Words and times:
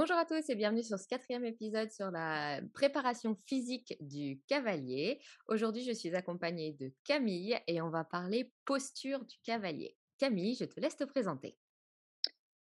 Bonjour 0.00 0.16
à 0.16 0.24
tous 0.24 0.48
et 0.48 0.54
bienvenue 0.54 0.84
sur 0.84 0.96
ce 0.96 1.08
quatrième 1.08 1.44
épisode 1.44 1.90
sur 1.90 2.12
la 2.12 2.60
préparation 2.72 3.36
physique 3.46 3.96
du 3.98 4.40
cavalier. 4.46 5.18
Aujourd'hui, 5.48 5.82
je 5.82 5.90
suis 5.90 6.14
accompagnée 6.14 6.72
de 6.74 6.92
Camille 7.02 7.58
et 7.66 7.82
on 7.82 7.90
va 7.90 8.04
parler 8.04 8.52
posture 8.64 9.24
du 9.24 9.34
cavalier. 9.42 9.96
Camille, 10.16 10.54
je 10.54 10.66
te 10.66 10.78
laisse 10.78 10.94
te 10.94 11.02
présenter. 11.02 11.56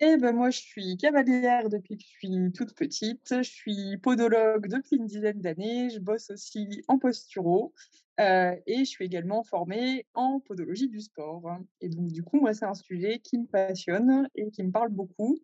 Eh 0.01 0.17
ben 0.17 0.33
moi, 0.33 0.51
je 0.51 0.59
suis 0.59 0.97
cavalière 0.97 1.69
depuis 1.69 1.99
que 1.99 2.03
je 2.03 2.09
suis 2.09 2.53
toute 2.53 2.75
petite. 2.75 3.29
Je 3.29 3.49
suis 3.49 3.97
podologue 3.99 4.67
depuis 4.67 4.97
une 4.97 5.07
dizaine 5.07 5.41
d'années. 5.41 5.89
Je 5.91 6.01
bosse 6.01 6.31
aussi 6.31 6.83
en 6.89 6.99
posturo 6.99 7.73
euh, 8.19 8.57
et 8.67 8.79
je 8.79 8.91
suis 8.91 9.05
également 9.05 9.45
formée 9.45 10.05
en 10.15 10.41
podologie 10.41 10.89
du 10.89 11.01
sport. 11.01 11.61
Et 11.81 11.91
donc, 11.91 12.09
du 12.11 12.25
coup, 12.25 12.41
moi, 12.41 12.55
c'est 12.55 12.65
un 12.65 12.75
sujet 12.75 13.21
qui 13.21 13.39
me 13.39 13.47
passionne 13.47 14.29
et 14.35 14.51
qui 14.51 14.65
me 14.65 14.73
parle 14.73 14.89
beaucoup, 14.89 15.39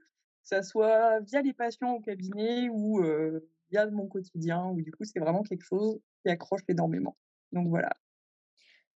ça 0.47 0.63
soit 0.63 1.19
via 1.21 1.43
les 1.43 1.53
patients 1.53 1.95
au 1.95 2.01
cabinet 2.01 2.69
ou 2.71 3.03
euh, 3.03 3.41
via 3.69 3.91
mon 3.91 4.07
quotidien, 4.07 4.67
où 4.67 4.81
du 4.81 4.93
coup, 4.93 5.03
c'est 5.03 5.19
vraiment 5.19 5.43
quelque 5.43 5.65
chose 5.65 5.99
qui 6.23 6.31
accroche 6.31 6.63
énormément. 6.69 7.17
Donc 7.51 7.69
voilà. 7.69 7.91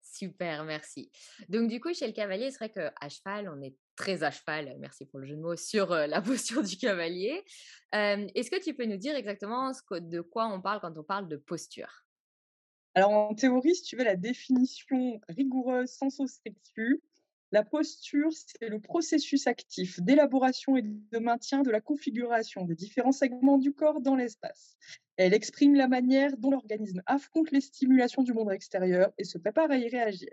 Super, 0.01 0.63
merci. 0.63 1.11
Donc 1.49 1.69
du 1.69 1.79
coup, 1.79 1.91
chez 1.93 2.05
le 2.05 2.13
cavalier, 2.13 2.51
c'est 2.51 2.57
vrai 2.57 2.69
qu'à 2.69 3.09
cheval, 3.09 3.49
on 3.49 3.61
est 3.63 3.75
très 3.95 4.21
à 4.21 4.29
cheval, 4.29 4.75
merci 4.79 5.05
pour 5.05 5.19
le 5.19 5.25
jeu 5.25 5.35
de 5.35 5.41
mots, 5.41 5.55
sur 5.55 5.89
la 5.89 6.21
posture 6.21 6.61
du 6.61 6.77
cavalier. 6.77 7.43
Est-ce 7.93 8.51
que 8.51 8.63
tu 8.63 8.75
peux 8.75 8.85
nous 8.85 8.97
dire 8.97 9.15
exactement 9.15 9.71
de 9.71 10.21
quoi 10.21 10.47
on 10.47 10.61
parle 10.61 10.79
quand 10.81 10.95
on 10.97 11.03
parle 11.03 11.27
de 11.27 11.37
posture? 11.37 12.05
Alors 12.93 13.11
en 13.11 13.33
théorie, 13.33 13.75
si 13.75 13.83
tu 13.83 13.95
veux 13.95 14.03
la 14.03 14.15
définition 14.15 15.19
rigoureuse 15.29 15.89
sans 15.89 16.11
sauce 16.11 16.39
la 17.51 17.63
posture, 17.63 18.29
c'est 18.31 18.69
le 18.69 18.79
processus 18.79 19.47
actif 19.47 19.99
d'élaboration 20.01 20.77
et 20.77 20.83
de 20.83 21.19
maintien 21.19 21.63
de 21.63 21.71
la 21.71 21.81
configuration 21.81 22.65
des 22.65 22.75
différents 22.75 23.11
segments 23.11 23.57
du 23.57 23.73
corps 23.73 24.01
dans 24.01 24.15
l'espace. 24.15 24.77
Elle 25.17 25.33
exprime 25.33 25.75
la 25.75 25.87
manière 25.87 26.37
dont 26.37 26.51
l'organisme 26.51 27.01
affronte 27.05 27.51
les 27.51 27.61
stimulations 27.61 28.23
du 28.23 28.33
monde 28.33 28.51
extérieur 28.51 29.11
et 29.17 29.23
se 29.23 29.37
prépare 29.37 29.71
à 29.71 29.77
y 29.77 29.89
réagir. 29.89 30.29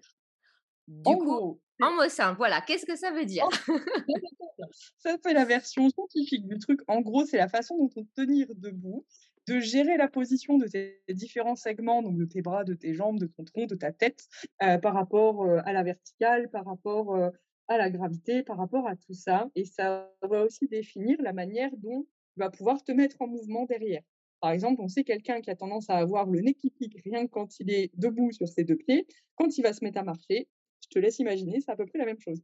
Du 0.89 1.03
en 1.05 1.17
coup, 1.17 1.61
en 1.81 1.93
mot 1.95 2.09
simple, 2.09 2.39
voilà, 2.39 2.61
qu'est-ce 2.61 2.87
que 2.87 2.97
ça 2.97 3.11
veut 3.11 3.27
dire? 3.27 3.47
Ça 4.99 5.17
fait 5.23 5.35
la 5.35 5.45
version 5.45 5.89
scientifique 5.91 6.47
du 6.47 6.59
truc. 6.59 6.81
En 6.89 7.01
gros, 7.01 7.25
c'est 7.25 7.37
la 7.37 7.49
façon 7.49 7.77
dont 7.77 7.91
on 7.97 8.05
tenir 8.17 8.47
debout 8.55 9.05
de 9.47 9.61
gérer 9.61 9.97
la 9.97 10.09
position 10.09 10.59
de 10.59 10.67
tes 10.67 11.01
différents 11.11 11.55
segments, 11.55 12.03
donc 12.03 12.17
de 12.17 12.25
tes 12.25 12.43
bras, 12.43 12.65
de 12.65 12.75
tes 12.75 12.95
jambes, 12.95 13.19
de 13.19 13.27
ton 13.27 13.45
tronc, 13.45 13.67
de 13.67 13.77
ta 13.77 13.93
tête, 13.93 14.27
euh, 14.63 14.79
par 14.79 14.95
rapport 14.95 15.45
euh, 15.45 15.61
à 15.65 15.73
la 15.73 15.83
verticale, 15.83 16.51
par 16.51 16.65
rapport 16.65 17.15
euh, 17.15 17.31
à 17.69 17.79
la 17.79 17.91
gravité, 17.91 18.43
par 18.43 18.57
rapport 18.57 18.89
à 18.89 18.97
tout 18.97 19.13
ça. 19.15 19.49
Et 19.55 19.65
ça 19.65 20.11
va 20.23 20.45
aussi 20.45 20.67
définir 20.67 21.17
la 21.21 21.33
manière 21.33 21.71
dont 21.77 22.03
tu 22.03 22.41
vas 22.41 22.51
pouvoir 22.51 22.83
te 22.83 22.93
mettre 22.93 23.17
en 23.21 23.29
mouvement 23.29 23.67
derrière. 23.67 24.03
Par 24.41 24.51
exemple, 24.51 24.81
on 24.81 24.89
sait 24.89 25.05
quelqu'un 25.05 25.41
qui 25.41 25.51
a 25.51 25.57
tendance 25.57 25.89
à 25.91 25.97
avoir 25.97 26.27
le 26.27 26.41
nez 26.41 26.55
qui 26.55 26.71
pique 26.71 27.01
rien 27.05 27.27
que 27.27 27.31
quand 27.31 27.61
il 27.61 27.71
est 27.71 27.91
debout 27.95 28.33
sur 28.33 28.49
ses 28.49 28.65
deux 28.65 28.77
pieds. 28.77 29.07
Quand 29.37 29.57
il 29.57 29.63
va 29.63 29.73
se 29.73 29.85
mettre 29.85 29.99
à 29.99 30.03
marcher, 30.03 30.49
je 30.91 30.95
te 30.95 30.99
laisse 30.99 31.19
imaginer, 31.21 31.61
c'est 31.61 31.71
à 31.73 31.77
peu 31.77 31.87
près 31.87 31.99
la 31.99 32.07
même 32.07 32.21
chose. 32.21 32.41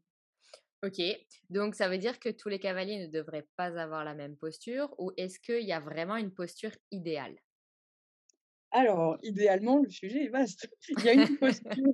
Ok, 0.84 1.00
donc 1.50 1.74
ça 1.74 1.88
veut 1.88 1.98
dire 1.98 2.18
que 2.20 2.28
tous 2.28 2.48
les 2.48 2.58
cavaliers 2.60 2.98
ne 3.06 3.10
devraient 3.10 3.48
pas 3.56 3.80
avoir 3.80 4.04
la 4.04 4.14
même 4.14 4.36
posture 4.36 4.94
ou 4.98 5.12
est-ce 5.16 5.38
qu'il 5.40 5.64
y 5.64 5.72
a 5.72 5.80
vraiment 5.80 6.16
une 6.16 6.32
posture 6.34 6.72
idéale? 6.90 7.36
Alors, 8.74 9.18
idéalement, 9.22 9.80
le 9.80 9.90
sujet 9.90 10.24
est 10.24 10.28
vaste. 10.28 10.66
Il 10.88 11.04
y 11.04 11.08
a 11.10 11.12
une 11.12 11.36
posture 11.36 11.92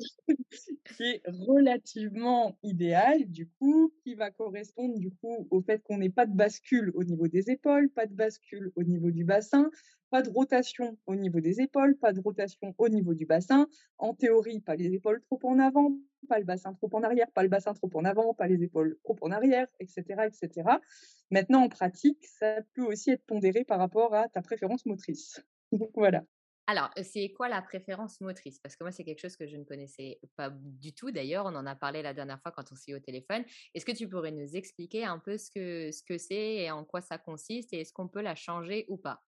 qui 0.96 1.02
est 1.02 1.22
relativement 1.26 2.56
idéale, 2.62 3.24
du 3.26 3.48
coup, 3.48 3.92
qui 4.04 4.14
va 4.14 4.30
correspondre 4.30 4.96
du 4.96 5.10
coup 5.10 5.48
au 5.50 5.60
fait 5.60 5.82
qu'on 5.82 5.98
n'ait 5.98 6.08
pas 6.08 6.24
de 6.24 6.36
bascule 6.36 6.92
au 6.94 7.02
niveau 7.02 7.26
des 7.26 7.50
épaules, 7.50 7.90
pas 7.90 8.06
de 8.06 8.14
bascule 8.14 8.70
au 8.76 8.84
niveau 8.84 9.10
du 9.10 9.24
bassin, 9.24 9.70
pas 10.10 10.22
de 10.22 10.30
rotation 10.30 10.96
au 11.06 11.16
niveau 11.16 11.40
des 11.40 11.60
épaules, 11.60 11.96
pas 11.96 12.12
de 12.12 12.20
rotation 12.20 12.72
au 12.78 12.88
niveau 12.88 13.12
du 13.12 13.26
bassin. 13.26 13.66
En 13.98 14.14
théorie, 14.14 14.60
pas 14.60 14.76
les 14.76 14.94
épaules 14.94 15.20
trop 15.22 15.40
en 15.42 15.58
avant, 15.58 15.98
pas 16.28 16.38
le 16.38 16.44
bassin 16.44 16.74
trop 16.74 16.90
en 16.92 17.02
arrière, 17.02 17.30
pas 17.32 17.42
le 17.42 17.48
bassin 17.48 17.74
trop 17.74 17.90
en 17.94 18.04
avant, 18.04 18.34
pas 18.34 18.46
les 18.46 18.62
épaules 18.62 18.96
trop 19.02 19.16
en 19.22 19.32
arrière, 19.32 19.66
etc., 19.80 20.26
etc. 20.26 20.78
Maintenant, 21.32 21.64
en 21.64 21.68
pratique, 21.68 22.24
ça 22.24 22.62
peut 22.74 22.84
aussi 22.84 23.10
être 23.10 23.24
pondéré 23.26 23.64
par 23.64 23.80
rapport 23.80 24.14
à 24.14 24.28
ta 24.28 24.42
préférence 24.42 24.86
motrice. 24.86 25.42
Voilà. 25.94 26.22
Alors, 26.70 26.90
c'est 27.02 27.30
quoi 27.32 27.48
la 27.48 27.62
préférence 27.62 28.20
motrice? 28.20 28.58
Parce 28.60 28.76
que 28.76 28.84
moi, 28.84 28.92
c'est 28.92 29.02
quelque 29.02 29.20
chose 29.20 29.36
que 29.36 29.46
je 29.46 29.56
ne 29.56 29.64
connaissais 29.64 30.20
pas 30.36 30.50
du 30.50 30.92
tout. 30.92 31.10
D'ailleurs, 31.10 31.46
on 31.46 31.54
en 31.56 31.64
a 31.66 31.74
parlé 31.74 32.02
la 32.02 32.12
dernière 32.12 32.40
fois 32.42 32.52
quand 32.52 32.70
on 32.70 32.74
s'est 32.76 32.92
eu 32.92 32.96
au 32.96 33.00
téléphone. 33.00 33.44
Est-ce 33.74 33.86
que 33.86 33.92
tu 33.92 34.06
pourrais 34.08 34.32
nous 34.32 34.54
expliquer 34.54 35.04
un 35.06 35.18
peu 35.18 35.38
ce 35.38 35.50
que 35.50 35.90
ce 35.92 36.02
que 36.02 36.18
c'est 36.18 36.56
et 36.56 36.70
en 36.70 36.84
quoi 36.84 37.00
ça 37.00 37.16
consiste 37.16 37.72
et 37.72 37.80
est-ce 37.80 37.92
qu'on 37.94 38.08
peut 38.08 38.20
la 38.22 38.34
changer 38.34 38.84
ou 38.88 38.98
pas? 38.98 39.24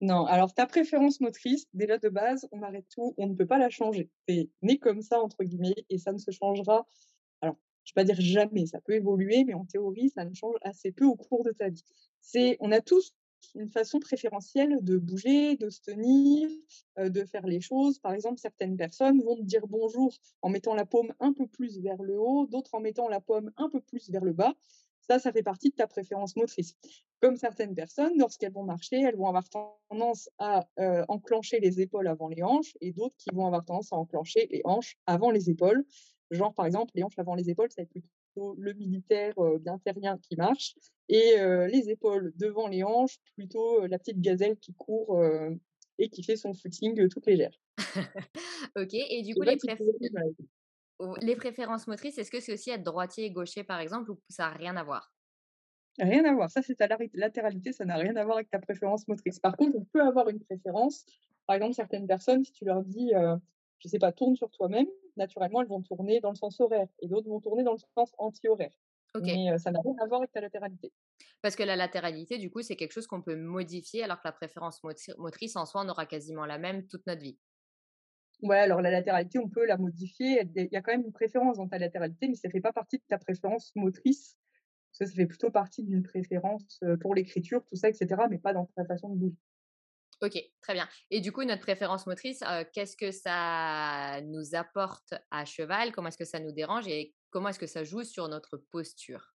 Non, 0.00 0.26
alors 0.26 0.52
ta 0.52 0.66
préférence 0.66 1.20
motrice, 1.20 1.66
déjà 1.74 1.96
de 1.98 2.08
base, 2.08 2.48
on 2.50 2.62
arrête 2.62 2.86
tout, 2.88 3.14
on 3.18 3.28
ne 3.28 3.34
peut 3.36 3.46
pas 3.46 3.58
la 3.58 3.70
changer. 3.70 4.10
C'est 4.28 4.50
né 4.60 4.78
comme 4.78 5.00
ça, 5.00 5.20
entre 5.22 5.44
guillemets, 5.44 5.74
et 5.88 5.98
ça 5.98 6.12
ne 6.12 6.18
se 6.18 6.30
changera. 6.32 6.88
Alors, 7.40 7.56
je 7.84 7.92
ne 7.96 8.02
vais 8.02 8.06
pas 8.08 8.14
dire 8.14 8.20
jamais, 8.20 8.66
ça 8.66 8.80
peut 8.80 8.94
évoluer, 8.94 9.44
mais 9.44 9.54
en 9.54 9.64
théorie, 9.64 10.10
ça 10.10 10.24
ne 10.24 10.34
change 10.34 10.56
assez 10.62 10.92
peu 10.92 11.04
au 11.04 11.16
cours 11.16 11.44
de 11.44 11.52
ta 11.52 11.68
vie. 11.68 11.84
C'est, 12.20 12.56
on 12.60 12.72
a 12.72 12.80
tous 12.80 13.12
une 13.54 13.70
façon 13.70 14.00
préférentielle 14.00 14.78
de 14.82 14.96
bouger, 14.98 15.56
de 15.56 15.70
se 15.70 15.80
tenir, 15.80 16.48
euh, 16.98 17.08
de 17.08 17.24
faire 17.24 17.46
les 17.46 17.60
choses. 17.60 17.98
Par 17.98 18.12
exemple, 18.12 18.38
certaines 18.40 18.76
personnes 18.76 19.22
vont 19.22 19.36
te 19.36 19.42
dire 19.42 19.66
bonjour 19.66 20.14
en 20.42 20.48
mettant 20.48 20.74
la 20.74 20.86
paume 20.86 21.12
un 21.20 21.32
peu 21.32 21.46
plus 21.46 21.80
vers 21.80 22.02
le 22.02 22.18
haut, 22.18 22.46
d'autres 22.46 22.74
en 22.74 22.80
mettant 22.80 23.08
la 23.08 23.20
paume 23.20 23.50
un 23.56 23.68
peu 23.68 23.80
plus 23.80 24.10
vers 24.10 24.24
le 24.24 24.32
bas. 24.32 24.54
Ça, 25.08 25.18
ça 25.18 25.32
fait 25.32 25.42
partie 25.42 25.70
de 25.70 25.74
ta 25.74 25.86
préférence 25.86 26.36
motrice. 26.36 26.76
Comme 27.20 27.36
certaines 27.36 27.74
personnes, 27.74 28.18
lorsqu'elles 28.18 28.52
vont 28.52 28.64
marcher, 28.64 29.00
elles 29.00 29.16
vont 29.16 29.26
avoir 29.26 29.48
tendance 29.48 30.30
à 30.38 30.68
euh, 30.78 31.04
enclencher 31.08 31.60
les 31.60 31.80
épaules 31.80 32.06
avant 32.06 32.28
les 32.28 32.42
hanches 32.42 32.76
et 32.80 32.92
d'autres 32.92 33.16
qui 33.16 33.30
vont 33.32 33.46
avoir 33.46 33.64
tendance 33.64 33.92
à 33.92 33.96
enclencher 33.96 34.48
les 34.50 34.60
hanches 34.64 34.96
avant 35.06 35.30
les 35.30 35.50
épaules. 35.50 35.84
Genre, 36.30 36.54
par 36.54 36.66
exemple, 36.66 36.92
les 36.94 37.02
hanches 37.02 37.18
avant 37.18 37.34
les 37.34 37.50
épaules, 37.50 37.70
ça 37.70 37.82
va 37.82 37.82
être 37.82 38.04
le 38.36 38.72
militaire 38.74 39.34
bien 39.60 39.78
terrien 39.78 40.18
qui 40.18 40.36
marche 40.36 40.74
et 41.08 41.36
les 41.70 41.90
épaules 41.90 42.32
devant 42.36 42.68
les 42.68 42.82
hanches, 42.82 43.18
plutôt 43.34 43.86
la 43.86 43.98
petite 43.98 44.20
gazelle 44.20 44.56
qui 44.56 44.72
court 44.74 45.22
et 45.98 46.08
qui 46.08 46.22
fait 46.22 46.36
son 46.36 46.54
footing 46.54 47.08
toute 47.08 47.26
légère. 47.26 47.54
ok, 48.76 48.94
et 48.94 49.22
du 49.22 49.34
coup, 49.34 49.42
les, 49.42 49.58
les, 51.20 51.36
préférences 51.36 51.86
motrices, 51.86 52.18
est-ce 52.18 52.30
que 52.30 52.40
c'est 52.40 52.52
aussi 52.52 52.70
être 52.70 52.82
droitier 52.82 53.26
et 53.26 53.30
gaucher 53.30 53.64
par 53.64 53.80
exemple 53.80 54.10
ou 54.10 54.20
ça 54.28 54.44
n'a 54.44 54.56
rien 54.56 54.76
à 54.76 54.84
voir? 54.84 55.12
Rien 55.98 56.24
à 56.24 56.32
voir. 56.32 56.50
Ça, 56.50 56.62
c'est 56.62 56.74
ta 56.74 56.88
latéralité, 57.14 57.72
ça 57.72 57.84
n'a 57.84 57.96
rien 57.96 58.16
à 58.16 58.24
voir 58.24 58.36
avec 58.36 58.50
ta 58.50 58.58
préférence 58.58 59.06
motrice. 59.08 59.38
Par 59.38 59.56
contre, 59.56 59.76
on 59.76 59.84
peut 59.84 60.02
avoir 60.02 60.28
une 60.28 60.40
préférence. 60.40 61.04
Par 61.46 61.56
exemple, 61.56 61.74
certaines 61.74 62.06
personnes, 62.06 62.44
si 62.44 62.52
tu 62.52 62.64
leur 62.64 62.82
dis, 62.82 63.12
je 63.82 63.88
sais 63.88 63.98
pas, 63.98 64.12
tourne 64.12 64.36
sur 64.36 64.50
toi-même, 64.50 64.86
naturellement, 65.16 65.60
elles 65.60 65.68
vont 65.68 65.82
tourner 65.82 66.20
dans 66.20 66.30
le 66.30 66.36
sens 66.36 66.60
horaire 66.60 66.86
et 67.00 67.08
d'autres 67.08 67.28
vont 67.28 67.40
tourner 67.40 67.64
dans 67.64 67.72
le 67.72 67.78
sens 67.96 68.12
anti-horaire. 68.18 68.72
Mais 69.20 69.58
ça 69.58 69.70
n'a 69.70 69.80
rien 69.80 69.94
à 70.00 70.06
voir 70.06 70.20
avec 70.20 70.32
ta 70.32 70.40
latéralité. 70.40 70.92
Parce 71.42 71.56
que 71.56 71.62
la 71.62 71.76
latéralité, 71.76 72.38
du 72.38 72.50
coup, 72.50 72.62
c'est 72.62 72.76
quelque 72.76 72.92
chose 72.92 73.06
qu'on 73.06 73.20
peut 73.20 73.36
modifier, 73.36 74.02
alors 74.04 74.18
que 74.18 74.28
la 74.28 74.32
préférence 74.32 74.82
motrice, 75.18 75.56
en 75.56 75.66
soi, 75.66 75.82
on 75.84 75.88
aura 75.88 76.06
quasiment 76.06 76.46
la 76.46 76.58
même 76.58 76.86
toute 76.86 77.06
notre 77.06 77.20
vie. 77.20 77.38
Ouais, 78.42 78.58
alors 78.58 78.80
la 78.80 78.90
latéralité, 78.90 79.38
on 79.38 79.48
peut 79.48 79.66
la 79.66 79.76
modifier. 79.76 80.48
Il 80.56 80.68
y 80.72 80.76
a 80.76 80.82
quand 80.82 80.92
même 80.92 81.04
une 81.04 81.12
préférence 81.12 81.58
dans 81.58 81.68
ta 81.68 81.78
latéralité, 81.78 82.26
mais 82.28 82.34
ça 82.34 82.48
ne 82.48 82.52
fait 82.52 82.60
pas 82.60 82.72
partie 82.72 82.98
de 82.98 83.04
ta 83.08 83.18
préférence 83.18 83.72
motrice. 83.76 84.36
Ça, 84.92 85.06
ça 85.06 85.12
fait 85.12 85.26
plutôt 85.26 85.50
partie 85.50 85.84
d'une 85.84 86.02
préférence 86.02 86.80
pour 87.00 87.14
l'écriture, 87.14 87.64
tout 87.64 87.76
ça, 87.76 87.88
etc., 87.88 88.22
mais 88.30 88.38
pas 88.38 88.52
dans 88.52 88.66
ta 88.76 88.84
façon 88.84 89.10
de 89.10 89.16
bouger. 89.16 89.36
Ok, 90.22 90.38
très 90.60 90.74
bien. 90.74 90.88
Et 91.10 91.20
du 91.20 91.32
coup, 91.32 91.42
notre 91.42 91.62
préférence 91.62 92.06
motrice, 92.06 92.44
qu'est-ce 92.72 92.96
que 92.96 93.10
ça 93.10 94.20
nous 94.22 94.54
apporte 94.54 95.14
à 95.32 95.44
cheval? 95.44 95.90
Comment 95.90 96.08
est-ce 96.08 96.18
que 96.18 96.24
ça 96.24 96.38
nous 96.38 96.52
dérange? 96.52 96.86
Et 96.86 97.12
comment 97.30 97.48
est-ce 97.48 97.58
que 97.58 97.66
ça 97.66 97.82
joue 97.82 98.04
sur 98.04 98.28
notre 98.28 98.56
posture? 98.56 99.34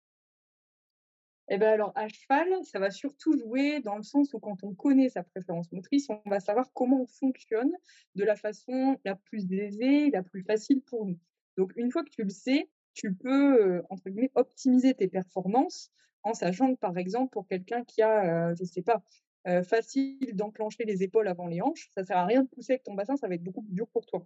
Eh 1.49 1.57
bien 1.57 1.71
alors, 1.71 1.91
à 1.95 2.07
cheval, 2.07 2.47
ça 2.63 2.79
va 2.79 2.89
surtout 2.89 3.37
jouer 3.37 3.81
dans 3.81 3.97
le 3.97 4.03
sens 4.03 4.33
où 4.33 4.39
quand 4.39 4.63
on 4.63 4.73
connaît 4.75 5.09
sa 5.09 5.23
préférence 5.23 5.71
motrice, 5.73 6.07
on 6.09 6.21
va 6.29 6.39
savoir 6.39 6.71
comment 6.73 7.01
on 7.01 7.07
fonctionne 7.07 7.71
de 8.15 8.23
la 8.23 8.37
façon 8.37 8.97
la 9.03 9.15
plus 9.15 9.51
aisée, 9.51 10.09
la 10.11 10.23
plus 10.23 10.43
facile 10.43 10.81
pour 10.81 11.05
nous. 11.05 11.19
Donc, 11.57 11.73
une 11.75 11.91
fois 11.91 12.03
que 12.03 12.09
tu 12.09 12.23
le 12.23 12.29
sais, 12.29 12.69
tu 12.93 13.13
peux, 13.13 13.81
entre 13.89 14.09
guillemets, 14.09 14.31
optimiser 14.35 14.93
tes 14.93 15.07
performances 15.09 15.91
en 16.23 16.33
sachant 16.33 16.73
que, 16.73 16.79
par 16.79 16.97
exemple, 16.97 17.31
pour 17.31 17.47
quelqu'un 17.47 17.83
qui 17.83 18.01
a, 18.01 18.53
je 18.55 18.63
ne 18.63 18.67
sais 18.67 18.81
pas, 18.81 19.03
euh, 19.47 19.63
facile 19.63 20.35
d'enclencher 20.35 20.83
les 20.83 21.03
épaules 21.03 21.27
avant 21.27 21.47
les 21.47 21.61
hanches. 21.61 21.89
Ça 21.93 22.03
sert 22.03 22.17
à 22.17 22.25
rien 22.25 22.43
de 22.43 22.47
pousser 22.47 22.73
avec 22.73 22.83
ton 22.83 22.93
bassin, 22.93 23.15
ça 23.15 23.27
va 23.27 23.35
être 23.35 23.43
beaucoup 23.43 23.61
plus 23.61 23.73
dur 23.73 23.87
pour 23.87 24.05
toi. 24.05 24.25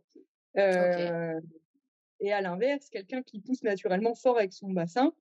Euh, 0.58 1.40
et 2.20 2.34
à 2.34 2.42
l'inverse, 2.42 2.90
quelqu'un 2.90 3.22
qui 3.22 3.40
pousse 3.40 3.64
naturellement 3.64 4.16
fort 4.16 4.38
avec 4.38 4.54
son 4.54 4.72
bassin, 4.72 5.14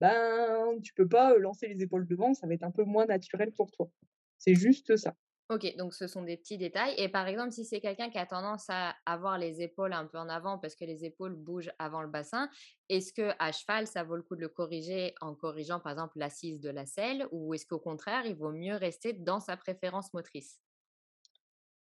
ben 0.00 0.78
tu 0.82 0.94
peux 0.94 1.08
pas 1.08 1.36
lancer 1.38 1.66
les 1.68 1.82
épaules 1.82 2.06
devant, 2.06 2.34
ça 2.34 2.46
va 2.46 2.54
être 2.54 2.62
un 2.62 2.70
peu 2.70 2.84
moins 2.84 3.06
naturel 3.06 3.52
pour 3.52 3.70
toi. 3.70 3.90
C'est 4.38 4.54
juste 4.54 4.96
ça. 4.96 5.14
OK, 5.50 5.76
donc 5.76 5.94
ce 5.94 6.06
sont 6.06 6.22
des 6.24 6.36
petits 6.36 6.58
détails 6.58 6.94
et 6.98 7.08
par 7.08 7.26
exemple, 7.26 7.52
si 7.52 7.64
c'est 7.64 7.80
quelqu'un 7.80 8.10
qui 8.10 8.18
a 8.18 8.26
tendance 8.26 8.66
à 8.68 8.94
avoir 9.06 9.38
les 9.38 9.62
épaules 9.62 9.94
un 9.94 10.04
peu 10.06 10.18
en 10.18 10.28
avant 10.28 10.58
parce 10.58 10.74
que 10.76 10.84
les 10.84 11.06
épaules 11.06 11.34
bougent 11.36 11.70
avant 11.78 12.02
le 12.02 12.08
bassin, 12.08 12.50
est-ce 12.90 13.14
qu'à 13.14 13.50
cheval, 13.52 13.86
ça 13.86 14.04
vaut 14.04 14.16
le 14.16 14.22
coup 14.22 14.36
de 14.36 14.42
le 14.42 14.48
corriger 14.50 15.14
en 15.22 15.34
corrigeant 15.34 15.80
par 15.80 15.92
exemple 15.92 16.18
l'assise 16.18 16.60
de 16.60 16.68
la 16.68 16.84
selle 16.84 17.26
ou 17.32 17.54
est-ce 17.54 17.64
qu'au 17.64 17.78
contraire, 17.78 18.26
il 18.26 18.36
vaut 18.36 18.52
mieux 18.52 18.74
rester 18.76 19.14
dans 19.14 19.40
sa 19.40 19.56
préférence 19.56 20.12
motrice? 20.12 20.60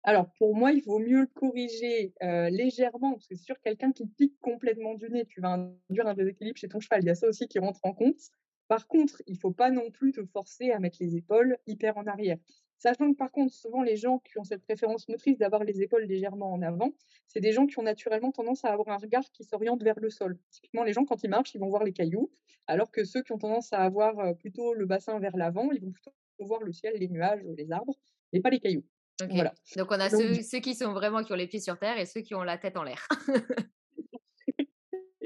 Alors 0.03 0.31
pour 0.39 0.55
moi, 0.55 0.71
il 0.71 0.81
vaut 0.83 0.99
mieux 0.99 1.21
le 1.21 1.27
corriger, 1.27 2.13
légèrement 2.21 3.13
parce 3.13 3.27
que 3.27 3.35
sûr 3.35 3.59
quelqu'un 3.61 3.91
qui 3.91 4.07
pique 4.07 4.39
complètement 4.39 4.93
du 4.95 5.09
nez, 5.09 5.25
tu 5.25 5.41
vas 5.41 5.49
induire 5.53 6.07
un 6.07 6.13
déséquilibre 6.13 6.57
chez 6.57 6.69
ton 6.69 6.79
cheval. 6.79 7.01
Il 7.03 7.07
y 7.07 7.09
a 7.09 7.15
ça 7.15 7.27
aussi 7.27 7.47
qui 7.47 7.59
rentre 7.59 7.81
en 7.83 7.93
compte. 7.93 8.19
Par 8.67 8.87
contre, 8.87 9.21
il 9.27 9.37
faut 9.37 9.51
pas 9.51 9.69
non 9.71 9.91
plus 9.91 10.11
te 10.13 10.25
forcer 10.25 10.71
à 10.71 10.79
mettre 10.79 10.97
les 11.01 11.15
épaules 11.15 11.57
hyper 11.67 11.97
en 11.97 12.05
arrière. 12.07 12.37
Sachant 12.77 13.11
que 13.11 13.17
par 13.17 13.31
contre, 13.31 13.53
souvent 13.53 13.81
les 13.81 13.97
gens 13.97 14.19
qui 14.19 14.37
ont 14.37 14.43
cette 14.43 14.63
préférence 14.63 15.07
motrice 15.09 15.37
d'avoir 15.37 15.63
les 15.63 15.81
épaules 15.81 16.03
légèrement 16.03 16.51
en 16.53 16.61
avant, 16.61 16.91
c'est 17.27 17.39
des 17.39 17.51
gens 17.51 17.65
qui 17.65 17.79
ont 17.79 17.83
naturellement 17.83 18.31
tendance 18.31 18.65
à 18.65 18.69
avoir 18.69 18.89
un 18.89 18.97
regard 18.97 19.23
qui 19.31 19.43
s'oriente 19.43 19.83
vers 19.83 19.99
le 19.99 20.09
sol. 20.09 20.37
Typiquement, 20.51 20.83
les 20.83 20.93
gens 20.93 21.05
quand 21.05 21.23
ils 21.23 21.29
marchent, 21.29 21.55
ils 21.55 21.59
vont 21.59 21.69
voir 21.69 21.83
les 21.83 21.93
cailloux, 21.93 22.31
alors 22.67 22.91
que 22.91 23.03
ceux 23.03 23.23
qui 23.23 23.31
ont 23.31 23.37
tendance 23.37 23.73
à 23.73 23.79
avoir, 23.79 24.19
heu, 24.19 24.35
plutôt 24.35 24.73
le 24.73 24.85
bassin 24.85 25.19
vers 25.19 25.35
l'avant, 25.37 25.71
ils 25.71 25.81
vont 25.81 25.91
plutôt 25.91 26.11
voir 26.39 26.61
le 26.61 26.71
ciel, 26.71 26.95
les 26.97 27.07
nuages, 27.09 27.41
les 27.57 27.71
arbres, 27.71 27.95
et 28.33 28.41
pas 28.41 28.49
les 28.49 28.59
cailloux. 28.59 28.85
Voilà. 29.31 29.53
donc 29.75 29.87
on 29.91 29.99
a 29.99 30.09
Donc 30.11 30.21
ceux 30.21 30.43
ceux 30.43 30.59
qui 30.59 30.75
sont 30.75 30.93
vraiment 30.93 31.23
qui 31.23 31.33
ont 31.33 31.35
les 31.35 31.47
pieds 31.47 31.59
sur 31.59 31.79
terre 31.79 31.97
et 31.97 32.05
ceux 32.05 32.21
qui 32.21 32.35
ont 32.35 32.43
la 32.43 32.59
tête 32.59 32.77
en 32.77 32.83
l'air. 32.83 33.07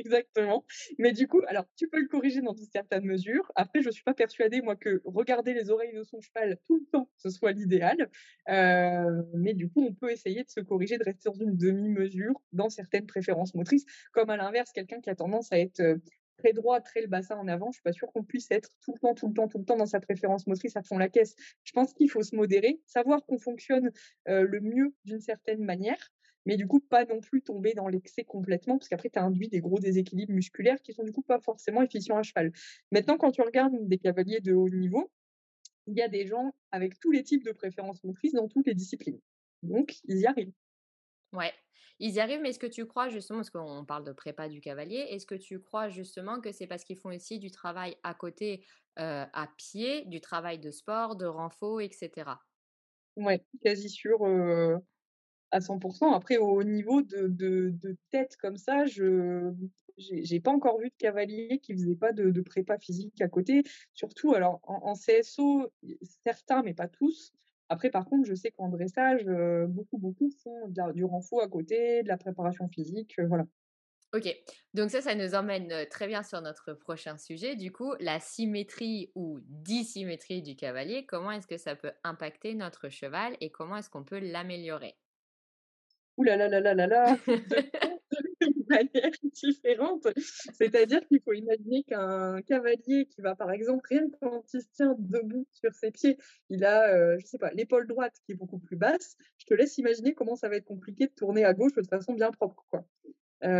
Exactement. 0.05 0.65
Mais 0.97 1.11
du 1.11 1.27
coup, 1.27 1.41
alors 1.47 1.65
tu 1.75 1.87
peux 1.87 1.99
le 1.99 2.07
corriger 2.07 2.41
dans 2.41 2.53
une 2.53 2.65
certaine 2.65 3.03
mesure. 3.05 3.51
Après, 3.55 3.81
je 3.81 3.89
suis 3.91 4.03
pas 4.03 4.13
persuadée, 4.13 4.61
moi, 4.61 4.75
que 4.75 5.01
regarder 5.05 5.53
les 5.53 5.69
oreilles 5.69 5.93
de 5.93 6.03
son 6.03 6.19
cheval 6.21 6.57
tout 6.65 6.77
le 6.79 6.85
temps, 6.91 7.09
ce 7.17 7.29
soit 7.29 7.51
l'idéal. 7.51 8.09
Heu, 8.49 9.25
mais 9.35 9.53
du 9.53 9.69
coup, 9.69 9.83
on 9.85 9.93
peut 9.93 10.11
essayer 10.11 10.43
de 10.43 10.49
se 10.49 10.59
corriger, 10.61 10.97
de 10.97 11.03
rester 11.03 11.29
dans 11.29 11.35
une 11.35 11.55
demi-mesure 11.57 12.41
dans 12.51 12.69
certaines 12.69 13.05
préférences 13.05 13.53
motrices. 13.53 13.85
Comme 14.11 14.29
à 14.29 14.37
l'inverse, 14.37 14.71
quelqu'un 14.71 15.01
qui 15.01 15.09
a 15.09 15.15
tendance 15.15 15.51
à 15.51 15.59
être, 15.59 15.79
heu, 15.81 16.01
très 16.37 16.53
droit, 16.53 16.81
très 16.81 17.01
le 17.01 17.07
bassin 17.07 17.37
en 17.37 17.47
avant, 17.47 17.67
je 17.71 17.75
suis 17.75 17.83
pas 17.83 17.91
sûre 17.91 18.11
qu'on 18.11 18.23
puisse 18.23 18.49
être 18.49 18.69
tout 18.83 18.93
le 18.93 18.99
temps, 18.99 19.13
tout 19.13 19.27
le 19.27 19.33
temps, 19.33 19.47
tout 19.47 19.59
le 19.59 19.65
temps 19.65 19.77
dans 19.77 19.85
sa 19.85 19.99
préférence 19.99 20.47
motrice 20.47 20.75
à 20.75 20.81
fond 20.81 20.97
la 20.97 21.09
caisse. 21.09 21.35
Je 21.63 21.71
pense 21.73 21.93
qu'il 21.93 22.09
faut 22.09 22.23
se 22.23 22.35
modérer, 22.35 22.79
savoir 22.87 23.23
qu'on 23.27 23.37
fonctionne, 23.37 23.91
heu, 24.27 24.43
le 24.43 24.59
mieux 24.61 24.95
d'une 25.05 25.19
certaine 25.21 25.63
manière 25.63 26.09
mais 26.45 26.57
du 26.57 26.67
coup, 26.67 26.79
pas 26.79 27.05
non 27.05 27.19
plus 27.21 27.41
tomber 27.41 27.73
dans 27.73 27.87
l'excès 27.87 28.23
complètement, 28.23 28.77
parce 28.77 28.89
qu'après, 28.89 29.09
tu 29.09 29.19
as 29.19 29.23
induit 29.23 29.49
des 29.49 29.59
gros 29.61 29.79
déséquilibres 29.79 30.33
musculaires 30.33 30.81
qui 30.81 30.93
sont 30.93 31.03
du 31.03 31.11
coup 31.11 31.21
pas 31.23 31.39
forcément 31.39 31.81
efficients 31.83 32.17
à 32.17 32.23
cheval. 32.23 32.51
Maintenant, 32.91 33.17
quand 33.17 33.31
tu 33.31 33.41
regardes 33.41 33.73
des 33.87 33.97
cavaliers 33.99 34.41
de 34.41 34.53
haut 34.53 34.69
niveau, 34.69 35.11
il 35.87 35.95
y 35.97 36.01
a 36.01 36.07
des 36.09 36.27
gens 36.27 36.55
avec 36.71 36.99
tous 36.99 37.11
les 37.11 37.23
types 37.23 37.43
de 37.45 37.51
préférences 37.53 38.03
motrices 38.03 38.33
dans 38.33 38.47
toutes 38.47 38.67
les 38.67 38.75
disciplines. 38.75 39.19
Donc, 39.63 39.97
ils 40.05 40.19
y 40.19 40.25
arrivent. 40.27 40.53
Ouais, 41.33 41.53
ils 41.99 42.11
y 42.15 42.19
arrivent, 42.19 42.41
mais 42.41 42.49
est-ce 42.49 42.59
que 42.59 42.67
tu 42.67 42.85
crois 42.85 43.07
justement, 43.09 43.39
parce 43.39 43.49
qu'on 43.49 43.85
parle 43.85 44.03
de 44.03 44.11
prépa 44.11 44.49
du 44.49 44.59
cavalier, 44.61 44.97
est-ce 45.09 45.25
que 45.25 45.35
tu 45.35 45.61
crois 45.61 45.87
justement 45.89 46.41
que 46.41 46.51
c'est 46.51 46.67
parce 46.67 46.83
qu'ils 46.83 46.97
font 46.97 47.09
aussi 47.15 47.39
du 47.39 47.51
travail 47.51 47.95
à 48.03 48.13
côté, 48.13 48.65
heu, 48.99 49.25
à 49.33 49.47
pied, 49.57 50.05
du 50.05 50.19
travail 50.21 50.59
de 50.59 50.71
sport, 50.71 51.15
de 51.15 51.25
renfo 51.25 51.79
et 51.79 51.89
cetera? 51.91 52.41
Ouais, 53.17 53.45
quasi 53.63 53.89
sûr, 53.89 54.19
à 55.51 55.61
100% 55.61 56.13
Après, 56.13 56.37
au 56.37 56.63
niveau 56.63 57.01
de 57.01 57.27
de 57.27 57.97
tête 58.11 58.37
comme 58.37 58.57
ça, 58.57 58.85
je 58.85 59.51
j'ai 59.97 60.39
pas 60.39 60.51
encore 60.51 60.79
vu 60.79 60.89
de 60.89 60.95
cavalier 60.97 61.59
qui 61.59 61.73
faisait 61.73 61.95
pas 61.95 62.11
de 62.13 62.41
prépa 62.41 62.77
physique 62.79 63.21
à 63.21 63.27
côté. 63.29 63.63
Surtout 63.93 64.33
alors 64.33 64.59
en 64.63 64.95
CSO, 64.95 65.71
certains, 66.25 66.63
mais 66.63 66.73
pas 66.73 66.87
tous. 66.87 67.33
Après, 67.69 67.89
par 67.89 68.05
contre, 68.05 68.27
je 68.27 68.33
sais 68.35 68.51
qu'en 68.51 68.69
dressage, 68.69 69.27
heu, 69.27 69.65
beaucoup, 69.67 69.97
beaucoup 69.97 70.29
font 70.43 70.67
du 70.93 71.03
renfo 71.05 71.39
à 71.41 71.47
côté, 71.49 72.03
de 72.03 72.07
la 72.07 72.17
préparation 72.17 72.67
physique, 72.67 73.17
heu, 73.19 73.27
voilà. 73.27 73.45
OK, 74.13 74.27
donc 74.73 74.89
ça, 74.91 75.01
ça 75.01 75.15
nous 75.15 75.35
emmène, 75.35 75.71
heu, 75.71 75.85
très 75.89 76.05
bien 76.07 76.21
sur 76.21 76.41
notre 76.41 76.73
prochain 76.73 77.17
sujet, 77.17 77.55
du 77.55 77.71
coup, 77.71 77.93
la 78.01 78.19
symétrie 78.19 79.09
ou 79.15 79.39
dissymétrie 79.45 80.41
du 80.41 80.57
cavalier. 80.57 81.05
Comment 81.05 81.31
est-ce 81.31 81.47
que 81.47 81.57
ça 81.57 81.77
peut 81.77 81.93
impacter 82.03 82.53
notre 82.53 82.89
cheval 82.89 83.37
et 83.39 83.51
comment 83.51 83.77
est-ce 83.77 83.89
qu'on 83.89 84.03
peut 84.03 84.19
l'améliorer? 84.19 84.97
Ouh 86.21 86.23
là 86.23 86.37
là 86.37 86.47
là 86.47 86.59
là 86.59 86.75
là 86.75 86.85
là! 86.85 87.17
De 88.41 88.65
manière 88.69 89.11
différente. 89.33 90.07
C'est-à-dire 90.53 91.03
qu'il 91.07 91.19
faut 91.21 91.33
imaginer 91.33 91.83
qu'un 91.83 92.43
cavalier 92.43 93.07
qui 93.07 93.21
va, 93.21 93.35
par 93.35 93.49
exemple, 93.51 93.87
rien 93.89 94.07
que 94.07 94.15
quand 94.21 94.43
il 94.53 94.61
se 94.61 94.67
tient 94.73 94.95
debout 94.99 95.47
sur 95.51 95.73
ses 95.73 95.89
pieds, 95.89 96.17
il 96.49 96.63
a, 96.63 96.95
heu, 96.95 97.17
je 97.19 97.25
sais 97.25 97.39
pas, 97.39 97.51
l'épaule 97.53 97.87
droite 97.87 98.13
qui 98.23 98.33
est 98.33 98.35
beaucoup 98.35 98.59
plus 98.59 98.77
basse. 98.77 99.15
Je 99.39 99.45
te 99.45 99.55
laisse 99.55 99.79
imaginer 99.79 100.13
comment 100.13 100.35
ça 100.35 100.47
va 100.47 100.57
être 100.57 100.65
compliqué 100.65 101.07
de 101.07 101.13
tourner 101.13 101.43
à 101.43 101.55
gauche 101.55 101.73
de 101.73 101.87
façon 101.87 102.13
bien 102.13 102.29
propre, 102.31 102.63
quoi. 102.69 102.85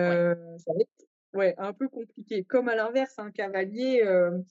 Ouais, 0.04 0.22
Heu, 0.24 0.36
ça 0.60 0.74
va 0.74 0.82
être, 0.82 1.08
ouais, 1.34 1.56
un 1.58 1.74
peu 1.74 1.90
compliqué. 1.90 2.44
Comme 2.44 2.70
à 2.70 2.76
l'inverse, 2.76 3.18
un 3.18 3.32
cavalier, 3.32 4.02
hem, 4.06 4.44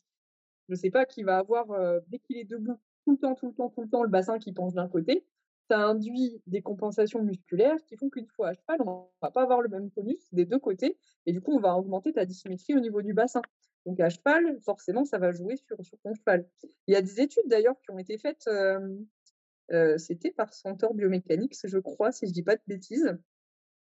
je 0.68 0.74
sais 0.74 0.90
pas, 0.90 1.06
qui 1.06 1.22
va 1.22 1.38
avoir, 1.38 1.70
heu, 1.72 2.02
dès 2.08 2.18
qu'il 2.18 2.38
est 2.38 2.44
debout, 2.44 2.80
tout 3.04 3.12
le 3.12 3.18
temps, 3.18 3.34
tout 3.34 3.48
le 3.48 3.54
temps, 3.54 3.70
tout 3.70 3.82
le 3.82 3.88
temps, 3.88 4.02
le 4.02 4.10
bassin 4.10 4.38
qui 4.38 4.52
penche 4.52 4.74
d'un 4.74 4.88
côté, 4.88 5.24
ça 5.70 5.78
induit 5.80 6.42
des 6.46 6.62
compensations 6.62 7.22
musculaires 7.22 7.78
qui 7.86 7.96
font 7.96 8.10
qu'une 8.10 8.26
fois 8.26 8.48
à 8.50 8.54
cheval, 8.54 8.78
on 8.86 9.08
va 9.22 9.30
pas 9.30 9.42
avoir 9.42 9.62
le 9.62 9.68
même 9.68 9.90
tonus 9.90 10.18
des 10.32 10.44
2 10.46 10.58
côtés 10.58 10.98
et 11.26 11.32
du 11.32 11.40
coup, 11.40 11.52
on 11.56 11.60
va 11.60 11.76
augmenter 11.76 12.12
ta 12.12 12.24
dissymétrie 12.26 12.74
au 12.76 12.80
niveau 12.80 13.02
du 13.02 13.14
bassin. 13.14 13.42
Donc 13.86 14.00
à 14.00 14.10
cheval, 14.10 14.58
forcément, 14.62 15.04
ça 15.04 15.18
va 15.18 15.32
jouer 15.32 15.56
sur 15.56 15.76
sur 15.84 15.98
ton 16.00 16.14
cheval. 16.14 16.48
Il 16.88 16.94
y 16.94 16.96
a 16.96 17.02
des 17.02 17.20
études 17.20 17.46
d'ailleurs 17.48 17.80
qui 17.82 17.90
ont 17.92 17.98
été 17.98 18.18
faites, 18.18 18.46
heu, 18.48 19.98
c'était 19.98 20.32
par 20.32 20.52
Centaure 20.54 20.94
Biomécanics, 20.94 21.56
je 21.64 21.78
crois, 21.78 22.12
si 22.12 22.26
je 22.26 22.32
dis 22.32 22.42
pas 22.42 22.56
de 22.56 22.62
bêtises, 22.66 23.16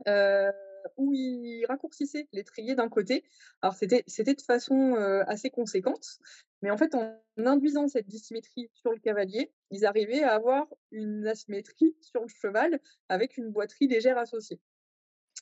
heu, 0.07 0.51
où 0.97 1.13
ils 1.13 1.65
raccourcissaient 1.67 2.27
l'étrier 2.33 2.75
d'un 2.75 2.89
côté. 2.89 3.23
Alors 3.61 3.75
c'était 3.75 4.03
de 4.33 4.41
façon, 4.41 4.95
heu, 4.95 5.23
assez 5.29 5.49
conséquente, 5.49 6.19
mais 6.61 6.71
en 6.71 6.77
fait, 6.77 6.95
en 6.95 7.19
induisant 7.37 7.87
cette 7.87 8.07
dissymétrie 8.07 8.69
sur 8.73 8.91
le 8.91 8.99
cavalier, 8.99 9.51
ils 9.71 9.85
arrivaient 9.85 10.23
à 10.23 10.33
avoir 10.35 10.67
une 10.91 11.27
asymétrie 11.27 11.95
sur 12.01 12.21
le 12.21 12.27
cheval 12.27 12.79
avec 13.09 13.37
une 13.37 13.51
boiterie 13.51 13.87
légère 13.87 14.17
associée. 14.17 14.59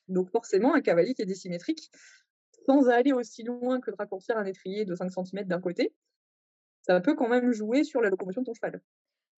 Donc 0.08 0.30
forcément, 0.32 0.74
un 0.76 0.82
cavalier 0.82 1.14
qui 1.14 1.22
est 1.22 1.26
dissymétrique, 1.26 1.92
sans 2.66 2.90
aller 2.90 3.14
aussi 3.14 3.44
loin 3.44 3.80
que 3.82 3.92
de 3.92 3.96
raccourcir 3.98 4.38
un 4.38 4.46
étrier 4.46 4.86
de 4.86 4.96
5 4.96 5.10
centimètres 5.12 5.50
d'un 5.50 5.62
côté, 5.62 5.94
ça 6.84 7.02
peut 7.02 7.16
quand 7.16 7.30
même 7.30 7.52
jouer 7.54 7.84
sur 7.84 8.02
la 8.02 8.10
locomotion 8.10 8.42
de 8.42 8.48
ton 8.48 8.54
cheval. 8.54 8.82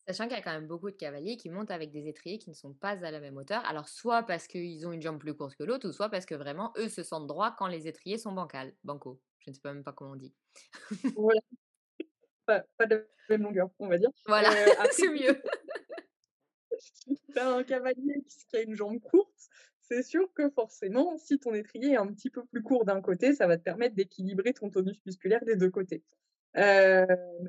Sachant 0.08 0.26
qu'il 0.26 0.38
y 0.38 0.40
a 0.40 0.44
quand 0.44 0.54
même 0.54 0.68
beaucoup 0.68 0.92
de 0.92 0.96
cavaliers 0.96 1.38
qui 1.38 1.50
montent 1.50 1.72
avec 1.72 1.92
des 1.92 2.08
étriers 2.08 2.38
qui 2.38 2.50
ne 2.50 2.56
sont 2.56 2.74
pas 2.74 2.92
à 2.92 3.12
la 3.12 3.20
même 3.20 3.38
hauteur. 3.38 3.66
Alors 3.66 3.90
soit 3.90 4.24
parce 4.24 4.48
qu'ils 4.48 4.88
ont 4.88 4.92
une 4.92 5.02
jambe 5.02 5.20
plus 5.20 5.34
courte 5.34 5.56
que 5.56 5.64
l'autre 5.64 5.88
ou 5.88 5.92
soit 5.92 6.10
parce 6.10 6.26
que 6.26 6.36
vraiment 6.36 6.74
eux 6.78 6.90
se 6.90 7.04
sentent 7.04 7.28
droits 7.28 7.56
quand 7.58 7.68
les 7.68 7.88
étriers 7.88 8.18
sont 8.18 8.32
bancals 8.32 8.74
banco. 8.84 9.22
Je 9.40 9.52
ne 9.52 9.56
sais 9.56 9.62
pas 9.62 9.74
même 9.74 9.84
pas 9.84 9.94
comment 9.94 10.12
on 10.12 10.16
dit. 10.16 10.34
Voilà, 11.16 11.42
pas 12.46 12.64
pas 12.78 12.86
de 12.86 12.96
la 12.96 13.38
même 13.38 13.44
longueur, 13.44 13.70
on 13.80 13.88
va 13.88 13.98
dire. 13.98 14.10
Voilà, 14.26 14.50
après 14.80 14.92
c'est 14.92 15.10
mieux. 15.10 15.42
Si 16.80 17.16
tu 17.34 17.40
un 17.40 17.64
cavalier 17.64 18.24
qui 18.50 18.58
a 18.58 18.62
une 18.62 18.76
jambe 18.76 19.00
courte, 19.00 19.50
c'est 19.82 20.04
sûr 20.04 20.32
que 20.34 20.50
forcément, 20.50 21.18
si 21.18 21.40
ton 21.40 21.54
étrier 21.54 21.92
est 21.92 21.98
un 21.98 22.08
petit 22.08 22.30
peu 22.30 22.44
plus 22.46 22.64
court 22.64 22.86
d'un 22.86 23.02
côté, 23.02 23.34
ça 23.34 23.48
va 23.48 23.58
te 23.58 23.64
permettre 23.64 23.96
d'équilibrer 23.96 24.54
ton 24.54 24.70
tonus 24.70 25.00
musculaire 25.06 25.46
des 25.46 25.56
2 25.56 25.70
côtés. 25.70 26.04
Hem, 26.56 27.08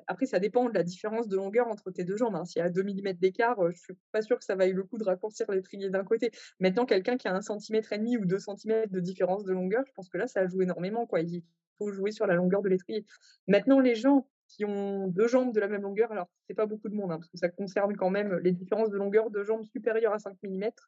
après 0.09 0.27
ça 0.27 0.39
dépend 0.41 0.69
de 0.69 0.75
la 0.75 0.83
différence 0.83 1.29
de 1.29 1.37
longueur 1.37 1.69
entre 1.69 1.91
tes 1.93 2.05
2 2.05 2.17
jambes, 2.17 2.35
hein. 2.37 2.45
S'il 2.45 2.61
y 2.61 2.65
a 2.65 2.71
2 2.71 2.83
millimètres 2.83 3.21
d'écart, 3.21 3.63
heu, 3.65 3.71
je 3.73 3.79
suis 3.81 3.95
pas 4.13 4.23
sûre 4.23 4.39
que 4.39 4.45
ça 4.45 4.57
vaille 4.57 4.73
le 4.73 4.85
coup 4.85 4.99
de 4.99 5.05
raccourcir 5.05 5.51
l'étrier 5.53 5.91
d'un 5.91 6.05
côté. 6.05 6.31
Maintenant, 6.61 6.87
quelqu'un 6.87 7.17
qui 7.17 7.29
a 7.29 7.35
1 7.35 7.41
centimètre 7.43 7.93
et 7.93 7.99
demi 7.99 8.17
ou 8.19 8.25
2 8.27 8.39
centimètres 8.41 8.93
de 8.93 9.01
différence 9.01 9.45
de 9.45 9.53
longueur, 9.53 9.85
je 9.87 9.93
pense 9.93 10.09
que 10.09 10.19
là, 10.19 10.27
ça 10.27 10.47
joue 10.47 10.63
énormément, 10.63 11.07
quoi. 11.07 11.21
Il 11.21 11.43
faut 11.79 11.93
jouer 11.93 12.11
sur 12.13 12.27
la 12.27 12.35
longueur 12.35 12.63
de 12.63 12.69
l'étrier. 12.69 13.05
Maintenant, 13.49 13.81
les 13.81 13.95
gens 13.95 14.29
qui 14.49 14.65
ont 14.65 15.09
2 15.09 15.29
jambes 15.29 15.53
de 15.55 15.61
la 15.61 15.69
même 15.69 15.83
longueur, 15.83 16.13
alors 16.13 16.29
c'est 16.49 16.55
pas 16.55 16.67
beaucoup 16.67 16.89
de 16.89 16.95
monde, 16.95 17.13
hein, 17.13 17.19
parce 17.19 17.29
que 17.31 17.39
ça 17.39 17.49
concerne 17.49 17.97
quand 17.97 18.11
même 18.11 18.35
les 18.43 18.53
différences 18.53 18.91
de 18.91 18.97
longueur 18.99 19.31
de 19.31 19.43
jambes 19.45 19.65
supérieures 19.65 20.13
à 20.15 20.19
5 20.19 20.37
millimètres, 20.43 20.87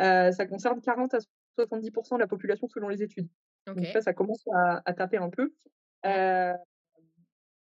heu, 0.00 0.32
ça 0.32 0.46
concerne 0.46 0.80
40 0.82 1.14
à 1.14 1.18
70% 1.58 2.16
de 2.16 2.20
la 2.22 2.26
population 2.28 2.68
selon 2.68 2.88
les 2.88 3.02
études. 3.02 3.28
Donc 3.76 3.88
ça, 3.90 4.00
ça 4.02 4.14
commence 4.14 4.44
à 4.54 4.82
à 4.86 4.94
taper 4.94 5.18
un 5.18 5.30
peu. 5.30 5.54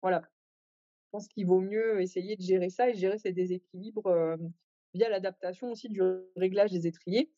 Voilà, 0.03 0.22
je 0.22 1.10
pense 1.12 1.27
qu'il 1.27 1.48
vaut 1.48 1.62
mieux 1.62 2.01
essayer 2.01 2.36
de 2.36 2.41
gérer 2.43 2.69
ça 2.69 2.89
et 2.89 2.93
gérer 2.93 3.17
ces 3.17 3.31
déséquilibres, 3.31 4.38
via 4.93 5.10
l'adaptation 5.10 5.72
aussi 5.72 5.89
du 5.89 6.01
réglage 6.36 6.72
des 6.72 6.86
étriers. 6.86 7.31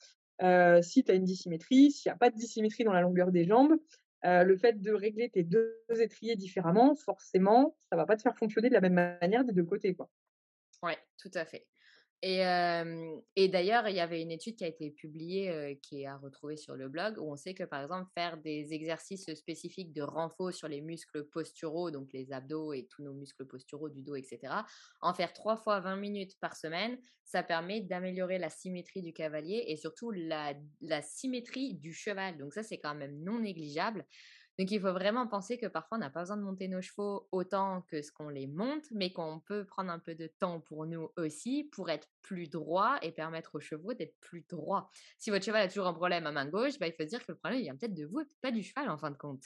Si 0.81 1.03
tu 1.03 1.11
as 1.11 1.13
une 1.13 1.23
dissymétrie, 1.23 1.91
s'il 1.91 2.09
y 2.09 2.11
a 2.11 2.17
pas 2.17 2.31
de 2.31 2.35
dissymétrie 2.35 2.83
dans 2.83 2.91
la 2.91 3.01
longueur 3.01 3.31
des 3.31 3.45
jambes, 3.45 3.75
le 4.23 4.57
fait 4.57 4.81
de 4.81 4.91
régler 4.91 5.29
tes 5.29 5.43
2 5.43 5.77
étriers 6.01 6.35
différemment, 6.35 6.95
forcément, 6.95 7.77
ça 7.91 7.95
va 7.95 8.05
pas 8.05 8.17
te 8.17 8.23
faire 8.23 8.35
fonctionner 8.35 8.69
de 8.69 8.73
la 8.73 8.81
même 8.81 9.17
manière 9.21 9.45
des 9.45 9.53
2 9.53 9.63
côtés, 9.63 9.93
quoi. 9.93 10.09
Ouais, 10.83 10.97
tout 11.17 11.31
à 11.35 11.45
fait. 11.45 11.67
Et, 12.21 12.39
d'ailleurs, 13.49 13.87
il 13.87 13.95
y 13.95 13.99
avait 13.99 14.21
une 14.21 14.31
étude 14.31 14.55
qui 14.55 14.63
a 14.63 14.67
été 14.67 14.89
publiée, 14.91 15.79
qui 15.83 16.01
est 16.01 16.07
à 16.07 16.17
retrouver 16.17 16.57
sur 16.57 16.75
le 16.75 16.89
blog, 16.89 17.17
où 17.19 17.31
on 17.31 17.35
sait 17.35 17.53
que, 17.53 17.63
par 17.63 17.83
exemple, 17.83 18.09
faire 18.15 18.37
des 18.37 18.73
exercices 18.73 19.31
spécifiques 19.35 19.93
de 19.93 20.01
renfort 20.01 20.51
sur 20.53 20.67
les 20.67 20.81
muscles 20.81 21.25
posturaux, 21.25 21.91
donc 21.91 22.09
les 22.13 22.31
abdos 22.31 22.73
et 22.73 22.87
tous 22.89 23.03
nos 23.03 23.13
muscles 23.13 23.45
posturaux 23.45 23.89
du 23.89 24.01
dos, 24.01 24.15
et 24.15 24.23
cetera, 24.23 24.65
en 25.01 25.13
faire 25.13 25.33
3 25.33 25.57
fois 25.57 25.79
20 25.81 25.97
minutes 25.97 26.39
par 26.39 26.55
semaine, 26.55 26.97
ça 27.25 27.43
permet 27.43 27.81
d'améliorer 27.81 28.37
la 28.39 28.49
symétrie 28.49 29.01
du 29.01 29.13
cavalier 29.13 29.63
et 29.67 29.77
surtout 29.77 30.11
la 30.11 30.55
symétrie 31.01 31.75
du 31.75 31.93
cheval. 31.93 32.37
Donc 32.37 32.53
ça, 32.53 32.63
c'est 32.63 32.79
quand 32.79 32.95
même 32.95 33.23
non 33.23 33.39
négligeable. 33.39 34.05
Donc 34.57 34.71
il 34.71 34.79
faut 34.79 34.93
vraiment 34.93 35.27
penser 35.27 35.57
que 35.57 35.65
parfois 35.65 35.97
on 35.97 36.01
n'a 36.01 36.09
pas 36.09 36.21
besoin 36.21 36.37
de 36.37 36.41
monter 36.41 36.67
nos 36.69 36.81
chevaux 36.81 37.27
autant 37.31 37.81
que 37.81 38.01
ce 38.01 38.11
qu'on 38.11 38.29
les 38.29 38.47
monte, 38.47 38.85
mais 38.91 39.11
qu'on 39.11 39.41
peut 39.41 39.65
prendre 39.65 39.91
un 39.91 39.99
peu 39.99 40.15
de 40.15 40.27
temps 40.27 40.61
pour 40.61 40.85
nous 40.85 41.09
aussi, 41.17 41.65
pour 41.65 41.89
être 41.89 42.07
plus 42.21 42.49
droit 42.49 42.97
et 43.01 43.11
permettre 43.11 43.55
aux 43.55 43.59
chevaux 43.59 43.93
d'être 43.93 44.17
plus 44.21 44.45
droits. 44.47 44.89
Si 45.17 45.29
votre 45.29 45.43
cheval 45.43 45.63
a 45.63 45.67
toujours 45.67 45.87
un 45.87 45.93
problème 45.93 46.25
à 46.25 46.31
main 46.31 46.47
gauche, 46.47 46.79
bah, 46.79 46.87
il 46.87 46.93
faut 46.93 47.03
se 47.03 47.09
dire 47.09 47.25
que 47.25 47.31
le 47.33 47.37
problème 47.37 47.59
il 47.59 47.63
vient 47.63 47.75
peut-être 47.75 47.93
de 47.93 48.05
vous 48.05 48.21
et 48.21 48.25
pas 48.41 48.51
du 48.51 48.63
cheval 48.63 48.89
en 48.89 48.97
fin 48.97 49.11
de 49.11 49.17
compte. 49.17 49.43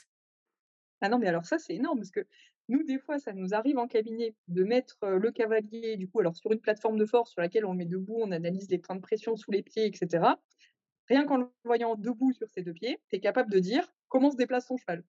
Ah 1.00 1.08
non, 1.08 1.18
mais 1.18 1.28
alors 1.28 1.44
ça, 1.46 1.58
c'est 1.58 1.74
énorme 1.74 1.98
parce 1.98 2.10
que 2.10 2.26
nous, 2.68 2.84
des 2.84 2.98
fois, 2.98 3.18
ça 3.18 3.32
nous 3.32 3.54
arrive 3.54 3.78
en 3.78 3.88
cabinet 3.88 4.36
de 4.48 4.64
mettre, 4.64 4.98
le 5.02 5.32
cavalier, 5.32 5.96
du 5.96 6.08
coup, 6.08 6.20
alors 6.20 6.36
sur 6.36 6.52
une 6.52 6.60
plateforme 6.60 6.98
de 6.98 7.06
force 7.06 7.32
sur 7.32 7.40
laquelle 7.40 7.64
on 7.64 7.74
met 7.74 7.86
debout, 7.86 8.18
on 8.20 8.30
analyse 8.30 8.70
les 8.70 8.78
points 8.78 8.96
de 8.96 9.00
pression 9.00 9.34
sous 9.34 9.50
les 9.50 9.62
pieds 9.62 9.86
et 9.86 9.96
cetera. 9.96 10.40
Rien 11.08 11.26
qu'en 11.26 11.38
le 11.38 11.48
voyant 11.64 11.96
debout 11.96 12.32
sur 12.32 12.48
ses 12.48 12.62
2 12.62 12.72
pieds, 12.72 13.00
tu 13.08 13.16
es 13.16 13.20
capable 13.20 13.50
de 13.50 13.58
dire 13.58 13.90
comment 14.10 14.32
se 14.32 14.36
déplace 14.38 14.68
son 14.68 14.78
cheval? 14.78 15.04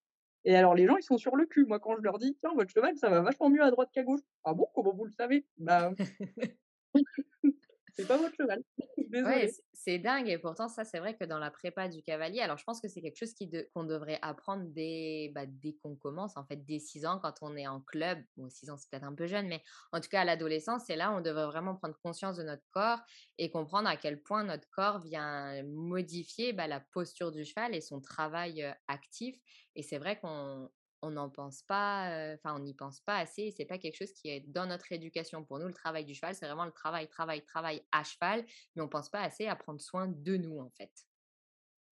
Et 0.45 0.55
alors 0.57 0.75
les 0.75 0.87
gens, 0.87 0.97
ils 0.97 1.03
sont 1.03 1.19
sur 1.19 1.37
le 1.37 1.47
cul. 1.47 1.65
Moi, 1.65 1.79
quand 1.81 1.97
je 1.97 2.03
leur 2.03 2.19
dis: 2.19 2.37
«Tiens, 2.41 2.53
votre 2.55 2.71
cheval, 2.71 2.97
ça 2.97 3.09
va 3.09 3.21
vachement 3.21 3.49
mieux 3.51 3.63
à 3.63 3.71
droite 3.71 3.91
qu'à 3.93 4.03
gauche». 4.03 4.21
«Ah 4.45 4.55
bon? 4.55 4.67
Comment 4.75 4.93
vous 4.95 5.05
le 5.05 5.11
savez?» 5.11 5.45
«Bah, 5.59 5.93
c'est 7.93 8.07
pas 8.07 8.17
votre 8.17 8.35
cheval, 8.35 8.59
Ouais, 9.23 9.47
désolée». 9.47 9.49
c 9.49 9.61
c'est 9.73 9.99
dingue 9.99 10.27
et 10.29 10.39
pourtant 10.39 10.67
ça, 10.67 10.83
c'est 10.83 10.97
vrai 10.99 11.15
que 11.15 11.23
dans 11.25 11.37
la 11.37 11.51
prépa 11.51 11.87
du 11.87 12.01
cavalier 12.01 12.39
alors 12.41 12.57
je 12.57 12.63
pense 12.63 12.81
que 12.81 12.87
c'est 12.87 13.01
quelque 13.01 13.17
chose 13.17 13.33
qui 13.33 13.47
de 13.47 13.69
qu'on 13.73 13.83
devrait 13.83 14.17
apprendre 14.23 14.65
dès, 14.69 15.31
bah, 15.35 15.45
dès 15.47 15.75
qu'on 15.75 15.95
commence, 15.95 16.37
en 16.37 16.45
fait, 16.45 16.65
dès 16.65 16.79
6 16.79 17.05
ans 17.05 17.19
quand 17.19 17.35
on 17.41 17.55
est 17.55 17.67
en 17.67 17.81
club. 17.81 18.23
Bon 18.37 18.49
6 18.49 18.69
ans, 18.71 18.77
c'est 18.77 18.89
peut-être 18.89 19.03
un 19.03 19.13
peu 19.13 19.27
jeune, 19.27 19.47
mais 19.47 19.61
en 19.91 19.99
tout 20.01 20.09
cas 20.09 20.21
à 20.21 20.25
l'adolescence, 20.25 20.83
c'est 20.87 20.95
là 20.95 21.11
où 21.11 21.17
on 21.17 21.21
devrait 21.21 21.45
vraiment 21.45 21.75
prendre 21.75 21.95
conscience 22.03 22.37
de 22.37 22.43
notre 22.43 22.63
corps 22.71 22.99
et 23.37 23.51
comprendre 23.51 23.87
à 23.89 23.97
quel 23.97 24.21
point 24.23 24.43
notre 24.43 24.67
corps 24.71 24.99
vient 25.01 25.61
modifier, 25.63 26.53
bah, 26.53 26.67
la 26.67 26.79
posture 26.79 27.31
du 27.31 27.45
cheval 27.45 27.75
et 27.75 27.81
son 27.81 28.01
travail, 28.01 28.65
actif 28.87 29.37
et 29.75 29.83
c'est 29.83 29.97
vrai 29.99 30.19
qu'on 30.19 30.69
on 31.01 31.11
n'en 31.11 31.29
pense 31.29 31.63
pas, 31.63 32.11
heu, 32.33 32.35
enfin 32.35 32.55
on 32.55 32.59
n'y 32.59 32.73
pense 32.75 32.99
pas 33.01 33.17
assez 33.17 33.51
c'est 33.51 33.65
pas 33.65 33.77
quelque 33.77 33.95
chose 33.97 34.11
qui 34.13 34.29
est 34.29 34.41
dans 34.41 34.65
notre 34.67 34.91
éducation. 34.91 35.43
Pour 35.45 35.59
nous, 35.59 35.67
le 35.67 35.73
travail 35.73 36.05
du 36.05 36.13
cheval, 36.15 36.35
c'est 36.35 36.45
vraiment 36.47 36.65
le 36.65 36.71
travail, 36.71 37.07
travail, 37.09 37.43
travail 37.43 37.83
à 37.91 38.03
cheval, 38.03 38.45
mais 38.75 38.81
on 38.83 38.89
pense 38.89 39.09
pas 39.09 39.21
assez 39.21 39.47
à 39.47 39.55
prendre 39.55 39.81
soin 39.81 40.07
de 40.07 40.37
nous, 40.37 40.59
en 40.59 40.69
fait. 40.71 40.91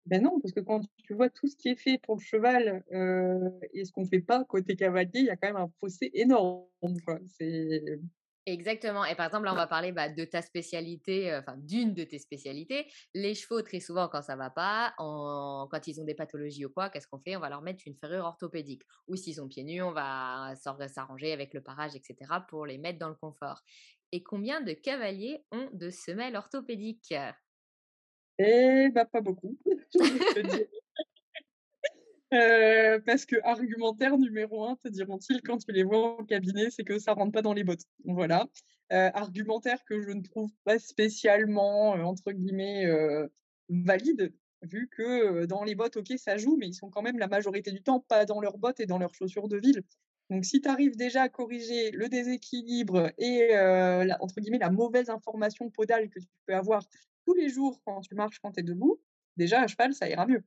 Beh 0.07 0.21
non, 0.21 0.39
parce 0.41 0.53
que 0.53 0.61
quand 0.61 0.83
tu 1.03 1.15
vois 1.15 1.31
tout 1.31 1.49
ce 1.49 1.57
qui 1.57 1.69
est 1.69 1.75
fait 1.77 1.99
pour 1.99 2.15
le 2.17 2.21
cheval, 2.21 2.85
heu 2.93 3.59
et 3.73 3.85
ce 3.85 3.91
qu'on 3.91 4.05
fait 4.07 4.21
pas 4.21 4.45
côté 4.45 4.77
cavalier, 4.77 5.11
il 5.15 5.25
y 5.25 5.31
a 5.31 5.37
quand 5.37 5.49
même 5.49 5.57
un 5.57 5.69
fossé 5.81 6.11
énorme, 6.15 6.69
Exactement 8.49 9.05
et 9.05 9.17
par 9.17 9.27
exemple, 9.27 9.45
là, 9.47 9.53
on 9.53 9.57
va 9.57 9.67
parler, 9.67 9.91
bah, 9.91 10.09
de 10.09 10.25
ta 10.25 10.41
spécialité, 10.41 11.33
heu, 11.33 11.39
enfin 11.39 11.57
d'une 11.59 11.95
de 11.95 12.05
tes 12.05 12.21
spécialités. 12.21 12.87
Les 13.13 13.35
chevaux, 13.35 13.61
très 13.63 13.81
souvent, 13.81 14.09
quand 14.09 14.23
ça 14.23 14.37
va 14.37 14.51
pas, 14.51 14.95
quand 14.99 15.87
ils 15.89 16.01
ont 16.01 16.05
des 16.05 16.15
pathologies 16.15 16.65
ou 16.65 16.71
quoi, 16.71 16.89
qu'est-ce 16.89 17.09
qu'on 17.09 17.19
fait? 17.19 17.35
On 17.37 17.41
va 17.41 17.49
leur 17.49 17.61
mettre 17.63 17.83
une 17.87 17.97
ferrure 17.97 18.25
orthopédique 18.25 18.83
ou 19.09 19.17
s'ils 19.17 19.35
sont 19.35 19.49
pieds 19.49 19.65
nus, 19.65 19.83
on 19.83 19.91
va 19.93 20.55
s'arranger 20.55 21.33
avec 21.33 21.55
le 21.55 21.61
parage 21.61 21.97
et 21.97 22.03
cetera 22.05 22.41
pour 22.47 22.67
les 22.67 22.79
mettre 22.79 23.01
dans 23.01 23.09
le 23.09 23.17
confort 23.17 23.63
et 24.13 24.23
combien 24.23 24.61
de 24.61 24.73
cavaliers 24.73 25.45
ont 25.51 25.69
de 25.73 25.91
semelles 25.91 26.37
orthopédiques? 26.37 27.13
Et 28.39 28.89
bah, 28.95 29.05
pas 29.07 29.21
beaucoup, 29.21 29.59
dire. 30.45 30.67
Heu, 32.33 33.01
parce 33.07 33.25
qu'argumentaire 33.25 34.19
numéro 34.19 34.65
1, 34.67 34.75
te 34.77 34.89
diront-ils 34.89 35.41
quand 35.43 35.59
tu 35.59 35.71
les 35.73 35.85
vois 35.85 36.19
en 36.21 36.25
cabinet, 36.25 36.71
c'est 36.71 36.83
que 36.83 36.99
ça 36.99 37.13
rentre 37.15 37.31
pas 37.33 37.43
dans 37.43 37.53
les 37.53 37.63
bottes. 37.63 37.83
Voilà. 38.05 38.49
Heu, 38.93 38.97
argumentaire 39.15 39.85
que 39.85 40.01
je 40.03 40.11
ne 40.11 40.23
trouve 40.23 40.51
pas 40.65 40.79
spécialement, 40.81 41.97
heu, 41.97 42.05
entre 42.05 42.33
guillemets, 42.33 42.87
«valide», 43.69 44.33
vu 44.63 44.89
que, 44.89 45.45
dans 45.47 45.63
les 45.63 45.75
bottes, 45.77 45.97
OK, 45.99 46.13
ça 46.17 46.37
joue, 46.37 46.57
mais 46.57 46.67
ils 46.69 46.75
sont 46.75 46.91
quand 46.91 47.03
même 47.03 47.19
la 47.19 47.29
majorité 47.29 47.71
du 47.71 47.83
temps 47.83 48.01
pas 48.01 48.25
dans 48.25 48.41
leurs 48.41 48.59
bottes 48.59 48.81
et 48.81 48.87
dans 48.87 48.99
leurs 48.99 49.15
chaussures 49.15 49.47
de 49.49 49.59
ville. 49.59 49.83
Donc 50.31 50.45
si 50.45 50.61
tu 50.61 50.69
arrives 50.69 50.97
déjà 50.97 51.23
à 51.23 51.29
corriger 51.29 51.93
le 51.93 52.09
déséquilibre 52.09 53.13
et 53.19 53.49
la 53.53 54.17
entre 54.21 54.41
guillemets 54.41 54.59
«la 54.59 54.71
mauvaise 54.71 55.11
information 55.11 55.71
podale» 55.71 56.09
que 56.11 56.19
tu 56.19 56.27
peux 56.47 56.55
avoir 56.57 56.83
tous 57.27 57.35
les 57.35 57.49
jours 57.49 57.81
quand 57.85 58.01
tu 58.01 58.15
marches, 58.17 58.41
quand 58.41 58.51
tu 58.53 58.61
es 58.61 58.63
debout, 58.65 59.01
déjà 59.37 59.61
à 59.63 59.67
cheval, 59.69 59.95
ça 59.95 60.09
ira 60.09 60.27
mieux. 60.27 60.43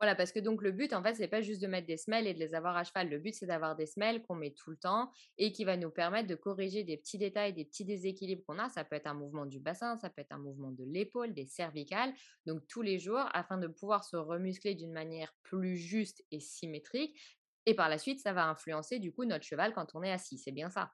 Voilà, 0.00 0.14
parce 0.14 0.32
que 0.32 0.40
donc 0.40 0.62
le 0.62 0.72
but, 0.72 0.94
en 0.94 1.02
fait, 1.02 1.14
c'est 1.14 1.28
pas 1.28 1.42
juste 1.42 1.60
de 1.60 1.66
mettre 1.66 1.86
des 1.86 1.98
semelles 1.98 2.26
et 2.26 2.32
de 2.32 2.38
les 2.38 2.54
avoir 2.54 2.74
à 2.74 2.84
cheval. 2.84 3.10
Le 3.10 3.18
but, 3.18 3.34
c'est 3.34 3.44
d'avoir 3.44 3.76
des 3.76 3.84
semelles 3.84 4.22
qu'on 4.22 4.34
met 4.34 4.52
tout 4.52 4.70
le 4.70 4.78
temps 4.78 5.10
et 5.36 5.52
qui 5.52 5.64
va 5.64 5.76
nous 5.76 5.90
permettre 5.90 6.26
de 6.26 6.34
corriger 6.34 6.84
des 6.84 6.96
petits 6.96 7.18
détails, 7.18 7.52
des 7.52 7.66
petits 7.66 7.84
déséquilibres 7.84 8.42
qu'on 8.46 8.58
a. 8.58 8.70
Ça 8.70 8.82
peut 8.82 8.96
être 8.96 9.08
un 9.08 9.14
mouvement 9.14 9.44
du 9.44 9.60
bassin, 9.60 9.98
ça 9.98 10.08
peut 10.08 10.22
être 10.22 10.32
un 10.32 10.38
mouvement 10.38 10.70
de 10.70 10.84
l'épaule, 10.84 11.34
des 11.34 11.44
cervicales. 11.44 12.14
Donc 12.46 12.66
tous 12.66 12.80
les 12.80 12.98
jours, 12.98 13.28
afin 13.34 13.58
de 13.58 13.66
pouvoir 13.66 14.04
se 14.04 14.16
remuscler 14.16 14.74
d'une 14.74 14.92
manière 14.92 15.34
plus 15.42 15.76
juste 15.76 16.24
et 16.30 16.40
symétrique. 16.40 17.20
Et 17.66 17.74
par 17.74 17.90
la 17.90 17.98
suite, 17.98 18.20
ça 18.20 18.32
va 18.32 18.48
influencer 18.48 19.00
du 19.00 19.12
coup 19.12 19.26
notre 19.26 19.44
cheval 19.44 19.74
quand 19.74 19.94
on 19.94 20.02
est 20.02 20.10
assis. 20.10 20.38
C'est 20.38 20.52
bien 20.52 20.70
ça? 20.70 20.92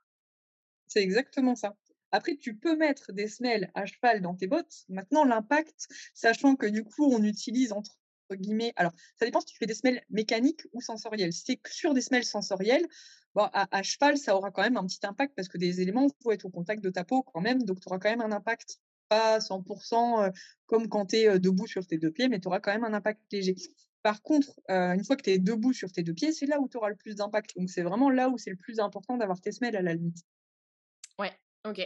C'est 0.88 1.02
exactement 1.02 1.54
ça. 1.54 1.76
Après, 2.10 2.36
tu 2.36 2.56
peux 2.56 2.76
mettre 2.76 3.12
des 3.12 3.28
semelles 3.28 3.70
à 3.74 3.86
cheval 3.86 4.20
dans 4.20 4.34
tes 4.34 4.48
bottes. 4.48 4.84
Maintenant, 4.88 5.24
l'impact, 5.24 5.86
sachant 6.12 6.56
que 6.56 6.66
du 6.66 6.82
coup, 6.82 7.04
on 7.12 7.22
utilise 7.22 7.72
entre 7.72 7.96
alors 8.76 8.92
ça 9.18 9.24
dépend 9.26 9.40
si 9.40 9.46
tu 9.46 9.56
fais 9.58 9.66
des 9.66 9.74
semelles 9.74 10.02
mécaniques 10.10 10.62
ou 10.72 10.80
sensorielles. 10.80 11.32
Si 11.32 11.42
c'est 11.46 11.60
sur 11.68 11.94
des 11.94 12.00
semelles 12.02 12.24
sensorielles, 12.24 12.86
à 13.36 13.82
cheval, 13.82 14.16
ça 14.16 14.34
aura 14.36 14.50
quand 14.50 14.62
même 14.62 14.76
un 14.76 14.86
petit 14.86 15.04
impact 15.06 15.34
parce 15.36 15.48
que 15.48 15.58
des 15.58 15.80
éléments 15.80 16.06
vont 16.24 16.30
être 16.30 16.44
au 16.46 16.50
contact 16.50 16.82
de 16.82 16.90
ta 16.90 17.04
peau 17.04 17.22
quand 17.22 17.40
même, 17.40 17.62
donc 17.64 17.80
tu 17.80 17.88
auras 17.88 17.98
quand 17.98 18.08
même 18.08 18.22
un 18.22 18.32
impact, 18.32 18.78
pas 19.08 19.34
à 19.34 19.40
100 19.40 19.62
heu, 20.24 20.30
comme 20.66 20.88
quand 20.88 21.06
tu 21.06 21.16
es, 21.16 21.28
heu, 21.28 21.38
debout 21.38 21.66
sur 21.66 21.86
tes 21.86 21.98
2 21.98 22.10
pieds, 22.10 22.28
mais 22.28 22.40
tu 22.40 22.48
auras 22.48 22.60
quand 22.60 22.72
même 22.72 22.84
un 22.84 22.94
impact 22.94 23.20
léger. 23.32 23.54
Par 24.02 24.22
contre, 24.22 24.58
heu, 24.70 24.74
une 24.94 25.04
fois 25.04 25.16
que 25.16 25.22
tu 25.22 25.30
es 25.30 25.38
debout 25.38 25.72
sur 25.72 25.92
tes 25.92 26.02
2 26.02 26.14
pieds, 26.14 26.32
c'est 26.32 26.46
là 26.46 26.60
où 26.60 26.68
tu 26.68 26.76
auras 26.78 26.88
le 26.88 26.96
plus 26.96 27.14
d'impact. 27.16 27.56
Donc 27.58 27.70
c'est 27.70 27.82
vraiment 27.82 28.10
là 28.10 28.28
où 28.30 28.38
c'est 28.38 28.50
le 28.50 28.56
plus 28.56 28.80
important 28.80 29.16
d'avoir 29.18 29.40
tes 29.40 29.52
semelles 29.52 29.76
à 29.76 29.82
la 29.82 29.94
limite. 29.94 30.18
Ouais, 31.18 31.32
OK. 31.64 31.78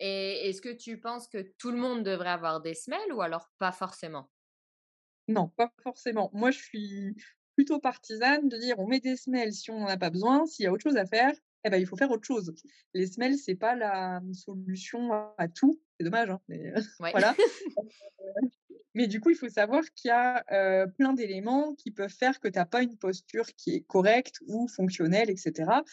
Et 0.00 0.48
est-ce 0.48 0.60
que 0.62 0.68
tu 0.72 1.00
penses 1.00 1.28
que 1.28 1.38
tout 1.58 1.70
le 1.70 1.78
monde 1.78 2.02
devrait 2.04 2.28
avoir 2.30 2.60
des 2.60 2.74
semelles 2.74 3.12
ou 3.12 3.20
alors 3.22 3.48
pas 3.58 3.72
forcément? 3.72 4.30
Non, 5.28 5.48
pas 5.56 5.70
forcément. 5.82 6.30
Moi, 6.32 6.50
je 6.50 6.58
suis 6.58 7.14
plutôt 7.54 7.78
partisane 7.80 8.48
de 8.48 8.56
dire: 8.56 8.78
«On 8.78 8.86
met 8.86 9.00
des 9.00 9.16
semelles 9.16 9.52
si 9.52 9.70
on 9.70 9.80
n'en 9.80 9.86
a 9.86 9.98
pas 9.98 10.08
besoin, 10.10 10.46
s'il 10.46 10.64
y 10.64 10.66
a 10.66 10.72
autre 10.72 10.82
chose 10.82 10.96
à 10.96 11.04
faire, 11.06 11.32
et 11.64 11.70
bah, 11.70 11.78
il 11.78 11.86
faut 11.86 11.96
faire 11.96 12.10
autre 12.10 12.26
chose». 12.26 12.54
Les 12.94 13.06
semelles, 13.06 13.36
c'est 13.36 13.54
pas 13.54 13.74
la, 13.76 14.20
solution 14.32 15.12
à 15.36 15.48
tout. 15.48 15.80
C'est 15.98 16.04
dommage, 16.04 16.30
hein, 16.30 16.40
mais 16.48 16.72
Ouais. 17.00 17.12
voilà. 17.12 17.36
Mais 18.94 19.06
du 19.08 19.20
coup, 19.20 19.30
il 19.30 19.36
faut 19.36 19.48
savoir 19.50 19.84
qu'il 19.94 20.08
y 20.08 20.12
a, 20.12 20.44
heu, 20.84 20.90
plein 20.98 21.12
d'éléments 21.14 21.74
qui 21.74 21.90
peuvent 21.92 22.14
faire 22.14 22.40
que 22.40 22.48
tu 22.48 22.58
as 22.58 22.66
pas 22.66 22.82
une 22.82 22.98
posture 22.98 23.46
qui 23.56 23.74
est 23.76 23.82
correcte 23.82 24.40
ou 24.48 24.68
fonctionnelle 24.68 25.30
et 25.30 25.36
cetera 25.36 25.84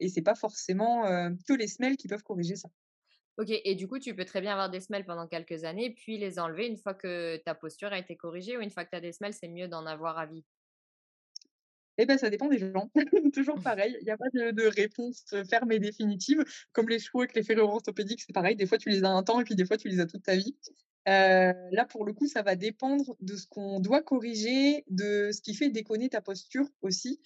et 0.00 0.08
c'est 0.10 0.22
pas 0.22 0.34
forcément, 0.36 1.06
heu, 1.08 1.36
que 1.48 1.54
les 1.54 1.68
semelles 1.68 1.96
qui 1.98 2.08
peuvent 2.08 2.22
corriger 2.24 2.56
ça. 2.56 2.70
OK 3.38 3.46
et 3.50 3.74
du 3.76 3.86
coup, 3.88 3.98
tu 4.00 4.14
peux 4.16 4.24
très 4.24 4.40
bien 4.40 4.52
avoir 4.52 4.68
des 4.70 4.80
semelles 4.80 5.04
pendant 5.06 5.28
quelques 5.28 5.64
années, 5.64 5.90
puis 5.94 6.18
les 6.18 6.38
enlever 6.40 6.66
une 6.66 6.76
fois 6.76 6.94
que 6.94 7.36
ta 7.38 7.54
posture 7.54 7.92
a 7.92 7.98
été 7.98 8.16
corrigée 8.16 8.56
ou 8.56 8.60
une 8.60 8.70
fois 8.70 8.84
que 8.84 8.90
tu 8.90 8.96
as 8.96 9.00
des 9.00 9.12
semelles, 9.12 9.32
c'est 9.34 9.48
mieux 9.48 9.68
d'en 9.68 9.86
avoir 9.86 10.18
à 10.18 10.26
vie? 10.26 10.44
Et 12.00 12.06
bah, 12.06 12.16
ça 12.16 12.30
dépend 12.30 12.48
des 12.48 12.58
gens. 12.58 12.90
Toujours 13.34 13.60
pareil, 13.60 13.96
il 14.00 14.06
y 14.06 14.10
a 14.10 14.16
pas 14.16 14.28
de 14.32 14.52
de 14.52 14.62
réponse, 14.66 15.24
ferme 15.50 15.72
et 15.72 15.80
définitive. 15.80 16.44
Comme 16.72 16.88
les 16.88 16.98
chevaux 17.00 17.20
avec 17.20 17.34
les 17.34 17.42
ferrures 17.42 17.68
orthopédiques, 17.70 18.22
c'est 18.24 18.32
pareil, 18.32 18.54
des 18.56 18.66
fois 18.66 18.78
tu 18.78 18.88
les 18.88 19.02
as 19.04 19.08
un 19.10 19.22
temps 19.24 19.40
et 19.40 19.44
puis 19.44 19.56
des 19.56 19.64
fois 19.66 19.76
tu 19.76 19.88
les 19.88 19.98
as 20.00 20.06
toute 20.06 20.22
ta 20.22 20.36
vie. 20.36 20.56
Heu, 21.08 21.52
là, 21.72 21.86
pour 21.88 22.04
le 22.04 22.12
coup, 22.12 22.26
ça 22.26 22.42
va 22.42 22.54
dépendre 22.54 23.16
de 23.20 23.34
ce 23.36 23.46
qu'on 23.48 23.80
doit 23.80 24.02
corriger, 24.02 24.84
de 24.90 25.30
ce 25.32 25.40
qui 25.40 25.54
fait 25.54 25.70
déconner 25.70 26.08
ta 26.10 26.20
posture 26.20 26.66
aussi. 26.82 27.20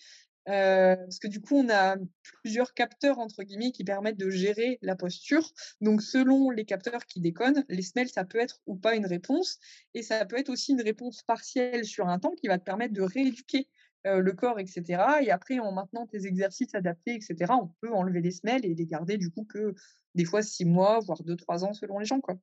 Parce 0.45 1.19
que 1.19 1.29
du 1.29 1.41
coup, 1.41 1.57
on 1.57 1.69
a 1.71 1.97
plusieurs 2.43 2.75
«capteurs» 2.75 3.19
entre 3.19 3.43
guillemets 3.43 3.73
qui 3.73 3.85
permettent 3.85 4.19
de 4.19 4.31
gérer 4.31 4.79
la 4.83 4.97
posture. 4.97 5.53
Donc 5.81 6.03
selon 6.03 6.51
les 6.51 6.65
capteurs 6.65 7.07
qui 7.07 7.21
déconnent, 7.21 7.65
les 7.69 7.83
semelles, 7.83 8.09
ça 8.09 8.25
peut 8.25 8.39
être 8.39 8.61
ou 8.67 8.77
pas 8.77 8.95
une 8.97 9.07
réponse 9.07 9.59
et 9.95 10.03
ça 10.03 10.25
peut 10.27 10.39
être 10.39 10.51
aussi 10.51 10.73
une 10.73 10.83
réponse 10.83 11.23
partielle 11.23 11.85
sur 11.85 12.09
un 12.09 12.19
temps 12.19 12.33
qui 12.41 12.49
va 12.49 12.59
te 12.59 12.65
permettre 12.65 12.95
de 12.95 13.03
rééduquer, 13.03 13.69
le 14.05 14.33
corps 14.33 14.59
et 14.59 14.67
cetera 14.67 15.23
et 15.23 15.31
après 15.31 15.61
en 15.61 15.71
maintenant 15.73 16.07
tes 16.09 16.27
exercices 16.27 16.75
adaptés 16.75 17.15
et 17.15 17.21
cetera, 17.21 17.57
on 17.57 17.69
peut 17.81 17.93
enlever 17.93 18.21
les 18.21 18.33
semelles 18.33 18.67
et 18.67 18.75
les 18.75 18.87
garder 18.87 19.17
du 19.17 19.31
coup 19.31 19.45
que 19.45 19.75
des 20.17 20.25
fois 20.25 20.43
6 20.43 20.65
mois, 20.65 20.99
voire 21.01 21.23
2-3 21.23 21.65
ans 21.65 21.73
selon 21.73 21.99
les 22.01 22.05
gens, 22.07 22.21
quoi. 22.21 22.37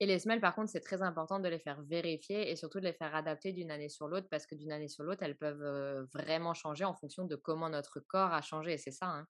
Et 0.00 0.06
les 0.06 0.18
semelles, 0.18 0.40
par 0.40 0.54
contre, 0.54 0.70
c'est 0.70 0.80
très 0.80 1.02
important 1.02 1.38
de 1.38 1.48
les 1.48 1.58
faire 1.58 1.82
vérifier 1.82 2.50
et 2.50 2.56
surtout 2.56 2.80
de 2.80 2.84
les 2.86 2.92
faire 2.94 3.14
adapter 3.14 3.52
d'une 3.52 3.70
année 3.70 3.88
sur 3.88 4.08
l'autre 4.08 4.28
parce 4.30 4.46
que 4.46 4.54
d'une 4.54 4.72
année 4.72 4.88
sur 4.88 5.04
l'autre, 5.04 5.22
elles 5.22 5.36
peuvent, 5.36 6.06
vraiment 6.14 6.54
changer 6.54 6.84
en 6.84 6.94
fonction 6.94 7.24
de 7.24 7.36
comment 7.36 7.68
notre 7.70 8.00
corps 8.00 8.32
a 8.32 8.42
changé, 8.42 8.76
c'est 8.78 8.90
ça, 8.90 9.06
hein? 9.06 9.26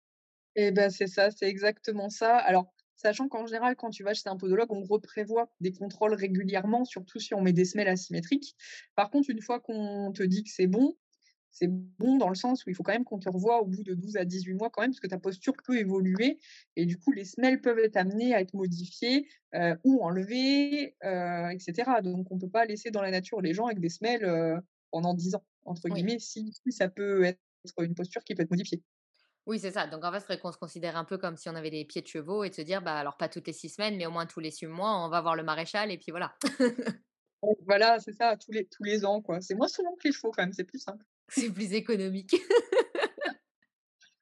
Et 0.55 0.71
bah, 0.71 0.89
c'est 0.89 1.07
ça, 1.07 1.29
c'est 1.31 1.47
exactement 1.47 2.09
ça. 2.09 2.37
Alors 2.37 2.73
sachant 2.95 3.27
qu'en 3.29 3.45
général, 3.47 3.75
quand 3.75 3.89
tu 3.89 4.03
vas 4.03 4.13
chez 4.13 4.27
un 4.29 4.37
podologue, 4.37 4.71
on 4.71 4.83
reprévoit 4.83 5.49
des 5.59 5.71
contrôles 5.71 6.13
régulièrement, 6.13 6.85
surtout 6.85 7.19
si 7.19 7.33
on 7.33 7.41
met 7.41 7.53
des 7.53 7.65
semelles 7.65 7.87
asymétriques. 7.87 8.55
Par 8.95 9.09
contre, 9.09 9.29
une 9.29 9.41
fois 9.41 9.59
qu'on 9.59 10.11
te 10.13 10.23
dit 10.23 10.43
que 10.43 10.49
c'est 10.51 10.67
bon, 10.67 10.95
c'est 11.51 11.67
bon 11.67 12.17
dans 12.17 12.29
le 12.29 12.35
sens 12.35 12.65
où 12.65 12.69
il 12.69 12.75
faut 12.75 12.83
quand 12.83 12.93
même 12.93 13.03
qu'on 13.03 13.19
te 13.19 13.29
revoie 13.29 13.61
au 13.61 13.65
bout 13.65 13.83
de 13.83 13.93
12 13.93 14.17
à 14.17 14.25
18 14.25 14.53
mois 14.53 14.69
quand 14.69 14.81
même, 14.81 14.91
parce 14.91 14.99
que 14.99 15.07
ta 15.07 15.19
posture 15.19 15.53
peut 15.65 15.77
évoluer 15.77 16.39
et 16.75 16.85
du 16.85 16.97
coup, 16.97 17.11
les 17.11 17.25
semelles 17.25 17.61
peuvent 17.61 17.79
être 17.79 17.97
amenées 17.97 18.33
à 18.33 18.41
être 18.41 18.53
modifiées 18.53 19.27
euh, 19.55 19.75
ou 19.83 20.01
enlevées, 20.01 20.95
euh, 21.03 21.49
etc. 21.49 21.91
Donc, 22.03 22.31
on 22.31 22.35
ne 22.35 22.41
peut 22.41 22.49
pas 22.49 22.65
laisser 22.65 22.89
dans 22.89 23.01
la 23.01 23.11
nature 23.11 23.41
les 23.41 23.53
gens 23.53 23.65
avec 23.65 23.79
des 23.79 23.89
semelles 23.89 24.23
euh, 24.23 24.59
pendant 24.91 25.13
10 25.13 25.35
ans, 25.35 25.45
entre 25.65 25.89
guillemets, 25.89 26.19
si, 26.19 26.53
si 26.53 26.71
ça 26.71 26.87
peut 26.87 27.23
être 27.23 27.39
une 27.79 27.95
posture 27.95 28.23
qui 28.23 28.33
peut 28.33 28.43
être 28.43 28.51
modifiée. 28.51 28.81
Oui, 29.47 29.59
c'est 29.59 29.71
ça. 29.71 29.87
Donc 29.87 30.05
en 30.05 30.11
fait, 30.11 30.17
il 30.17 30.21
faudrait 30.21 30.39
qu'on 30.39 30.51
se 30.51 30.57
considère 30.57 30.95
un 30.95 31.03
peu 31.03 31.17
comme 31.17 31.35
si 31.35 31.49
on 31.49 31.55
avait 31.55 31.71
des 31.71 31.83
pieds 31.83 32.01
de 32.01 32.07
chevaux 32.07 32.43
et 32.43 32.49
de 32.49 32.55
se 32.55 32.61
dire, 32.61 32.81
bah 32.81 32.95
alors 32.95 33.17
pas 33.17 33.27
toutes 33.27 33.47
les 33.47 33.53
six 33.53 33.69
semaines, 33.69 33.97
mais 33.97 34.05
au 34.05 34.11
moins 34.11 34.25
tous 34.25 34.39
les 34.39 34.51
six 34.51 34.67
mois, 34.67 35.03
on 35.03 35.09
va 35.09 35.21
voir 35.21 35.35
le 35.35 35.43
maréchal 35.43 35.91
et 35.91 35.97
puis 35.97 36.11
voilà. 36.11 36.35
voilà, 37.65 37.99
c'est 37.99 38.13
ça, 38.13 38.37
tous 38.37 38.51
les, 38.51 38.67
tous 38.67 38.83
les 38.83 39.03
ans, 39.03 39.21
quoi. 39.21 39.41
C'est 39.41 39.55
moins 39.55 39.67
souvent 39.67 39.95
que 39.95 40.07
les 40.07 40.11
chevaux 40.11 40.31
quand 40.31 40.43
même, 40.43 40.53
c'est 40.53 40.63
plus 40.63 40.79
simple. 40.79 41.03
C'est 41.31 41.49
plus 41.49 41.73
économique. 41.73 42.35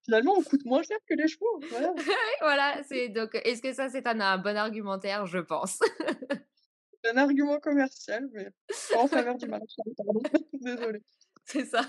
Finalement, 0.06 0.36
on 0.38 0.44
coûte 0.44 0.64
moins 0.66 0.84
cher 0.84 0.98
que 1.08 1.16
les 1.16 1.28
chevaux. 1.28 1.60
Voilà. 1.70 1.94
voilà, 2.42 2.84
c'est 2.84 3.10
donc. 3.10 3.30
Est-ce 3.44 3.62
que 3.62 3.74
ça 3.74 3.90
c'est 3.90 4.08
un, 4.08 4.38
bon 4.38 4.56
argumentaire, 4.56 5.26
je 5.26 5.40
pense. 5.40 5.80
un 7.04 7.18
argument 7.18 7.60
commercial, 7.60 8.30
mais 8.34 8.50
en 8.96 9.08
faveur 9.08 9.38
du 9.38 9.48
pardon. 9.48 10.22
Désolée. 10.54 11.02
C'est 11.46 11.66
ça. 11.66 11.82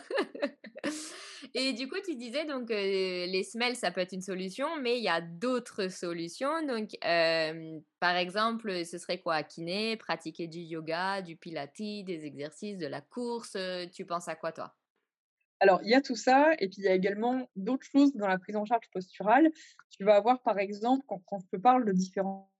Et 1.54 1.74
du 1.74 1.88
coup, 1.88 1.96
tu 2.04 2.16
disais 2.16 2.46
donc 2.46 2.70
les 2.70 3.42
semelles, 3.42 3.76
ça 3.76 3.90
peut 3.90 4.00
être 4.00 4.12
une 4.12 4.22
solution, 4.22 4.68
mais 4.80 4.96
il 4.96 5.04
y 5.04 5.08
a 5.08 5.20
d'autres 5.20 5.88
solutions. 5.88 6.66
Donc, 6.66 6.90
par 7.00 8.16
exemple, 8.16 8.86
ce 8.86 8.96
serait 8.96 9.18
quoi? 9.18 9.42
Kiné, 9.42 9.96
pratiquer 9.98 10.46
du 10.46 10.60
yoga, 10.60 11.20
du 11.20 11.36
pilates, 11.36 11.76
des 11.76 12.24
exercices, 12.24 12.78
de 12.78 12.86
la 12.86 13.02
course. 13.02 13.56
Tu 13.92 14.06
penses 14.06 14.28
à 14.28 14.34
quoi, 14.34 14.52
toi? 14.52 14.74
Alors, 15.60 15.80
il 15.82 15.90
y 15.90 15.94
a 15.94 16.00
tout 16.00 16.16
ça, 16.16 16.52
et 16.58 16.68
puis 16.68 16.78
il 16.78 16.84
y 16.84 16.88
a 16.88 16.94
également 16.94 17.48
d'autres 17.54 17.86
choses 17.86 18.14
dans 18.14 18.26
la 18.26 18.38
prise 18.38 18.56
en 18.56 18.64
charge 18.64 18.88
posturale. 18.92 19.50
Tu 19.90 20.04
vas 20.04 20.16
avoir, 20.16 20.42
par 20.42 20.58
exemple, 20.58 21.04
quand, 21.06 21.20
quand 21.26 21.38
je 21.38 21.46
te 21.56 21.60
parle 21.60 21.84
de 21.84 21.92
différents 21.92 22.50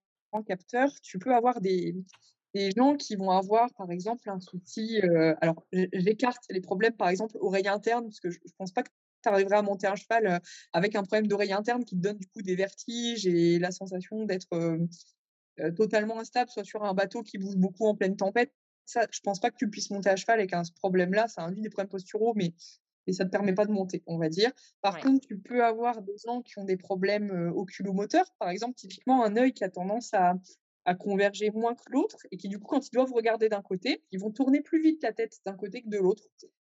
capteurs, 0.47 0.92
tu 1.02 1.19
peux 1.19 1.35
avoir 1.35 1.62
des, 1.62 1.97
gens 2.76 2.97
qui 2.97 3.16
vont 3.16 3.30
avoir, 3.30 3.73
par 3.75 3.90
exemple, 3.90 4.28
un 4.28 4.38
souci. 4.38 5.00
Euh, 5.02 5.35
alors, 5.40 5.64
j'écarte 5.73 6.45
les 6.50 6.61
problèmes, 6.61 6.95
par 6.95 7.09
exemple, 7.09 7.37
oreille 7.40 7.69
interne, 7.69 8.04
parce 8.04 8.21
que 8.21 8.30
je 8.30 8.38
ne 8.38 8.52
pense 8.59 8.73
pas 8.73 8.83
que 8.83 8.90
tu 9.23 9.28
arriverais 9.28 9.57
à 9.57 9.62
monter 9.62 9.87
un 9.87 9.97
cheval 9.97 10.26
euh, 10.26 10.38
avec 10.73 10.95
un 10.95 11.02
problème 11.02 11.26
d'oreille 11.26 11.52
interne 11.52 11.85
qui 11.85 11.97
te 11.97 12.00
donne 12.00 12.19
du 12.19 12.26
coup 12.26 12.42
des 12.42 12.54
vertiges 12.54 13.26
et 13.26 13.59
la 13.59 13.71
sensation 13.71 14.25
d'être 14.25 14.49
euh, 14.52 15.71
totalement 15.73 16.19
instable, 16.19 16.50
soit 16.50 16.64
sur 16.64 16.85
un 16.85 16.92
bateau 16.92 17.23
qui 17.23 17.38
bouge 17.38 17.57
beaucoup 17.57 17.87
en 17.87 17.95
pleine 17.95 18.16
tempête. 18.16 18.52
Ça, 18.85 19.07
je 19.11 19.21
pense 19.21 19.40
pas 19.40 19.50
que 19.50 19.57
tu 19.57 19.71
puisses 19.71 19.90
monter 19.90 20.11
à 20.11 20.16
cheval 20.16 20.40
avec 20.40 20.52
un, 20.52 20.64
ce 20.64 20.73
problème-là. 20.73 21.28
Ça 21.28 21.42
induit 21.42 21.62
des 21.62 21.71
problèmes 21.71 21.90
posturaux, 21.90 22.33
mais 22.35 22.54
et 23.11 23.12
ça 23.12 23.25
ne 23.25 23.29
te 23.29 23.33
permet 23.33 23.55
pas 23.55 23.67
de 23.67 23.73
monter, 23.73 24.02
on 24.07 24.19
va 24.19 24.29
dire. 24.29 24.50
Par 24.81 25.00
contre, 25.00 25.26
tu 25.26 25.38
peux 25.38 25.64
avoir 25.64 26.00
des 26.00 26.17
gens 26.25 26.43
qui 26.43 26.59
ont 26.59 26.64
des 26.64 26.76
problèmes 26.76 27.52
oculomoteurs. 27.55 28.33
Par 28.38 28.50
exemple, 28.50 28.75
typiquement, 28.76 29.25
un 29.25 29.37
œil 29.37 29.52
qui 29.52 29.64
a 29.64 29.69
tendance 29.69 30.14
à, 30.14 30.35
à 30.85 30.95
converger 30.95 31.50
moins 31.50 31.75
que 31.75 31.83
l'autre 31.90 32.19
et 32.31 32.37
qui, 32.37 32.49
du 32.49 32.59
coup, 32.59 32.67
quand 32.67 32.87
ils 32.87 32.93
doivent 32.93 33.12
regarder 33.12 33.49
d'un 33.49 33.62
côté, 33.62 34.05
ils 34.12 34.21
vont 34.21 34.31
tourner 34.31 34.61
plus 34.61 34.81
vite 34.81 35.02
la 35.02 35.12
tête 35.12 35.38
d'un 35.45 35.55
côté 35.55 35.83
que 35.83 35.88
de 35.88 35.99
l'autre. 35.99 36.23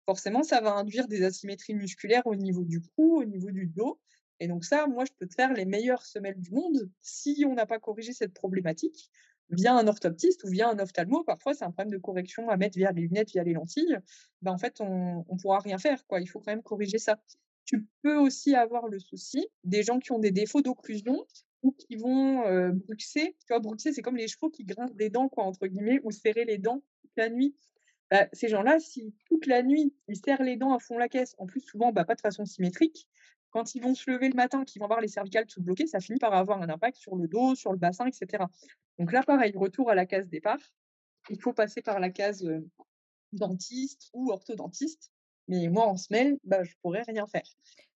Forcément, 0.04 0.42
ça 0.42 0.60
va 0.60 0.74
induire 0.74 1.08
des 1.08 1.24
asymétries 1.24 1.74
musculaires 1.74 2.26
au 2.26 2.36
niveau 2.36 2.64
du 2.64 2.80
cou, 2.80 3.18
au 3.20 3.24
niveau 3.24 3.50
du 3.50 3.66
dos. 3.66 3.98
Et 4.38 4.48
donc 4.48 4.64
ça, 4.64 4.86
moi, 4.86 5.04
je 5.06 5.12
peux 5.18 5.26
te 5.26 5.34
faire 5.34 5.52
les 5.54 5.64
meilleures 5.64 6.04
semelles 6.04 6.40
du 6.40 6.50
monde 6.50 6.90
si 7.00 7.44
on 7.48 7.54
n'a 7.54 7.66
pas 7.66 7.78
corrigé 7.78 8.12
cette 8.12 8.34
problématique 8.34 9.10
via 9.50 9.74
un 9.74 9.86
orthoptiste 9.86 10.44
ou 10.44 10.48
via 10.48 10.68
un 10.68 10.78
ophtalmo. 10.78 11.22
Parfois, 11.24 11.54
c'est 11.54 11.64
un 11.64 11.70
problème 11.70 11.92
de 11.92 11.98
correction 11.98 12.48
à 12.48 12.56
mettre 12.56 12.76
via 12.76 12.92
les 12.92 13.02
lunettes, 13.02 13.30
via 13.30 13.44
les 13.44 13.52
lentilles. 13.52 13.98
Ben, 14.42 14.52
en 14.52 14.58
fait, 14.58 14.80
on 14.80 15.24
ne 15.30 15.40
pourra 15.40 15.60
rien 15.60 15.78
faire. 15.78 16.06
Quoi. 16.06 16.20
Il 16.20 16.26
faut 16.26 16.40
quand 16.40 16.52
même 16.52 16.62
corriger 16.62 16.98
ça. 16.98 17.20
Tu 17.64 17.86
peux 18.02 18.16
aussi 18.16 18.54
avoir 18.54 18.88
le 18.88 18.98
souci 18.98 19.46
des 19.64 19.82
gens 19.82 19.98
qui 19.98 20.12
ont 20.12 20.18
des 20.18 20.30
défauts 20.30 20.62
d'occlusion 20.62 21.26
qui 21.72 21.96
vont 21.96 22.46
euh, 22.46 22.70
bruxer. 22.72 23.36
Tu 23.40 23.46
vois, 23.48 23.60
bruxer, 23.60 23.92
c'est 23.92 24.02
comme 24.02 24.16
les 24.16 24.28
chevaux 24.28 24.50
qui 24.50 24.64
grincent 24.64 24.94
des 24.94 25.10
dents, 25.10 25.28
quoi, 25.28 25.44
entre 25.44 25.66
guillemets, 25.66 26.00
ou 26.04 26.10
serrer 26.10 26.44
les 26.44 26.58
dents 26.58 26.82
toute 27.00 27.12
la 27.16 27.28
nuit. 27.28 27.56
Bah, 28.10 28.28
ces 28.32 28.48
gens-là, 28.48 28.78
si 28.78 29.14
toute 29.26 29.46
la 29.46 29.62
nuit, 29.62 29.92
ils 30.08 30.16
serrent 30.16 30.42
les 30.42 30.56
dents 30.56 30.72
à 30.72 30.78
fond 30.78 30.96
la 30.96 31.08
caisse, 31.08 31.34
en 31.38 31.46
plus, 31.46 31.60
souvent, 31.60 31.92
bah, 31.92 32.04
pas 32.04 32.14
de 32.14 32.20
façon 32.20 32.44
symétrique, 32.44 33.08
quand 33.56 33.74
ils 33.74 33.82
vont 33.82 33.94
se 33.94 34.10
lever 34.10 34.28
le 34.28 34.34
matin, 34.34 34.64
qu'ils 34.64 34.80
vont 34.80 34.84
avoir 34.84 35.00
les 35.00 35.08
cervicales 35.08 35.46
tout 35.46 35.62
bloquées, 35.62 35.86
ça 35.86 35.98
finit 35.98 36.18
par 36.18 36.34
avoir 36.34 36.60
un 36.60 36.68
impact 36.68 36.98
sur 36.98 37.16
le 37.16 37.26
dos, 37.26 37.54
sur 37.54 37.72
le 37.72 37.78
bassin, 37.78 38.06
etc. 38.06 38.44
Donc 38.98 39.12
là, 39.12 39.22
pareil, 39.22 39.52
retour 39.56 39.90
à 39.90 39.94
la 39.94 40.04
case 40.04 40.28
départ. 40.28 40.58
Il 41.30 41.40
faut 41.40 41.54
passer 41.54 41.80
par 41.80 41.98
la 41.98 42.10
case 42.10 42.44
euh, 42.44 42.60
dentiste 43.32 44.10
ou 44.12 44.30
orthodontiste 44.30 45.10
mais 45.48 45.68
moi, 45.68 45.86
en 45.86 45.96
semaine, 45.96 46.38
bah, 46.44 46.64
je 46.64 46.72
pourrais 46.82 47.02
rien 47.02 47.26
faire. 47.26 47.44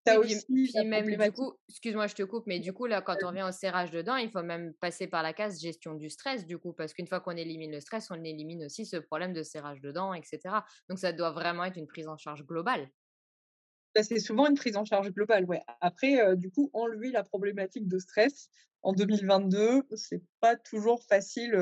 As 0.07 0.17
aussi 0.17 0.43
puis, 0.45 0.71
même 0.83 1.05
du 1.05 1.31
coup, 1.31 1.53
excuse-moi, 1.69 2.07
je 2.07 2.15
te 2.15 2.23
coupe, 2.23 2.47
mais 2.47 2.59
du 2.59 2.73
coup, 2.73 2.87
là, 2.87 3.01
quand 3.01 3.17
on 3.23 3.27
revient 3.27 3.43
au 3.47 3.51
serrage 3.51 3.91
de 3.91 4.01
dents, 4.01 4.15
il 4.15 4.31
faut 4.31 4.41
même 4.41 4.73
passer 4.79 5.05
par 5.05 5.21
la 5.21 5.31
case 5.31 5.61
gestion 5.61 5.93
du 5.93 6.09
stress, 6.09 6.47
du 6.47 6.57
coup, 6.57 6.73
parce 6.73 6.93
qu'une 6.93 7.05
fois 7.05 7.19
qu'on 7.19 7.35
élimine 7.35 7.71
le 7.71 7.79
stress, 7.79 8.09
on 8.09 8.23
élimine 8.23 8.65
aussi 8.65 8.85
ce 8.85 8.97
problème 8.97 9.33
de 9.33 9.43
serrage 9.43 9.79
de 9.79 9.91
dents, 9.91 10.13
etc. 10.13 10.39
Donc, 10.89 10.97
ça 10.97 11.13
doit 11.13 11.31
vraiment 11.31 11.65
être 11.65 11.77
une 11.77 11.87
prise 11.87 12.07
en 12.07 12.17
charge 12.17 12.43
globale. 12.45 12.89
Bah, 13.93 14.03
c'est 14.03 14.19
souvent 14.19 14.47
une 14.47 14.55
prise 14.55 14.77
en 14.77 14.85
charge 14.85 15.11
globale. 15.11 15.45
Après, 15.81 16.35
du 16.37 16.49
coup, 16.49 16.69
enlever 16.73 17.11
la 17.11 17.23
problématique 17.23 17.87
de 17.87 17.99
stress 17.99 18.49
en 18.83 18.93
2022, 18.93 19.83
c'est 19.95 20.23
pas 20.39 20.55
toujours 20.55 21.03
facile. 21.03 21.57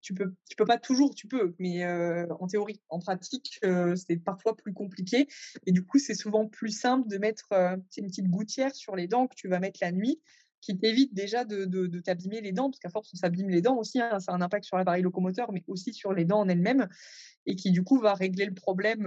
Tu, 0.00 0.14
peux, 0.14 0.34
tu 0.48 0.56
peux 0.56 0.64
pas 0.64 0.78
toujours, 0.78 1.14
tu 1.14 1.26
peux, 1.26 1.54
mais 1.58 1.86
en 1.86 2.46
théorie, 2.46 2.80
en 2.88 2.98
pratique, 2.98 3.58
c'est 3.96 4.16
parfois 4.16 4.56
plus 4.56 4.74
compliqué. 4.74 5.26
Et 5.66 5.72
du 5.72 5.84
coup, 5.84 5.98
c'est 5.98 6.14
souvent 6.14 6.46
plus 6.46 6.70
simple 6.70 7.08
de 7.08 7.18
mettre 7.18 7.48
une 7.96 8.06
petite 8.06 8.28
gouttière 8.28 8.74
sur 8.74 8.96
les 8.96 9.08
dents 9.08 9.26
que 9.26 9.34
tu 9.34 9.48
vas 9.48 9.60
mettre 9.60 9.80
la 9.82 9.92
nuit, 9.92 10.20
qui 10.60 10.78
t'évite 10.78 11.12
déjà 11.12 11.44
de, 11.44 11.66
de, 11.66 12.00
t'abîmer 12.00 12.40
les 12.40 12.52
dents, 12.52 12.70
parce 12.70 12.78
qu'à 12.78 12.88
force, 12.88 13.10
on 13.12 13.16
s'abîme 13.16 13.50
les 13.50 13.60
dents 13.60 13.76
aussi, 13.76 14.00
hein, 14.00 14.18
ça 14.20 14.32
a 14.32 14.34
un 14.34 14.40
impact 14.40 14.64
sur 14.64 14.78
l'appareil 14.78 15.02
locomoteur, 15.02 15.52
mais 15.52 15.62
aussi 15.66 15.92
sur 15.92 16.14
les 16.14 16.24
dents 16.24 16.40
en 16.40 16.48
elles-mêmes, 16.48 16.88
et 17.44 17.54
qui 17.54 17.70
du 17.70 17.84
coup 17.84 17.98
va 17.98 18.14
régler 18.14 18.46
le 18.46 18.54
problème. 18.54 19.06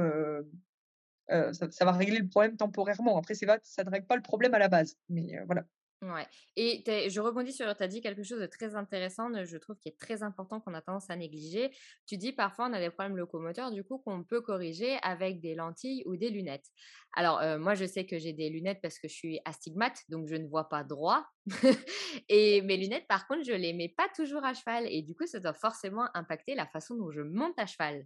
Ça, 1.29 1.69
ça, 1.71 1.85
va 1.85 1.91
régler 1.91 2.19
le 2.19 2.27
problème 2.27 2.55
temporairement. 2.57 3.17
Après, 3.17 3.33
ça 3.35 3.83
ne 3.83 3.89
règle 3.89 4.07
pas 4.07 4.15
le 4.15 4.21
problème 4.21 4.53
à 4.53 4.59
la 4.59 4.67
base. 4.69 4.97
Mais 5.09 5.39
voilà. 5.45 5.65
Ouais. 6.03 6.27
Et 6.55 7.09
je 7.09 7.19
rebondis 7.19 7.53
sur, 7.53 7.75
tu 7.75 7.83
as 7.83 7.87
dit 7.87 8.01
quelque 8.01 8.21
chose 8.21 8.39
de 8.39 8.45
très 8.45 8.75
intéressant, 8.75 9.31
je 9.43 9.57
trouve 9.57 9.77
qui 9.77 9.89
est 9.89 9.97
très 9.97 10.21
important 10.21 10.59
qu'on 10.59 10.75
a 10.75 10.81
tendance 10.81 11.09
à 11.09 11.15
négliger. 11.15 11.71
Tu 12.05 12.17
dis 12.17 12.33
parfois 12.33 12.67
on 12.69 12.73
a 12.73 12.79
des 12.79 12.91
problèmes 12.91 13.17
locomoteurs, 13.17 13.71
du 13.71 13.83
coup 13.83 13.97
qu'on 13.97 14.23
peut 14.23 14.41
corriger 14.41 14.97
avec 15.01 15.41
des 15.41 15.55
lentilles 15.55 16.03
ou 16.05 16.15
des 16.15 16.29
lunettes. 16.29 16.67
Alors 17.15 17.39
euh, 17.39 17.57
moi 17.57 17.73
je 17.73 17.85
sais 17.85 18.05
que 18.05 18.19
j'ai 18.19 18.31
des 18.31 18.49
lunettes 18.51 18.79
parce 18.79 18.99
que 18.99 19.07
je 19.07 19.13
suis 19.13 19.39
astigmate, 19.45 20.03
donc 20.07 20.27
je 20.27 20.35
ne 20.35 20.47
vois 20.47 20.69
pas 20.69 20.83
droit. 20.83 21.25
et 22.29 22.61
mes 22.61 22.77
lunettes 22.77 23.07
par 23.07 23.27
contre 23.27 23.43
je 23.43 23.53
les 23.53 23.73
mets 23.73 23.89
pas 23.89 24.07
toujours 24.15 24.45
à 24.45 24.53
cheval 24.53 24.85
et 24.87 25.01
du 25.01 25.15
coup 25.15 25.25
ça 25.25 25.39
doit 25.39 25.55
forcément 25.55 26.07
impacter 26.13 26.53
la 26.53 26.67
façon 26.67 26.95
dont 26.95 27.09
je 27.09 27.21
monte 27.21 27.57
à 27.57 27.65
cheval. 27.65 28.05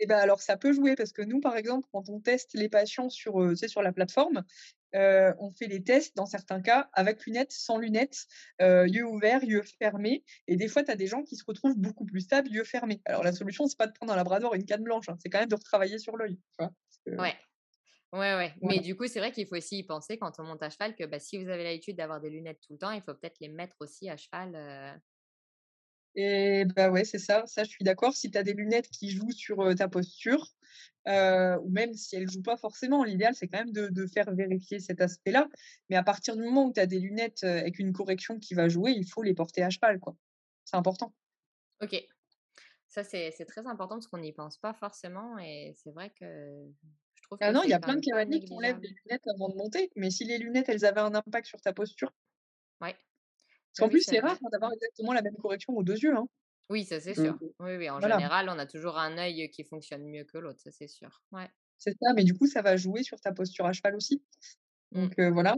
Eh 0.00 0.06
ben 0.06 0.16
alors 0.18 0.40
ça 0.40 0.56
peut 0.56 0.72
jouer 0.72 0.96
parce 0.96 1.12
que 1.12 1.22
nous, 1.22 1.40
par 1.40 1.56
exemple, 1.56 1.86
quand 1.92 2.08
on 2.08 2.20
teste 2.20 2.54
les 2.54 2.68
patients 2.68 3.10
sur, 3.10 3.40
euh, 3.42 3.54
sur 3.54 3.82
la 3.82 3.92
plateforme, 3.92 4.44
euh, 4.94 5.32
on 5.38 5.52
fait 5.52 5.66
les 5.66 5.84
tests 5.84 6.16
dans 6.16 6.26
certains 6.26 6.60
cas 6.62 6.88
avec 6.94 7.24
lunettes, 7.26 7.52
sans 7.52 7.78
lunettes, 7.78 8.26
euh, 8.62 8.86
yeux 8.88 9.04
ouverts, 9.06 9.44
yeux 9.44 9.62
fermés. 9.78 10.24
Et 10.48 10.56
des 10.56 10.68
fois, 10.68 10.82
tu 10.82 10.90
as 10.90 10.96
des 10.96 11.06
gens 11.06 11.22
qui 11.22 11.36
se 11.36 11.44
retrouvent 11.46 11.76
beaucoup 11.78 12.06
plus 12.06 12.20
stables, 12.20 12.50
yeux 12.50 12.64
fermés. 12.64 13.02
Alors 13.04 13.22
la 13.22 13.32
solution, 13.32 13.66
c'est 13.66 13.78
pas 13.78 13.86
de 13.86 13.92
prendre 13.92 14.12
un 14.12 14.16
labrador 14.16 14.54
et 14.54 14.58
une 14.58 14.64
canne 14.66 14.82
blanche, 14.82 15.08
hein, 15.08 15.16
c'est 15.22 15.28
quand 15.28 15.38
même 15.40 15.48
de 15.48 15.54
retravailler 15.54 15.98
sur 15.98 16.16
l'œil. 16.16 16.38
Ouais. 17.18 17.36
Ouais, 18.12 18.34
ouais. 18.36 18.54
Mais 18.62 18.80
du 18.80 18.96
coup, 18.96 19.06
c'est 19.06 19.20
vrai 19.20 19.32
qu'il 19.32 19.46
faut 19.46 19.56
aussi 19.56 19.78
y 19.78 19.84
penser 19.86 20.18
quand 20.18 20.32
on 20.40 20.44
monte 20.44 20.62
à 20.62 20.70
cheval 20.70 20.96
que 20.96 21.04
bah, 21.06 21.20
si 21.20 21.42
vous 21.42 21.48
avez 21.50 21.64
l'habitude 21.64 21.96
d'avoir 21.96 22.20
des 22.20 22.30
lunettes 22.30 22.60
tout 22.66 22.72
le 22.74 22.78
temps, 22.78 22.90
il 22.92 23.02
faut 23.02 23.14
peut-être 23.14 23.38
les 23.40 23.48
mettre 23.48 23.76
aussi 23.80 24.10
à 24.10 24.16
cheval. 24.16 25.00
Et 26.16 26.64
bah 26.76 26.90
ouais, 26.90 27.04
c'est 27.04 27.18
ça. 27.18 27.44
Ça, 27.46 27.64
je 27.64 27.70
suis 27.70 27.84
d'accord. 27.84 28.14
Si 28.14 28.30
tu 28.30 28.38
as 28.38 28.42
des 28.42 28.52
lunettes 28.52 28.88
qui 28.88 29.10
jouent 29.10 29.30
sur 29.30 29.74
ta 29.76 29.88
posture, 29.88 30.46
ou 31.06 31.70
même 31.70 31.94
si 31.94 32.16
elles 32.16 32.24
ne 32.24 32.30
jouent 32.30 32.42
pas 32.42 32.56
forcément, 32.56 33.04
l'idéal, 33.04 33.34
c'est 33.34 33.48
quand 33.48 33.64
même 33.64 33.72
de, 33.72 34.06
faire 34.06 34.32
vérifier 34.34 34.80
cet 34.80 35.00
aspect-là. 35.00 35.48
Mais 35.88 35.96
à 35.96 36.02
partir 36.02 36.36
du 36.36 36.42
moment 36.42 36.66
où 36.66 36.72
tu 36.72 36.80
as 36.80 36.86
des 36.86 36.98
lunettes 36.98 37.44
avec 37.44 37.78
une 37.78 37.92
correction 37.92 38.38
qui 38.38 38.54
va 38.54 38.68
jouer, 38.68 38.92
il 38.92 39.06
faut 39.06 39.22
les 39.22 39.34
porter 39.34 39.62
à 39.62 39.70
cheval. 39.70 40.00
quoi. 40.00 40.16
C'est 40.64 40.76
important. 40.76 41.14
Ok. 41.80 41.96
Ça, 42.88 43.04
c'est 43.04 43.30
très 43.46 43.66
important 43.66 43.96
parce 43.96 44.08
qu'on 44.08 44.18
n'y 44.18 44.32
pense 44.32 44.58
pas 44.58 44.74
forcément. 44.74 45.38
Et 45.38 45.74
c'est 45.76 45.92
vrai 45.92 46.10
que 46.10 46.66
je 47.14 47.22
trouve 47.22 47.38
ah 47.40 47.52
non, 47.52 47.62
il 47.62 47.70
y 47.70 47.72
a 47.72 47.78
plein 47.78 47.94
de 47.94 48.04
cavaliers 48.04 48.40
qui 48.40 48.52
enlèvent 48.52 48.80
les 48.80 48.94
lunettes 49.04 49.26
avant 49.34 49.48
de 49.48 49.54
monter. 49.54 49.92
Mais 49.94 50.10
si 50.10 50.24
les 50.24 50.38
lunettes, 50.38 50.68
elles 50.68 50.84
avaient 50.84 51.00
un 51.00 51.14
impact 51.14 51.46
sur 51.46 51.60
ta 51.60 51.72
posture, 51.72 52.12
ouais. 52.80 52.96
Parce 53.72 53.86
qu'en 53.86 53.88
plus, 53.88 54.02
c'est 54.02 54.18
rare 54.18 54.38
d'avoir 54.52 54.72
exactement 54.72 55.12
la 55.12 55.22
même 55.22 55.36
correction 55.36 55.74
aux 55.74 55.82
deux 55.82 55.98
yeux. 55.98 56.16
Hein. 56.16 56.26
Oui, 56.68 56.84
ça 56.84 57.00
c'est 57.00 57.14
sûr. 57.14 57.38
Oui, 57.58 57.76
oui, 57.76 57.90
en 57.90 58.00
général, 58.00 58.48
on 58.48 58.58
a 58.58 58.66
toujours 58.66 58.98
un 58.98 59.18
œil 59.18 59.50
qui 59.50 59.64
fonctionne 59.64 60.04
mieux 60.04 60.24
que 60.24 60.38
l'autre, 60.38 60.60
ça 60.60 60.70
c'est 60.70 60.88
sûr. 60.88 61.22
Ouais. 61.32 61.48
C'est 61.78 61.96
ça, 62.00 62.12
mais 62.14 62.24
du 62.24 62.34
coup, 62.34 62.46
ça 62.46 62.62
va 62.62 62.76
jouer 62.76 63.02
sur 63.02 63.20
ta 63.20 63.32
posture 63.32 63.66
à 63.66 63.72
cheval 63.72 63.96
aussi. 63.96 64.22
Mmh. 64.92 65.00
Donc 65.00 65.20
voilà. 65.32 65.56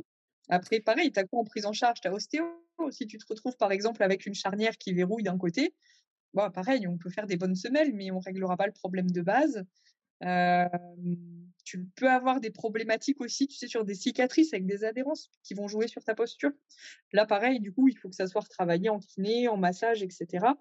Après, 0.49 0.81
pareil, 0.81 1.13
tu 1.13 1.21
as 1.21 1.25
quoi 1.25 1.41
en 1.41 1.45
prise 1.45 1.67
en 1.67 1.73
charge? 1.73 2.01
Tu 2.01 2.09
as 2.09 2.13
ostéo. 2.13 2.45
Si 2.91 3.07
tu 3.07 3.19
te 3.19 3.25
retrouves 3.29 3.57
par 3.57 3.71
exemple 3.73 4.03
avec 4.03 4.27
une 4.27 4.35
charnière 4.35 4.77
qui 4.77 4.93
verrouille 4.93 5.23
d'un 5.23 5.39
côté, 5.39 5.75
bon, 6.35 6.51
pareil, 6.51 6.87
on 6.89 6.99
peut 6.99 7.11
faire 7.11 7.27
des 7.27 7.37
bonnes 7.37 7.55
semelles, 7.55 7.95
mais 7.95 8.11
on 8.11 8.19
ne 8.19 8.25
réglera 8.25 8.57
pas 8.57 8.67
le 8.67 8.73
problème 8.73 9.11
de 9.11 9.23
base. 9.23 9.65
Tu 11.65 11.85
peux 11.97 12.09
avoir 12.09 12.41
des 12.41 12.51
problématiques 12.51 13.21
aussi, 13.21 13.47
tu 13.47 13.57
sais, 13.57 13.69
sur 13.69 13.85
des 13.85 13.95
cicatrices 13.95 14.53
avec 14.53 14.67
des 14.67 14.85
adhérences 14.85 15.31
qui 15.43 15.55
vont 15.55 15.69
jouer 15.69 15.89
sur 15.89 16.05
ta 16.05 16.15
posture. 16.15 16.51
Là, 17.13 17.27
pareil, 17.27 17.61
du 17.61 17.73
coup, 17.73 17.89
il 17.89 17.97
faut 17.97 18.09
que 18.09 18.15
ça 18.15 18.27
soit 18.27 18.43
retravaillé 18.43 18.89
en 18.89 18.99
kiné, 18.99 19.49
en 19.49 19.57
massage, 19.57 20.03
etc. 20.03 20.55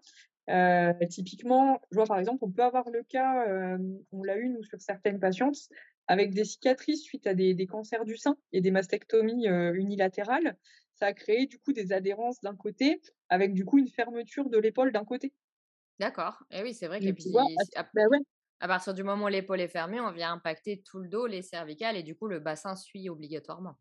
typiquement, 1.10 1.82
je 1.92 1.96
vois 1.96 2.06
par 2.06 2.20
exemple, 2.20 2.44
on 2.44 2.52
peut 2.52 2.64
avoir 2.64 2.90
le 2.90 3.04
cas, 3.04 3.46
on 4.12 4.24
l'a 4.24 4.38
eu 4.38 4.50
nous 4.50 4.64
sur 4.64 4.82
certaines 4.82 5.20
patientes, 5.20 5.70
avec 6.08 6.34
des 6.34 6.44
cicatrices 6.44 7.04
suite 7.04 7.26
à 7.28 7.34
des, 7.34 7.68
cancers 7.68 8.06
du 8.06 8.18
sein 8.18 8.38
et 8.52 8.62
des 8.62 8.72
mastectomies 8.72 9.48
unilatérales. 9.48 10.58
Ça 10.96 11.08
a 11.08 11.14
créé 11.14 11.48
du 11.48 11.58
coup 11.58 11.74
des 11.74 11.94
adhérences 11.94 12.42
d'un 12.42 12.56
côté, 12.56 13.02
avec 13.30 13.54
du 13.54 13.66
coup 13.66 13.80
une 13.80 13.88
fermeture 13.88 14.50
de 14.50 14.58
l'épaule 14.58 14.92
d'un 14.92 15.06
côté. 15.06 15.34
D'accord. 16.00 16.44
Et 16.52 16.62
oui, 16.64 16.74
c'est 16.74 16.88
vrai 16.88 17.00
que 17.00 17.12
bah 17.94 18.04
à, 18.62 18.68
partir 18.68 18.94
du 18.94 19.04
moment 19.04 19.26
où 19.26 19.28
l'épaule 19.28 19.60
est 19.60 19.68
fermée, 19.68 20.00
on 20.00 20.12
vient 20.12 20.32
impacter 20.34 20.82
tout 20.82 21.00
le 21.00 21.10
dos, 21.10 21.28
les 21.28 21.42
cervicales, 21.42 21.98
et 21.98 22.04
du 22.04 22.16
coup, 22.16 22.28
le 22.28 22.40
bassin 22.40 22.76
suit 22.76 23.10
obligatoirement. 23.10 23.78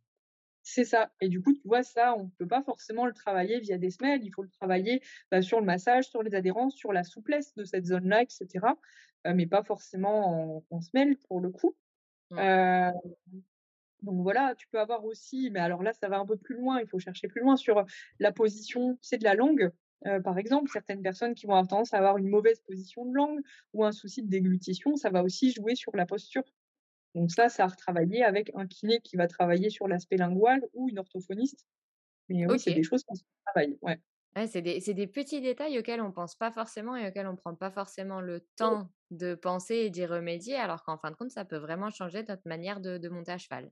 C'est 0.63 0.85
ça. 0.85 1.11
Et 1.21 1.29
du 1.29 1.43
coup, 1.43 1.53
tu 1.55 1.63
vois, 1.65 1.83
ça, 1.83 2.15
on 2.17 2.25
ne 2.25 2.31
peut 2.39 2.47
pas 2.47 2.63
forcément 2.63 3.07
le 3.07 3.15
travailler 3.15 3.61
via 3.61 3.79
des 3.79 3.91
semelles. 3.91 4.23
Il 4.23 4.31
faut 4.31 4.43
le 4.43 4.51
travailler 4.51 5.03
bah, 5.31 5.43
sur 5.43 5.59
le 5.59 5.67
massage, 5.67 6.09
sur 6.09 6.23
les 6.23 6.35
adhérences, 6.35 6.75
sur 6.75 6.93
la 6.93 7.03
souplesse 7.03 7.55
de 7.55 7.65
cette 7.65 7.87
zone-là, 7.87 8.23
etc. 8.23 8.67
mais 9.25 9.47
pas 9.47 9.63
forcément 9.63 10.57
en, 10.57 10.65
en 10.71 10.81
semelle 10.81 11.17
pour 11.29 11.41
le 11.41 11.51
coup. 11.51 11.77
Mmh. 12.31 12.93
donc 14.03 14.23
voilà, 14.23 14.55
tu 14.57 14.69
peux 14.69 14.79
avoir 14.79 15.05
aussi, 15.05 15.51
mais 15.51 15.59
alors 15.59 15.83
là, 15.83 15.93
ça 15.93 16.09
va 16.09 16.21
un 16.21 16.27
peu 16.27 16.37
plus 16.37 16.55
loin, 16.55 16.81
il 16.81 16.87
faut 16.87 17.01
chercher 17.01 17.27
plus 17.27 17.41
loin 17.41 17.57
sur 17.57 17.85
la 18.21 18.31
position, 18.31 18.97
c'est 19.03 19.19
de 19.19 19.25
la 19.25 19.35
langue. 19.35 19.73
Par 20.25 20.39
exemple, 20.39 20.71
certaines 20.71 21.03
personnes 21.03 21.35
qui 21.35 21.47
vont 21.47 21.53
avoir 21.53 21.69
tendance 21.69 21.95
à 21.95 21.99
avoir 21.99 22.17
une 22.17 22.29
mauvaise 22.29 22.61
position 22.61 23.05
de 23.05 23.15
langue 23.15 23.41
ou 23.73 23.85
un 23.85 23.93
souci 23.93 24.23
de 24.23 24.29
déglutition, 24.29 24.97
ça 24.97 25.11
va 25.11 25.23
aussi 25.23 25.53
jouer 25.53 25.75
sur 25.75 25.95
la 25.95 26.07
posture. 26.07 26.45
Donc 27.15 27.31
ça, 27.31 27.49
ça 27.49 27.65
a 27.65 27.69
retravaillé 27.69 28.25
avec 28.25 28.51
un 28.55 28.67
kiné 28.67 29.01
qui 29.01 29.17
va 29.17 29.27
travailler 29.27 29.69
sur 29.69 29.89
l'aspect 29.89 30.17
lingual 30.17 30.63
ou 30.75 30.89
une 30.89 30.99
orthophoniste. 30.99 31.67
Mais 32.29 32.47
oui, 32.47 32.59
c'est 32.59 32.73
des 32.73 32.83
choses 32.83 33.03
qu'on 33.05 33.15
travaille. 33.45 33.77
Ouais 33.83 34.01
c'est 34.47 34.63
des, 34.63 35.07
petits 35.07 35.41
détails 35.41 35.79
auxquels 35.79 36.01
on 36.01 36.09
ne 36.09 36.13
pense 36.13 36.35
pas 36.35 36.51
forcément 36.51 36.97
et 36.97 37.09
auxquels 37.09 37.27
on 37.27 37.33
ne 37.33 37.37
prend 37.37 37.55
pas 37.55 37.71
forcément 37.71 38.21
le 38.21 38.41
temps 38.57 38.89
de 39.11 39.35
penser 39.35 39.75
et 39.77 39.91
d'y 39.91 40.07
remédier, 40.07 40.57
alors 40.57 40.85
qu'en 40.85 40.99
fin 40.99 41.11
de 41.11 41.17
compte, 41.17 41.31
ça 41.31 41.45
peut 41.45 41.57
vraiment 41.57 41.91
changer 41.91 42.25
notre 42.29 42.47
manière 42.47 42.81
de, 42.81 43.09
monter 43.09 43.33
à 43.33 43.39
cheval. 43.39 43.71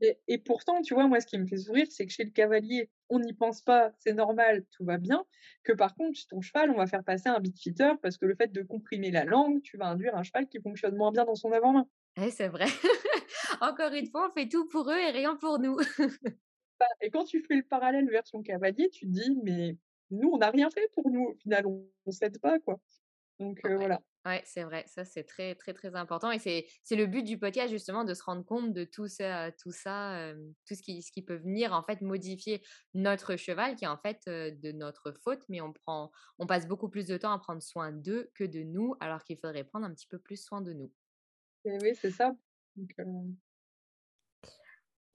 Et, 0.00 0.38
pourtant, 0.38 0.82
tu 0.82 0.94
vois, 0.94 1.06
moi, 1.06 1.20
ce 1.20 1.26
qui 1.26 1.38
me 1.38 1.46
fait 1.46 1.56
sourire, 1.56 1.86
c'est 1.88 2.06
que 2.06 2.12
chez 2.12 2.24
le 2.24 2.30
cavalier, 2.30 2.90
on 3.08 3.18
n'y 3.18 3.32
pense 3.32 3.62
pas, 3.62 3.92
c'est 3.98 4.12
normal, 4.12 4.64
tout 4.70 4.84
va 4.84 4.98
bien. 4.98 5.24
Que 5.62 5.72
par 5.72 5.94
contre, 5.94 6.18
chez 6.18 6.26
ton 6.28 6.40
cheval, 6.40 6.70
on 6.70 6.76
va 6.76 6.86
faire 6.86 7.02
passer 7.02 7.28
un 7.28 7.40
beat 7.40 7.58
fitter 7.58 7.92
parce 8.02 8.18
que 8.18 8.26
le 8.26 8.34
fait 8.34 8.52
de 8.52 8.62
comprimer 8.62 9.10
la 9.10 9.24
langue, 9.24 9.62
tu 9.62 9.78
vas 9.78 9.86
induire 9.86 10.14
un 10.14 10.22
cheval 10.22 10.48
qui 10.48 10.60
fonctionne 10.60 10.96
moins 10.96 11.12
bien 11.12 11.24
dans 11.24 11.34
son 11.34 11.50
avant-main. 11.52 11.88
Oui, 12.18 12.30
c'est 12.30 12.48
vrai. 12.48 12.66
Encore 13.60 13.92
une 13.92 14.06
fois, 14.06 14.28
on 14.28 14.32
fait 14.32 14.48
tout 14.48 14.68
pour 14.68 14.90
eux 14.90 14.98
et 14.98 15.10
rien 15.10 15.36
pour 15.36 15.58
nous. 15.58 15.78
Bah, 16.78 16.84
et 17.00 17.08
quand 17.08 17.24
tu 17.24 17.42
fais 17.42 17.56
le 17.56 17.62
parallèle 17.62 18.06
version 18.10 18.42
cavalier, 18.42 18.90
tu 18.90 19.06
te 19.06 19.10
dis, 19.10 19.34
mais 19.42 19.78
nous, 20.10 20.28
on 20.28 20.36
n'a 20.36 20.50
rien 20.50 20.68
fait 20.68 20.90
pour 20.92 21.10
nous. 21.10 21.28
Au 21.28 21.34
final, 21.36 21.66
on 21.66 21.88
ne 22.04 22.12
s'aide 22.12 22.38
pas, 22.38 22.58
quoi. 22.58 22.78
Donc 23.38 23.60
voilà. 23.64 24.02
Ouais, 24.26 24.42
c'est 24.44 24.64
vrai, 24.64 24.82
ça 24.88 25.04
c'est 25.04 25.22
très 25.22 25.54
très 25.54 25.72
très 25.72 25.94
important 25.94 26.32
et 26.32 26.40
c'est 26.40 26.66
le 26.90 27.06
but 27.06 27.22
du 27.22 27.38
podcast 27.38 27.70
justement 27.70 28.02
de 28.02 28.12
se 28.12 28.24
rendre 28.24 28.44
compte 28.44 28.72
de 28.72 28.82
tout 28.82 29.06
ça, 29.06 29.52
tout 29.52 29.70
ça, 29.70 30.32
tout 30.66 30.74
ce 30.74 30.82
qui, 30.82 31.00
ce 31.00 31.12
qui 31.12 31.22
peut 31.22 31.36
venir 31.36 31.72
en 31.72 31.84
fait 31.84 32.00
modifier 32.00 32.60
notre 32.92 33.36
cheval 33.36 33.76
qui 33.76 33.84
est 33.84 33.88
en 33.88 33.98
fait 33.98 34.22
de 34.26 34.72
notre 34.72 35.12
faute, 35.12 35.44
mais 35.48 35.60
on 35.60 35.72
prend, 35.72 36.10
on 36.40 36.46
passe 36.48 36.66
beaucoup 36.66 36.88
plus 36.88 37.06
de 37.06 37.16
temps 37.16 37.30
à 37.30 37.38
prendre 37.38 37.62
soin 37.62 37.92
d'eux 37.92 38.32
que 38.34 38.42
de 38.42 38.64
nous, 38.64 38.96
alors 38.98 39.22
qu'il 39.22 39.38
faudrait 39.38 39.62
prendre 39.62 39.86
un 39.86 39.94
petit 39.94 40.08
peu 40.08 40.18
plus 40.18 40.42
soin 40.42 40.60
de 40.60 40.72
nous. 40.72 40.92
Oui, 41.64 41.94
c'est 41.94 42.10
ça. 42.10 42.32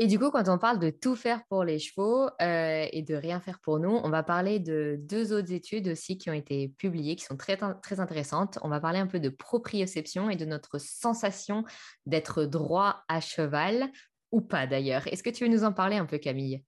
Et 0.02 0.08
du 0.08 0.18
coup, 0.18 0.32
quand 0.32 0.50
on 0.50 0.58
parle 0.58 0.80
de 0.80 0.90
tout 0.90 1.16
faire 1.16 1.46
pour 1.48 1.64
les 1.64 1.78
chevaux 1.78 2.28
euh, 2.42 2.88
et 2.92 3.04
de 3.04 3.14
rien 3.14 3.40
faire 3.40 3.60
pour 3.60 3.80
nous, 3.80 4.00
on 4.04 4.10
va 4.10 4.24
parler 4.24 4.58
de 4.58 4.98
deux 5.00 5.32
autres 5.32 5.52
études 5.52 5.90
aussi 5.90 6.18
qui 6.18 6.32
ont 6.32 6.34
été 6.34 6.70
publiées, 6.70 7.16
qui 7.16 7.24
sont 7.24 7.38
très, 7.38 7.56
très 7.84 8.00
intéressantes. 8.00 8.58
On 8.64 8.68
va 8.70 8.80
parler 8.80 8.98
un 8.98 9.06
peu 9.06 9.20
de 9.20 9.30
proprioception 9.30 10.32
et 10.32 10.36
de 10.36 10.46
notre 10.46 10.80
sensation 10.80 11.66
d'être 12.08 12.46
droit 12.46 13.04
à 13.10 13.22
cheval 13.22 13.92
ou 14.32 14.42
pas 14.42 14.66
d'ailleurs. 14.66 15.06
Est-ce 15.06 15.22
que 15.22 15.30
tu 15.30 15.44
veux 15.44 15.52
nous 15.52 15.66
en 15.66 15.72
parler 15.72 15.98
un 15.98 16.08
peu, 16.08 16.18
Camille? 16.18 16.64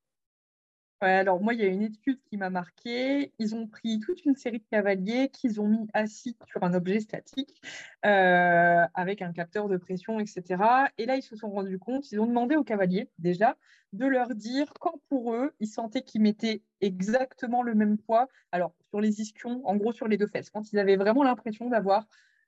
Alors 1.07 1.41
moi, 1.41 1.53
il 1.53 1.59
y 1.59 1.63
a 1.63 1.67
une 1.67 1.81
étude 1.81 2.19
qui 2.25 2.37
m'a 2.37 2.49
marqué. 2.49 3.31
Ils 3.39 3.55
ont 3.55 3.67
pris 3.67 3.99
toute 3.99 4.25
une 4.25 4.35
série 4.35 4.59
de 4.59 4.65
cavaliers 4.69 5.29
qu'ils 5.29 5.59
ont 5.61 5.67
mis 5.67 5.87
assis 5.93 6.37
sur 6.47 6.63
un 6.63 6.73
objet 6.73 6.99
statique 6.99 7.61
euh, 8.05 8.85
avec 8.93 9.21
un 9.21 9.31
capteur 9.31 9.67
de 9.67 9.77
pression, 9.77 10.19
etc. 10.19 10.63
Et 10.97 11.05
là, 11.05 11.15
ils 11.15 11.23
se 11.23 11.35
sont 11.35 11.49
rendus 11.49 11.79
compte, 11.79 12.11
ils 12.11 12.19
ont 12.19 12.27
demandé 12.27 12.55
aux 12.55 12.63
cavaliers 12.63 13.09
déjà 13.19 13.57
de 13.93 14.05
leur 14.05 14.33
dire 14.33 14.73
quand 14.79 14.99
pour 15.07 15.33
eux, 15.33 15.53
ils 15.59 15.67
sentaient 15.67 16.01
qu'ils 16.01 16.21
mettaient 16.21 16.61
exactement 16.81 17.63
le 17.63 17.75
même 17.75 17.97
poids. 17.97 18.27
Alors 18.51 18.73
sur 18.89 18.99
les 18.99 19.21
ischions, 19.21 19.61
en 19.65 19.75
gros 19.75 19.93
sur 19.93 20.07
les 20.07 20.17
deux 20.17 20.27
fesses, 20.27 20.49
quand 20.49 20.71
ils 20.73 20.79
avaient 20.79 20.95
vraiment 20.95 21.23
l'impression 21.23 21.69
d'avoir 21.69 22.07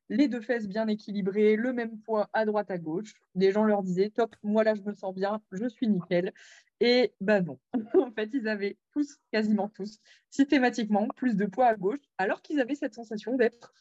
les 0.10 0.28
deux 0.28 0.42
fesses 0.42 0.68
bien 0.68 0.88
équilibrées, 0.88 1.56
le 1.56 1.74
même 1.74 2.00
poids 2.00 2.30
à 2.34 2.46
droite, 2.46 2.72
à 2.72 2.78
gauche. 2.78 3.14
Des 3.34 3.52
gens 3.52 3.64
leur 3.64 3.84
disaient, 3.84 4.10
top, 4.10 4.36
moi 4.44 4.64
là, 4.64 4.76
je 4.76 4.82
me 4.82 4.94
sens 4.94 5.14
bien, 5.14 5.42
je 5.52 5.68
suis 5.68 5.88
nickel. 5.88 6.34
Et 6.80 7.14
ben 7.22 7.42
non, 7.42 7.60
en 8.08 8.12
fait, 8.12 8.30
ils 8.34 8.48
avaient 8.48 8.78
tous, 8.92 9.18
quasiment 9.32 9.70
tous, 9.70 10.00
systématiquement 10.30 11.08
plus 11.16 11.36
de 11.36 11.46
poids 11.46 11.68
à 11.68 11.76
gauche, 11.76 12.02
alors 12.18 12.42
qu'ils 12.42 12.60
avaient 12.60 12.76
cette 12.76 12.94
sensation 12.94 13.36
d'être 13.36 13.74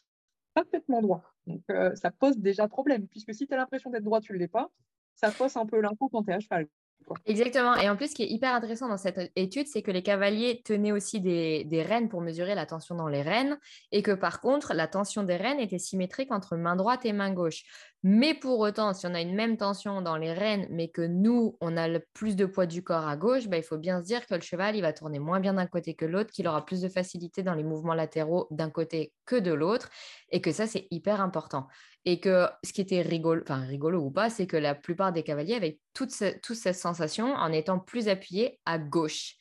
parfaitement 0.55 1.03
droit. 1.03 1.35
Donc 1.47 1.63
euh, 1.71 1.95
ça 1.97 2.11
pose 2.11 2.39
déjà 2.39 2.69
problème, 2.69 3.09
puisque 3.09 3.35
si 3.35 3.47
tu 3.47 3.55
as 3.55 3.57
l'impression 3.57 3.91
d'être 3.91 4.05
droit, 4.05 4.21
tu 4.21 4.33
ne 4.33 4.39
l'es 4.39 4.49
pas, 4.49 4.71
ça 5.17 5.31
pose 5.31 5.57
un 5.57 5.67
peu 5.67 5.81
l'info 5.81 6.09
quand 6.09 6.23
tu 6.23 6.31
es 6.31 6.35
à 6.35 6.41
cheval. 6.41 6.69
Exactement. 7.27 7.77
Et 7.77 7.89
en 7.89 7.97
plus, 7.97 8.09
ce 8.09 8.15
qui 8.15 8.23
est 8.23 8.29
hyper 8.29 8.55
intéressant 8.55 8.89
dans 8.89 8.97
cette 8.97 9.33
étude, 9.37 9.67
c'est 9.67 9.83
que 9.83 9.91
les 9.91 10.03
cavaliers 10.03 10.63
tenaient 10.65 10.93
aussi 10.93 11.21
des, 11.21 11.85
rênes 11.87 12.09
pour 12.09 12.21
mesurer 12.21 12.55
la 12.55 12.67
tension 12.67 12.95
dans 12.95 13.09
les 13.09 13.23
rênes 13.23 13.59
et 13.93 14.03
que 14.03 14.13
par 14.13 14.41
contre, 14.41 14.73
la 14.75 14.89
tension 14.89 15.23
des 15.23 15.37
rênes 15.37 15.61
était 15.61 15.79
symétrique 15.79 16.33
entre 16.33 16.57
main 16.57 16.77
droite 16.77 17.05
et 17.05 17.13
main 17.13 17.33
gauche. 17.33 17.65
Mais 18.03 18.35
pour 18.35 18.59
autant, 18.61 18.93
si 18.93 19.07
on 19.07 19.15
a 19.15 19.21
une 19.21 19.35
même 19.35 19.57
tension 19.57 20.03
dans 20.03 20.17
les 20.17 20.33
rênes, 20.33 20.67
mais 20.71 20.89
que 20.89 21.03
nous, 21.03 21.57
on 21.61 21.77
a 21.77 21.89
le 21.89 22.01
plus 22.13 22.37
de 22.37 22.45
poids 22.45 22.67
du 22.67 22.83
corps 22.83 23.09
à 23.09 23.17
gauche, 23.17 23.49
bah, 23.49 23.57
il 23.57 23.63
faut 23.63 23.79
bien 23.79 24.01
se 24.01 24.07
dire 24.07 24.27
que 24.27 24.35
le 24.35 24.43
cheval, 24.43 24.77
il 24.77 24.83
va 24.83 24.93
tourner 24.93 25.19
moins 25.19 25.41
bien 25.41 25.55
d'un 25.55 25.67
côté 25.67 25.95
que 25.95 26.05
l'autre, 26.05 26.31
qu'il 26.31 26.47
aura 26.47 26.67
plus 26.67 26.83
de 26.83 26.89
facilité 26.89 27.43
dans 27.43 27.55
les 27.55 27.65
mouvements 27.65 27.95
latéraux 27.95 28.47
d'un 28.51 28.69
côté 28.69 29.15
que 29.25 29.37
de 29.37 29.53
l'autre, 29.53 29.89
et 30.31 30.43
que 30.43 30.53
ça, 30.53 30.67
c'est 30.67 30.87
hyper 30.91 31.23
important. 31.23 31.67
Et 32.07 32.21
que 32.21 32.47
ce 32.63 32.73
qui 32.73 32.83
était 32.83 33.01
rigolo, 33.01 33.41
enfin 33.43 33.61
rigolo 33.61 34.01
ou 34.01 34.11
pas, 34.11 34.29
c'est 34.29 34.47
que 34.47 34.57
la 34.57 34.75
plupart 34.75 35.13
des 35.13 35.23
cavaliers 35.23 35.55
avaient 35.55 35.79
toute, 35.95 36.13
toute 36.43 36.57
cette 36.57 36.77
sensation 36.77 37.33
en 37.35 37.51
étant 37.51 37.79
plus 37.79 38.09
appuyés 38.09 38.59
à 38.67 38.79
gauche. 38.79 39.37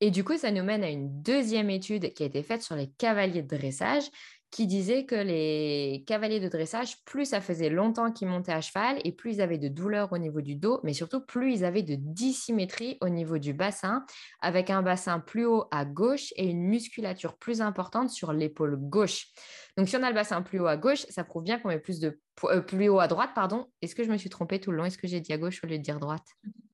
Et 0.00 0.10
du 0.10 0.24
coup, 0.24 0.36
ça 0.36 0.50
nous 0.50 0.64
mène 0.64 0.82
à 0.82 0.88
une 0.88 1.22
deuxième 1.22 1.70
étude 1.70 2.12
qui 2.14 2.22
a 2.22 2.26
été 2.26 2.42
faite 2.42 2.62
sur 2.62 2.74
les 2.74 2.90
cavaliers 2.98 3.42
de 3.42 3.56
dressage 3.56 4.04
qui 4.50 4.66
disait 4.66 5.06
que 5.06 5.14
les 5.14 6.04
cavaliers 6.06 6.40
de 6.40 6.48
dressage, 6.48 6.96
plus 7.04 7.26
ça 7.26 7.40
faisait 7.40 7.70
longtemps 7.70 8.10
qu'ils 8.10 8.28
montaient 8.28 8.52
à 8.52 8.60
cheval 8.60 8.98
et 9.04 9.12
plus 9.12 9.34
ils 9.34 9.40
avaient 9.40 9.58
de 9.58 9.68
douleurs 9.68 10.12
au 10.12 10.18
niveau 10.18 10.40
du 10.40 10.56
dos, 10.56 10.80
mais 10.82 10.92
surtout 10.92 11.20
plus 11.20 11.54
ils 11.54 11.64
avaient 11.64 11.82
de 11.82 11.94
dissymétrie 11.96 12.98
au 13.00 13.08
niveau 13.08 13.38
du 13.38 13.54
bassin, 13.54 14.04
avec 14.40 14.70
un 14.70 14.82
bassin 14.82 15.20
plus 15.20 15.44
haut 15.44 15.66
à 15.70 15.84
gauche 15.84 16.32
et 16.36 16.48
une 16.48 16.62
musculature 16.62 17.36
plus 17.38 17.60
importante 17.60 18.10
sur 18.10 18.32
l'épaule 18.32 18.76
gauche. 18.76 19.28
Donc 19.76 19.88
si 19.88 19.96
on 19.96 20.02
a 20.02 20.08
le 20.08 20.14
bassin 20.14 20.42
plus 20.42 20.58
haut 20.58 20.66
à 20.66 20.76
gauche, 20.76 21.06
ça 21.08 21.22
prouve 21.22 21.44
bien 21.44 21.58
qu'on 21.58 21.68
met 21.68 21.78
plus 21.78 22.00
de 22.00 22.18
euh, 22.44 22.60
plus 22.60 22.88
haut 22.88 23.00
à 23.00 23.06
droite, 23.06 23.30
pardon. 23.34 23.66
Est-ce 23.82 23.94
que 23.94 24.02
je 24.02 24.10
me 24.10 24.16
suis 24.16 24.30
trompée 24.30 24.60
tout 24.60 24.72
le 24.72 24.78
long? 24.78 24.84
Est-ce 24.84 24.98
que 24.98 25.06
j'ai 25.06 25.20
dit 25.20 25.32
à 25.32 25.38
gauche 25.38 25.62
au 25.62 25.66
lieu 25.66 25.78
de 25.78 25.82
dire 25.82 26.00
droite? 26.00 26.26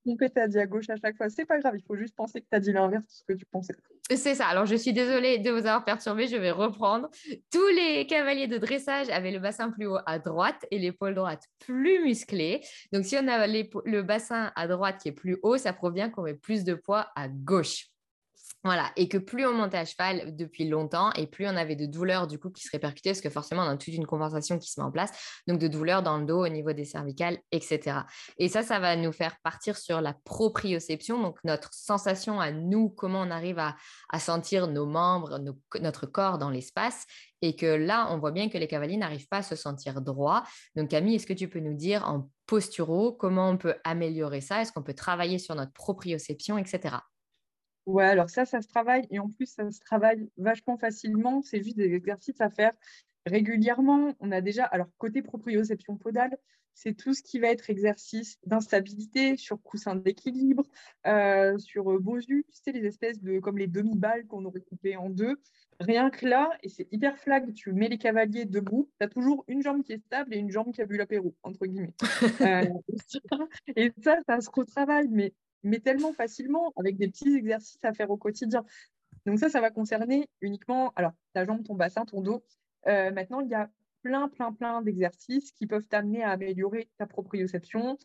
Trompée, 0.07 0.29
tu 0.29 0.39
as 0.39 0.47
dit 0.47 0.57
à 0.57 0.65
gauche 0.65 0.89
à 0.89 0.95
chaque 0.95 1.17
fois. 1.17 1.29
C'est 1.29 1.43
pas 1.43 1.59
grave, 1.59 1.73
il 1.75 1.83
faut 1.85 1.97
juste 1.97 2.15
penser 2.15 2.39
que 2.39 2.45
tu 2.49 2.55
as 2.55 2.61
dit 2.61 2.71
l'inverse 2.71 3.03
de 3.03 3.11
ce 3.11 3.23
que 3.25 3.33
tu 3.33 3.45
pensais. 3.45 3.73
C'est 4.09 4.35
ça. 4.35 4.47
Alors, 4.47 4.65
je 4.65 4.75
suis 4.75 4.93
désolée 4.93 5.37
de 5.39 5.51
vous 5.51 5.57
avoir 5.57 5.83
perturbé. 5.83 6.27
Je 6.27 6.37
vais 6.37 6.51
reprendre. 6.51 7.09
Tous 7.51 7.67
les 7.75 8.07
cavaliers 8.07 8.47
de 8.47 8.57
dressage 8.57 9.09
avaient 9.09 9.31
le 9.31 9.39
bassin 9.39 9.69
plus 9.69 9.85
haut 9.85 9.97
à 10.05 10.17
droite 10.17 10.65
et 10.71 10.79
l'épaule 10.79 11.13
droite 11.13 11.43
plus 11.59 12.01
musclée. 12.01 12.61
Donc, 12.93 13.03
si 13.03 13.17
on 13.17 13.27
a 13.27 13.47
le 13.47 14.01
bassin 14.01 14.53
à 14.55 14.67
droite 14.67 15.01
qui 15.01 15.09
est 15.09 15.11
plus 15.11 15.37
haut, 15.43 15.57
ça 15.57 15.73
provient 15.73 16.09
qu'on 16.09 16.21
met 16.21 16.35
plus 16.35 16.63
de 16.63 16.73
poids 16.73 17.07
à 17.17 17.27
gauche. 17.27 17.87
Voilà, 18.63 18.91
et 18.95 19.07
que 19.07 19.17
plus 19.17 19.45
on 19.45 19.53
montait 19.53 19.77
à 19.77 19.85
cheval 19.85 20.35
depuis 20.35 20.67
longtemps 20.67 21.11
et 21.13 21.27
plus 21.27 21.45
on 21.45 21.55
avait 21.55 21.75
de 21.75 21.85
douleurs 21.85 22.27
du 22.27 22.39
coup 22.39 22.49
qui 22.49 22.63
se 22.63 22.71
répercutaient 22.71 23.11
parce 23.11 23.21
que 23.21 23.29
forcément 23.29 23.61
on 23.61 23.69
a 23.69 23.77
toute 23.77 23.93
une 23.93 24.07
compensation 24.07 24.57
qui 24.57 24.69
se 24.69 24.79
met 24.79 24.85
en 24.85 24.91
place, 24.91 25.11
donc 25.47 25.59
de 25.59 25.67
douleurs 25.67 26.01
dans 26.01 26.17
le 26.17 26.25
dos, 26.25 26.43
au 26.43 26.49
niveau 26.49 26.73
des 26.73 26.83
cervicales, 26.83 27.37
etc. 27.51 27.99
Et 28.39 28.49
ça, 28.49 28.63
ça 28.63 28.79
va 28.79 28.95
nous 28.95 29.11
faire 29.11 29.37
partir 29.43 29.77
sur 29.77 30.01
la 30.01 30.13
proprioception, 30.25 31.21
donc 31.21 31.37
notre 31.43 31.73
sensation 31.73 32.41
à 32.41 32.51
nous, 32.51 32.89
comment 32.89 33.21
on 33.21 33.31
arrive 33.31 33.59
à, 33.59 33.75
sentir 34.19 34.67
nos 34.67 34.87
membres, 34.87 35.39
notre 35.79 36.07
corps 36.07 36.39
dans 36.39 36.49
l'espace, 36.49 37.05
et 37.41 37.55
que 37.55 37.67
là, 37.67 38.07
on 38.11 38.17
voit 38.17 38.31
bien 38.31 38.49
que 38.49 38.57
les 38.57 38.67
cavaliers 38.67 38.97
n'arrivent 38.97 39.27
pas 39.27 39.37
à 39.37 39.43
se 39.43 39.55
sentir 39.55 40.01
droits. 40.01 40.43
Donc 40.75 40.89
Camille, 40.89 41.15
est-ce 41.15 41.27
que 41.27 41.33
tu 41.33 41.47
peux 41.47 41.59
nous 41.59 41.75
dire 41.75 42.03
en 42.09 42.29
posturo 42.47 43.13
comment 43.13 43.49
on 43.51 43.57
peut 43.57 43.75
améliorer 43.83 44.41
ça? 44.41 44.61
Est-ce 44.61 44.71
qu'on 44.71 44.83
peut 44.83 44.95
travailler 44.95 45.37
sur 45.37 45.53
notre 45.53 45.73
proprioception, 45.73 46.57
etc. 46.57 46.97
Ouais, 47.87 48.03
alors 48.03 48.29
ça, 48.29 48.45
ça 48.45 48.61
se 48.61 48.67
travaille 48.67 49.07
et 49.09 49.19
en 49.19 49.29
plus, 49.29 49.45
ça 49.45 49.71
se 49.71 49.79
travaille 49.79 50.29
vachement 50.37 50.77
facilement. 50.77 51.41
C'est 51.41 51.63
juste 51.63 51.77
des 51.77 51.93
exercices 51.93 52.41
à 52.41 52.49
faire 52.49 52.73
régulièrement. 53.25 54.13
On 54.19 54.31
a 54.33 54.41
déjà, 54.41 54.65
alors 54.65 54.87
côté 54.97 55.21
proprioception 55.21 55.95
podale, 55.95 56.37
c'est 56.73 56.93
tout 56.93 57.13
ce 57.13 57.23
qui 57.23 57.39
va 57.39 57.47
être 57.47 57.69
exercice 57.69 58.37
d'instabilité 58.45 59.37
sur 59.37 59.61
coussin 59.63 59.95
d'équilibre, 59.95 60.63
euh, 61.07 61.57
sur 61.57 61.91
euh, 61.91 61.97
Bosu, 61.97 62.45
tu 62.51 62.59
sais, 62.61 62.71
les 62.73 62.85
espèces 62.85 63.21
de, 63.21 63.39
comme 63.39 63.57
les 63.57 63.67
demi-balles 63.67 64.27
qu'on 64.27 64.43
aurait 64.43 64.61
coupées 64.61 64.97
en 64.97 65.09
deux. 65.09 65.41
Rien 65.79 66.09
que 66.09 66.27
là, 66.27 66.49
et 66.63 66.69
c'est 66.69 66.87
hyper 66.91 67.17
flag, 67.17 67.53
tu 67.53 67.71
mets 67.71 67.87
les 67.87 67.97
cavaliers 67.97 68.45
debout, 68.45 68.91
tu 68.99 69.05
as 69.05 69.09
toujours 69.09 69.45
une 69.47 69.63
jambe 69.63 69.81
qui 69.81 69.93
est 69.93 70.05
stable 70.05 70.33
et 70.33 70.37
une 70.37 70.51
jambe 70.51 70.73
qui 70.73 70.81
a 70.81 70.85
bu 70.85 70.97
l'apéro, 70.97 71.35
entre 71.41 71.65
guillemets. 71.65 71.93
Euh, 72.41 72.65
et 73.75 73.91
ça, 74.03 74.17
ça 74.27 74.41
se 74.41 74.49
retravaille, 74.53 75.07
mais 75.09 75.33
mais 75.63 75.79
tellement 75.79 76.13
facilement 76.13 76.73
avec 76.75 76.97
des 76.97 77.07
petits 77.07 77.35
exercices 77.35 77.83
à 77.83 77.93
faire 77.93 78.09
au 78.09 78.17
quotidien. 78.17 78.65
Donc 79.25 79.39
ça, 79.39 79.49
ça 79.49 79.61
va 79.61 79.71
concerner 79.71 80.29
uniquement 80.41 80.93
alors 80.95 81.13
ta 81.33 81.45
jambe, 81.45 81.63
ton 81.63 81.75
bassin, 81.75 82.05
ton 82.05 82.21
dos. 82.21 82.43
Euh, 82.87 83.11
maintenant, 83.11 83.41
il 83.41 83.49
y 83.49 83.55
a 83.55 83.69
plein, 84.01 84.29
plein, 84.29 84.53
plein 84.53 84.81
d'exercices 84.81 85.51
qui 85.51 85.67
peuvent 85.67 85.87
t'amener 85.87 86.23
à 86.23 86.31
améliorer 86.31 86.89
ta 86.97 87.05
proprioception 87.05 87.97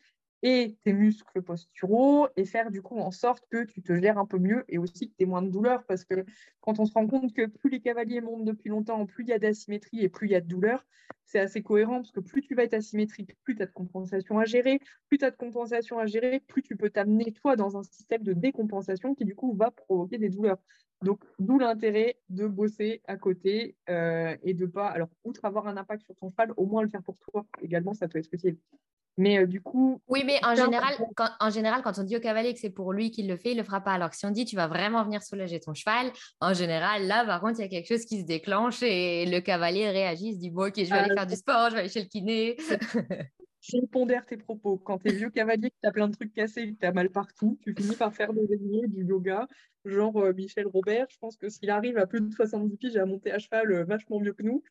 et 0.43 0.77
tes 0.83 0.93
muscles 0.93 1.43
posturaux 1.43 2.29
et 2.37 2.45
faire 2.45 2.71
du 2.71 2.83
coup 2.83 2.99
en 2.99 3.11
sorte 3.11 3.45
que 3.51 3.65
tu 3.65 3.83
te 3.83 3.95
gères 3.95 4.19
un 4.19 4.27
peu 4.27 4.39
mieux 4.39 4.65
et 4.69 4.79
aussi 4.79 5.09
que 5.09 5.15
tu 5.17 5.23
aies 5.23 5.27
moins 5.27 5.43
de 5.43 5.51
douleur 5.51 5.85
parce 5.87 6.05
que 6.05 6.25
quand 6.61 6.81
on 6.81 6.87
se 6.87 6.93
rend 6.93 7.07
compte 7.07 7.33
que 7.33 7.47
plus 7.47 7.71
les 7.71 7.81
cavaliers 7.81 8.21
montent 8.21 8.45
depuis 8.45 8.69
longtemps, 8.69 9.07
plus 9.07 9.25
il 9.25 9.31
y 9.31 9.33
a 9.33 9.39
d'asymétrie 9.39 10.01
et 10.01 10.09
plus 10.09 10.29
il 10.29 10.33
y 10.33 10.35
a 10.35 10.41
de 10.41 10.49
douleur, 10.49 10.85
c'est 11.25 11.39
assez 11.39 11.63
cohérent 11.63 11.97
parce 11.97 12.11
que 12.11 12.21
plus 12.21 12.43
tu 12.43 12.55
vas 12.55 12.65
être 12.65 12.75
asymétrique, 12.75 13.37
plus 13.45 13.55
tu 13.55 13.63
as 13.63 13.67
de 13.67 13.73
compensation 13.73 14.39
à 14.39 14.45
gérer, 14.45 14.81
plus 15.09 15.19
tu 15.19 15.25
as 15.25 15.31
de 15.31 15.37
compensation 15.37 15.99
à 15.99 16.07
gérer, 16.07 16.41
plus 16.41 16.63
tu 16.63 16.77
peux 16.77 16.91
t'amener 16.91 17.33
toi 17.33 17.57
dans 17.57 17.77
un 17.77 17.83
système 17.83 18.23
de 18.23 18.33
décompensation 18.33 19.15
qui 19.15 19.25
du 19.25 19.35
coup 19.35 19.55
va 19.55 19.71
provoquer 19.71 20.19
des 20.19 20.29
douleurs. 20.29 20.59
Donc, 21.03 21.25
d'où 21.39 21.59
l'intérêt 21.59 22.17
de 22.29 22.47
bosser 22.47 23.03
à 23.07 23.17
côté 23.17 23.77
euh, 23.89 24.37
et 24.43 24.55
de 24.55 24.67
pas, 24.67 24.89
alors, 24.89 25.09
outre 25.25 25.45
avoir 25.45 25.67
un 25.67 25.77
impact 25.77 26.05
sur 26.05 26.15
ton 26.15 26.31
cheval, 26.31 26.53
au 26.57 26.67
moins 26.67 26.83
le 26.83 26.89
faire 26.89 27.03
pour 27.03 27.19
toi 27.19 27.45
également, 27.61 27.93
ça 27.93 28.09
peut 28.09 28.19
être 28.19 28.33
utile. 28.33 28.57
Mais 29.19 29.39
euh, 29.39 29.47
du 29.47 29.61
coup. 29.61 30.01
Oui, 30.09 30.23
mais 30.25 30.39
en 30.45 30.55
général, 30.55 30.95
quand, 31.17 31.29
en 31.41 31.51
général, 31.51 31.83
quand 31.83 31.99
on 31.99 32.03
dit 32.03 32.17
au 32.17 32.21
cavalier 32.21 32.55
que 32.55 32.61
c'est 32.61 32.71
pour 32.71 32.93
lui 32.93 33.11
qu'il 33.11 33.29
le 33.29 33.37
fait, 33.37 33.53
il 33.53 33.59
le 33.59 33.65
fera 33.65 33.81
pas. 33.81 33.93
Alors 33.93 34.11
que 34.11 34.17
si 34.17 34.25
on 34.25 34.31
dit 34.31 34.45
tu 34.45 34.57
vas 34.57 34.69
vraiment 34.69 35.05
venir 35.05 35.23
soulager 35.23 35.61
ton 35.61 35.75
cheval, 35.75 36.13
en 36.41 36.55
général, 36.55 37.07
là, 37.07 37.25
par 37.25 37.41
contre, 37.41 37.61
il 37.61 37.63
y 37.63 37.67
a 37.67 37.69
quelque 37.69 37.89
chose 37.89 38.05
qui 38.05 38.21
se 38.21 38.27
déclenche 38.27 38.83
et 38.83 39.27
le 39.27 39.41
cavalier 39.41 39.91
réagit, 39.91 40.29
il 40.29 40.35
se 40.35 40.39
dit 40.39 40.51
bon, 40.51 40.69
ok, 40.69 40.75
je 40.77 40.85
vais 40.85 40.93
aller 40.93 41.11
euh, 41.11 41.15
faire 41.15 41.27
du 41.27 41.37
sport, 41.37 41.71
je 41.71 41.75
vais 41.75 41.81
aller 41.81 41.89
chez 41.89 42.03
le 42.03 42.09
kiné. 42.09 42.57
je 43.61 43.79
pondère 43.87 44.25
tes 44.25 44.39
propos. 44.39 44.79
Quand 44.79 44.99
tu 44.99 45.11
es 45.11 45.13
vieux 45.13 45.31
cavalier, 45.31 45.71
que 45.71 45.77
tu 45.83 45.89
as 45.89 45.93
plein 45.93 46.09
de 46.09 46.15
trucs 46.15 46.33
cassés, 46.33 46.73
que 46.73 46.79
tu 46.81 46.87
as 46.87 46.93
mal 46.93 47.11
partout, 47.11 47.59
tu 47.63 47.75
finis 47.75 47.97
par 47.97 48.15
faire 48.15 48.33
des 48.33 48.47
du 48.89 49.05
yoga, 49.05 49.47
genre 49.85 50.17
euh, 50.19 50.33
Michel 50.33 50.67
Robert. 50.67 51.07
Je 51.11 51.19
pense 51.19 51.37
que 51.37 51.51
s'il 51.51 51.69
arrive 51.69 51.99
à 51.99 52.07
plus 52.07 52.23
de 52.23 52.33
70 52.33 52.77
piges 52.79 52.97
à 52.97 53.05
monter 53.05 53.31
à 53.31 53.39
cheval 53.39 53.85
vachement 53.85 54.21
mieux 54.21 54.33
que 54.33 54.43
nous, 54.43 54.63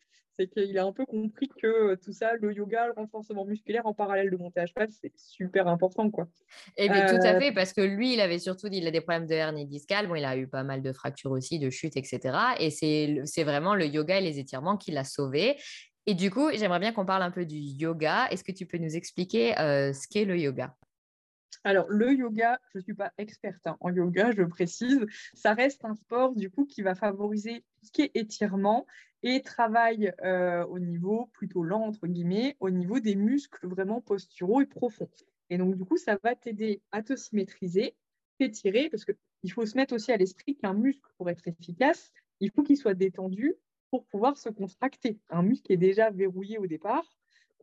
c'est 0.42 0.48
qu'il 0.48 0.78
a 0.78 0.86
un 0.86 0.92
peu 0.92 1.06
compris 1.06 1.50
que 1.62 1.68
euh, 1.68 1.96
tout 1.96 2.14
ça, 2.14 2.34
le 2.40 2.54
yoga, 2.54 2.88
le 2.88 2.94
renforcement 2.94 3.46
musculaire 3.46 3.86
en 3.86 3.94
parallèle 3.94 4.30
de 4.30 4.38
à 4.56 4.66
cheval, 4.66 4.90
c'est 4.90 5.12
super 5.16 5.68
important. 5.68 6.10
Quoi. 6.10 6.28
Et 6.78 6.90
bien, 6.90 7.06
tout 7.06 7.24
à 7.24 7.36
euh, 7.36 7.40
fait, 7.40 7.52
parce 7.52 7.74
que 7.74 7.82
lui, 7.82 8.14
il 8.14 8.22
avait 8.22 8.40
surtout 8.40 8.68
il 8.72 8.88
a 8.88 8.92
des 8.92 9.02
problèmes 9.02 9.28
de 9.28 9.34
hernie 9.34 9.66
discale, 9.66 10.08
bon, 10.08 10.16
il 10.16 10.26
a 10.26 10.36
eu 10.36 10.48
pas 10.48 10.64
mal 10.64 10.82
de 10.82 10.92
fractures 10.92 11.32
aussi, 11.32 11.60
de 11.60 11.70
chutes, 11.70 11.96
etc. 11.96 12.38
Et 12.60 12.70
c'est 12.72 13.44
vraiment 13.44 13.76
le 13.76 13.86
yoga 13.86 14.20
et 14.20 14.22
les 14.22 14.40
étirements 14.40 14.78
qui 14.78 14.92
l'a 14.92 15.04
sauvé. 15.04 15.58
Et 16.08 16.16
du 16.16 16.32
coup, 16.32 16.50
j'aimerais 16.54 16.80
bien 16.80 16.94
qu'on 16.94 17.06
parle 17.06 17.22
un 17.22 17.32
peu 17.32 17.46
du 17.46 17.58
yoga. 17.58 18.28
Est-ce 18.32 18.44
que 18.44 18.52
tu 18.52 18.66
peux 18.66 18.80
nous 18.80 18.96
expliquer 18.96 19.58
euh, 19.60 19.94
ce 19.94 20.08
qu'est 20.08 20.26
le 20.26 20.38
yoga? 20.38 20.76
Alors, 21.64 21.88
le 21.90 22.14
yoga, 22.14 22.60
je 22.74 22.80
ne 22.80 22.84
suis 22.84 22.94
pas 22.94 23.14
experte 23.18 23.68
hein, 23.68 23.78
en 23.82 23.94
yoga, 23.94 24.32
je 24.32 24.44
précise. 24.44 25.06
Ça 25.34 25.54
reste 25.54 25.86
un 25.86 25.96
sport, 25.96 26.36
du 26.36 26.50
coup, 26.50 26.66
qui 26.66 26.82
va 26.82 26.96
favoriser 26.96 27.64
tout 27.76 27.86
ce 27.86 27.92
qui 27.92 28.02
est 28.02 28.12
étirement 28.16 28.88
et 29.24 29.42
travaille 29.42 30.12
euh, 30.24 30.66
au 30.66 30.80
niveau 30.80 31.30
plutôt 31.34 31.64
lent, 31.64 31.84
entre 31.84 32.08
guillemets, 32.08 32.58
au 32.60 32.72
niveau 32.72 33.00
des 33.00 33.16
muscles 33.16 33.68
vraiment 33.68 34.02
posturaux 34.02 34.62
et 34.62 34.66
profonds. 34.66 35.10
Et 35.50 35.58
donc, 35.58 35.76
du 35.76 35.86
coup, 35.86 35.98
ça 35.98 36.18
va 36.24 36.36
t'aider 36.36 36.82
à 36.92 37.04
te 37.04 37.16
symétriser, 37.16 37.96
t'étirer, 38.40 38.90
parce 38.90 39.06
qu'il 39.06 39.52
faut 39.52 39.66
se 39.66 39.78
mettre 39.78 39.94
aussi 39.94 40.12
à 40.12 40.18
l'esprit 40.18 40.56
qu'un 40.56 40.74
muscle, 40.74 41.08
pour 41.18 41.30
être 41.30 41.48
efficace, 41.48 42.12
il 42.40 42.50
faut 42.50 42.64
qu'il 42.64 42.78
soit 42.78 42.96
détendu 42.96 43.54
pour 43.92 44.06
pouvoir 44.06 44.38
se 44.38 44.50
contracter. 44.50 45.20
Un 45.30 45.44
muscle 45.44 45.72
est 45.72 45.78
déjà 45.78 46.10
verrouillé 46.10 46.58
au 46.58 46.66
départ, 46.66 47.06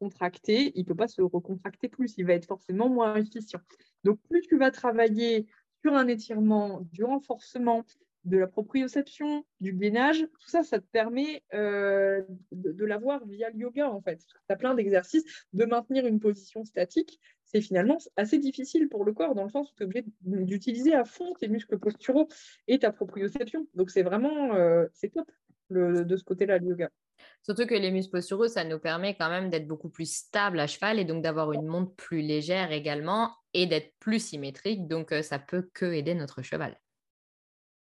il 0.00 0.72
ne 0.76 0.82
peut 0.84 0.94
pas 0.94 1.08
se 1.08 1.22
recontracter 1.22 1.88
plus, 1.88 2.14
il 2.18 2.26
va 2.26 2.34
être 2.34 2.46
forcément 2.46 2.88
moins 2.88 3.16
efficient. 3.16 3.60
Donc, 4.04 4.18
plus 4.28 4.42
tu 4.42 4.58
vas 4.58 4.70
travailler 4.70 5.46
sur 5.82 5.94
un 5.94 6.08
étirement, 6.08 6.80
du 6.92 7.04
renforcement, 7.04 7.84
de 8.24 8.36
la 8.36 8.46
proprioception, 8.46 9.44
du 9.60 9.72
gainage, 9.72 10.20
tout 10.20 10.48
ça, 10.48 10.62
ça 10.62 10.78
te 10.78 10.86
permet 10.92 11.42
euh, 11.54 12.22
de, 12.52 12.84
l'avoir 12.84 13.24
via 13.26 13.48
le 13.50 13.58
yoga 13.58 13.90
en 13.90 14.00
fait. 14.00 14.18
Tu 14.18 14.34
as 14.48 14.56
plein 14.56 14.74
d'exercices, 14.74 15.24
de 15.52 15.64
maintenir 15.64 16.06
une 16.06 16.20
position 16.20 16.64
statique, 16.64 17.20
c'est 17.44 17.60
finalement 17.60 17.98
assez 18.16 18.38
difficile 18.38 18.88
pour 18.88 19.04
le 19.04 19.12
corps 19.12 19.34
dans 19.34 19.44
le 19.44 19.50
sens 19.50 19.70
où 19.70 19.74
tu 19.76 19.82
es 19.82 19.86
obligé 19.86 20.04
d'utiliser 20.20 20.94
à 20.94 21.04
fond 21.04 21.32
tes 21.40 21.48
muscles 21.48 21.78
posturaux 21.78 22.28
et 22.66 22.78
ta 22.78 22.92
proprioception. 22.92 23.66
Donc 23.74 23.90
c'est 23.90 24.02
vraiment, 24.02 24.54
euh, 24.54 24.86
top 25.14 25.30
de 25.70 26.16
ce 26.16 26.24
côté-là, 26.24 26.58
le 26.58 26.66
yoga. 26.66 26.90
Surtout 27.42 27.66
que 27.66 27.74
les 27.74 27.90
muscles 27.90 28.12
posturaux, 28.12 28.48
ça 28.48 28.64
nous 28.64 28.78
permet 28.78 29.14
quand 29.14 29.30
même 29.30 29.48
d'être 29.48 29.66
beaucoup 29.66 29.88
plus 29.88 30.12
stable 30.12 30.60
à 30.60 30.66
cheval 30.66 30.98
et 30.98 31.04
donc 31.04 31.22
d'avoir 31.22 31.52
une 31.52 31.66
monte 31.66 31.96
plus 31.96 32.20
légère 32.20 32.72
également 32.72 33.32
et 33.54 33.66
d'être 33.66 33.94
plus 33.98 34.18
symétrique. 34.18 34.86
Donc, 34.86 35.12
euh, 35.12 35.22
ça 35.22 35.38
peut 35.38 35.68
que 35.72 35.86
aider 35.86 36.14
notre 36.14 36.42
cheval. 36.42 36.78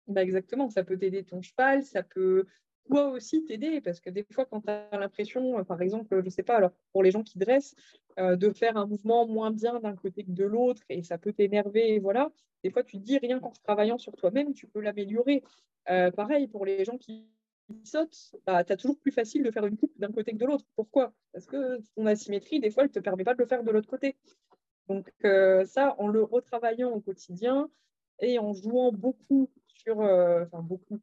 Bah 0.08 0.22
exactement, 0.22 0.68
ça 0.68 0.82
peut 0.82 0.98
t'aider 0.98 1.22
ton 1.22 1.42
cheval, 1.42 1.84
ça 1.84 2.02
peut 2.02 2.46
toi 2.88 3.10
aussi 3.10 3.44
t'aider 3.44 3.80
parce 3.80 4.00
que 4.00 4.10
des 4.10 4.24
fois, 4.24 4.44
quand 4.46 4.62
tu 4.62 4.70
as 4.70 4.98
l'impression, 4.98 5.60
euh, 5.60 5.62
par 5.62 5.80
exemple, 5.80 6.08
je 6.10 6.24
ne 6.24 6.30
sais 6.30 6.42
pas, 6.42 6.56
alors 6.56 6.72
pour 6.92 7.04
les 7.04 7.12
gens 7.12 7.22
qui 7.22 7.38
dressent, 7.38 7.76
euh, 8.18 8.34
de 8.34 8.50
faire 8.50 8.76
un 8.76 8.86
mouvement 8.86 9.28
moins 9.28 9.52
bien 9.52 9.78
d'un 9.78 9.94
côté 9.94 10.24
que 10.24 10.32
de 10.32 10.44
l'autre 10.44 10.82
et 10.88 11.04
ça 11.04 11.18
peut 11.18 11.32
t'énerver, 11.32 12.00
voilà. 12.00 12.32
Des 12.64 12.70
fois, 12.70 12.82
tu 12.82 12.98
te 12.98 13.02
dis 13.04 13.18
rien 13.18 13.38
qu'en 13.38 13.52
travaillant 13.62 13.98
sur 13.98 14.16
toi-même, 14.16 14.54
tu 14.54 14.66
peux 14.66 14.80
l'améliorer. 14.80 15.44
pareil 16.16 16.48
pour 16.48 16.66
les 16.66 16.84
gens 16.84 16.98
qui 16.98 17.28
saute, 17.84 18.34
bah, 18.46 18.64
tu 18.64 18.72
as 18.72 18.76
toujours 18.76 18.98
plus 18.98 19.12
facile 19.12 19.42
de 19.42 19.50
faire 19.50 19.66
une 19.66 19.76
coupe 19.76 19.92
d'un 19.98 20.12
côté 20.12 20.32
que 20.32 20.38
de 20.38 20.46
l'autre. 20.46 20.64
Pourquoi? 20.76 21.12
Parce 21.32 21.46
que 21.46 21.80
ton 21.96 22.06
asymétrie, 22.06 22.60
des 22.60 22.70
fois, 22.70 22.84
elle 22.84 22.90
ne 22.90 22.94
te 22.94 23.00
permet 23.00 23.24
pas 23.24 23.34
de 23.34 23.38
le 23.38 23.46
faire 23.46 23.62
de 23.62 23.70
l'autre 23.70 23.88
côté. 23.88 24.16
Donc 24.88 25.12
euh, 25.24 25.64
ça, 25.64 25.94
en 25.98 26.08
le 26.08 26.22
retravaillant 26.22 26.90
au 26.90 27.00
quotidien 27.00 27.70
et 28.20 28.38
en 28.38 28.52
jouant 28.52 28.92
beaucoup 28.92 29.50
sur, 29.66 30.00
euh, 30.00 30.44
enfin 30.44 30.62
beaucoup, 30.62 31.00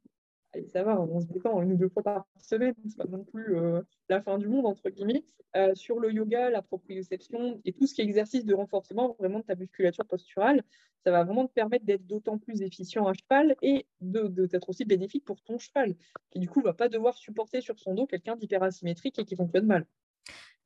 allez, 0.54 0.68
va, 0.74 1.00
on 1.00 1.22
se 1.22 1.28
détend 1.28 1.62
une 1.62 1.74
ou 1.74 1.78
deux 1.78 1.90
fois 1.90 2.04
par 2.04 2.26
semaine, 2.38 2.74
c'est 2.88 2.98
pas 2.98 3.06
non 3.06 3.24
plus 3.24 3.56
euh, 3.56 3.82
la 4.10 4.22
fin 4.22 4.38
du 4.38 4.48
monde, 4.48 4.66
entre 4.66 4.90
guillemets, 4.90 5.24
euh, 5.56 5.74
sur 5.76 6.00
le 6.00 6.12
yoga, 6.12 6.50
la 6.50 6.62
proprioception 6.62 7.62
et 7.66 7.74
tout 7.74 7.88
ce 7.88 7.94
qui 7.94 8.02
est 8.02 8.06
exercice 8.06 8.46
de 8.46 8.54
renforcement 8.54 9.16
vraiment 9.20 9.40
de 9.40 9.46
ta 9.46 9.56
musculature 9.56 10.06
posturale, 10.06 10.64
ça 11.04 11.12
va 11.12 11.24
vraiment 11.24 11.48
te 11.48 11.54
permettre 11.54 11.86
d'être 11.86 12.06
d'autant 12.06 12.38
plus 12.38 12.62
efficient 12.62 13.06
à 13.08 13.14
cheval 13.14 13.56
et 13.62 13.86
de, 14.02 14.28
d'être 14.46 14.70
aussi 14.70 14.86
bénéfique 14.86 15.26
pour 15.26 15.42
ton 15.42 15.58
cheval, 15.58 15.96
qui 16.32 16.40
du 16.40 16.50
coup 16.50 16.62
va 16.62 16.74
pas 16.74 16.90
devoir 16.90 17.18
supporter 17.18 17.62
sur 17.62 17.80
son 17.80 17.94
dos 17.94 18.06
quelqu'un 18.06 18.36
d'hyper 18.36 18.64
asymétrique 18.64 19.18
et 19.20 19.26
qui 19.26 19.36
fonctionne 19.36 19.66
mal. 19.66 19.86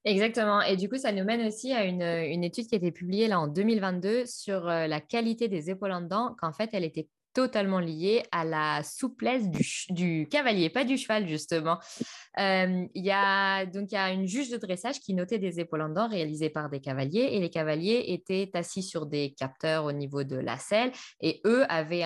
Exactement. 0.06 0.62
Et 0.62 0.76
du 0.76 0.90
coup, 0.90 0.98
ça 0.98 1.14
nous 1.14 1.24
mène 1.24 1.48
aussi 1.48 1.72
à 1.72 1.86
une, 1.86 2.02
une, 2.02 2.44
étude 2.44 2.68
qui 2.68 2.76
a 2.76 2.78
été 2.78 2.92
publiée 2.92 3.28
là 3.28 3.40
en 3.40 3.48
2022 3.48 4.26
sur 4.26 4.68
euh, 4.68 4.86
la 4.88 5.00
qualité 5.00 5.48
des 5.48 5.70
épaules 5.70 5.94
en 5.94 6.02
dedans, 6.02 6.36
qu'en 6.42 6.52
fait, 6.52 6.72
elle 6.74 6.84
était 6.84 7.08
totalement 7.34 7.80
lié 7.80 8.24
à 8.32 8.46
la 8.46 8.84
souplesse 8.84 9.50
du, 9.90 10.28
cavalier, 10.30 10.70
pas 10.70 10.84
du 10.84 10.98
cheval 10.98 11.28
justement. 11.28 11.80
Euh, 12.40 12.86
il 12.94 13.06
y 13.06 13.12
a 13.12 13.66
donc 13.66 13.92
y 13.92 13.96
a 13.96 14.12
une 14.12 14.28
juge 14.28 14.50
de 14.50 14.58
dressage 14.58 15.00
qui 15.00 15.14
notait 15.14 15.40
des 15.40 15.60
épaules 15.60 15.82
en 15.82 15.90
dents 15.90 16.08
réalisées 16.08 16.50
par 16.50 16.70
des 16.70 16.80
cavaliers 16.80 17.30
et 17.32 17.40
les 17.40 17.50
cavaliers 17.50 18.06
étaient 18.08 18.52
assis 18.54 18.84
sur 18.84 19.06
des 19.06 19.34
capteurs 19.38 19.86
au 19.86 19.92
niveau 19.92 20.24
de 20.24 20.36
la 20.36 20.58
selle 20.58 20.92
et 21.22 21.42
eux 21.46 21.66
avaient 21.70 22.06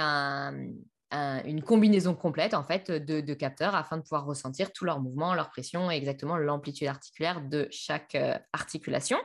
une 1.11 1.61
combinaison 1.63 2.15
complète 2.15 2.53
en 2.53 2.63
fait 2.63 2.91
de, 2.91 3.33
capteurs 3.33 3.75
afin 3.75 3.97
de 3.97 4.01
pouvoir 4.01 4.25
ressentir 4.25 4.71
tous 4.73 4.85
leurs 4.85 4.99
mouvements, 4.99 5.33
leur 5.33 5.49
pression 5.49 5.91
et 5.91 5.95
exactement 5.95 6.37
l'amplitude 6.37 6.87
articulaire 6.87 7.41
de 7.41 7.67
chaque 7.71 8.15
euh, 8.15 8.37
articulation. 8.53 9.17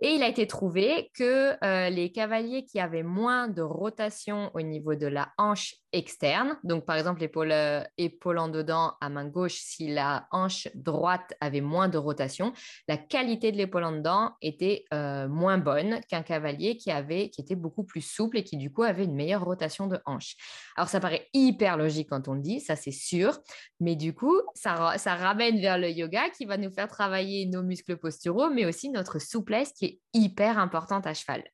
Et 0.00 0.14
il 0.14 0.22
a 0.22 0.28
été 0.28 0.46
trouvé 0.46 1.10
que 1.14 1.56
euh, 1.64 1.88
les 1.88 2.10
cavaliers 2.10 2.64
qui 2.66 2.80
avaient 2.80 3.02
moins 3.04 3.48
de 3.48 3.62
rotation 3.62 4.50
au 4.54 4.60
niveau 4.60 4.94
de 4.94 5.06
la 5.06 5.32
hanche 5.38 5.76
externe, 5.94 6.58
donc 6.64 6.84
par 6.84 6.96
exemple 6.96 7.20
l'épaule 7.20 7.52
euh, 7.52 8.38
en 8.38 8.48
dedans 8.48 8.94
à 9.00 9.08
main 9.08 9.26
gauche, 9.26 9.54
si 9.54 9.86
la 9.86 10.26
hanche 10.32 10.68
droite 10.74 11.34
avait 11.40 11.60
moins 11.60 11.88
de 11.88 11.96
rotation, 11.96 12.52
la 12.88 12.96
qualité 12.96 13.52
de 13.52 13.56
l'épaule 13.56 13.84
en 13.84 13.92
dedans 13.92 14.32
était 14.42 14.84
euh, 14.92 15.28
moins 15.28 15.56
bonne 15.56 16.00
qu'un 16.08 16.22
cavalier 16.22 16.76
qui, 16.76 16.90
était 16.90 17.54
beaucoup 17.54 17.84
plus 17.84 18.00
souple 18.00 18.38
et 18.38 18.44
qui 18.44 18.56
du 18.56 18.72
coup 18.72 18.82
avait 18.82 19.04
une 19.04 19.14
meilleure 19.14 19.44
rotation 19.44 19.86
de 19.86 19.98
hanche. 20.04 20.34
Alors 20.76 20.88
ça 20.88 20.98
paraît 20.98 21.28
hyper 21.32 21.76
logique 21.76 22.08
quand 22.10 22.28
on 22.28 22.34
le 22.34 22.42
dit, 22.42 22.60
ça 22.60 22.74
c'est 22.74 22.90
sûr, 22.90 23.38
mais 23.78 23.94
du 23.94 24.14
coup 24.14 24.40
ça 24.54 24.74
ramène 25.06 25.60
vers 25.60 25.78
le 25.78 25.90
yoga 25.90 26.28
qui 26.30 26.44
va 26.44 26.56
nous 26.56 26.72
faire 26.72 26.88
travailler 26.88 27.46
nos 27.46 27.62
muscles 27.62 27.96
posturaux, 27.96 28.50
mais 28.50 28.66
aussi 28.66 28.90
notre 28.90 29.20
souplesse 29.20 29.72
qui 29.72 29.84
est 29.84 30.00
hyper 30.12 30.58
importante 30.58 31.06
à 31.06 31.14
cheval. 31.14 31.44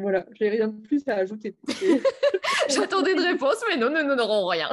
Voilà, 0.00 0.24
j'ai 0.32 0.48
rien 0.48 0.68
de 0.68 0.80
plus 0.80 1.06
à 1.08 1.16
ajouter. 1.16 1.56
J'attendais 2.68 3.12
une 3.12 3.20
réponse, 3.20 3.62
mais 3.68 3.76
non, 3.76 3.90
nous 3.90 4.14
n'aurons 4.14 4.46
rien. 4.46 4.68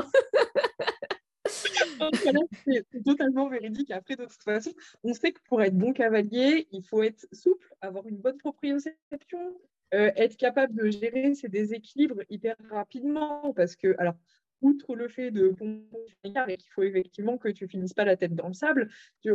c'est 2.91 3.03
totalement 3.03 3.49
véridique. 3.49 3.91
Après, 3.91 4.15
de 4.15 4.23
toute 4.23 4.43
façon, 4.43 4.71
on 5.03 5.13
sait 5.13 5.31
que 5.31 5.39
pour 5.47 5.61
être 5.61 5.77
bon 5.77 5.93
cavalier, 5.93 6.67
il 6.71 6.83
faut 6.83 7.03
être 7.03 7.27
souple, 7.33 7.73
avoir 7.81 8.07
une 8.07 8.17
bonne 8.17 8.37
proprioception, 8.37 9.57
euh, 9.93 10.11
être 10.15 10.37
capable 10.37 10.73
de 10.75 10.89
gérer 10.89 11.33
ses 11.33 11.49
déséquilibres 11.49 12.21
hyper 12.29 12.55
rapidement. 12.69 13.53
Parce 13.53 13.75
que, 13.75 13.95
alors, 13.97 14.15
outre 14.61 14.95
le 14.95 15.07
fait 15.07 15.31
de 15.31 15.53
et 16.23 16.57
qu'il 16.57 16.71
faut 16.71 16.83
effectivement 16.83 17.37
que 17.37 17.49
tu 17.49 17.67
finisses 17.67 17.93
pas 17.93 18.05
la 18.05 18.15
tête 18.15 18.35
dans 18.35 18.47
le 18.47 18.53
sable, 18.53 18.89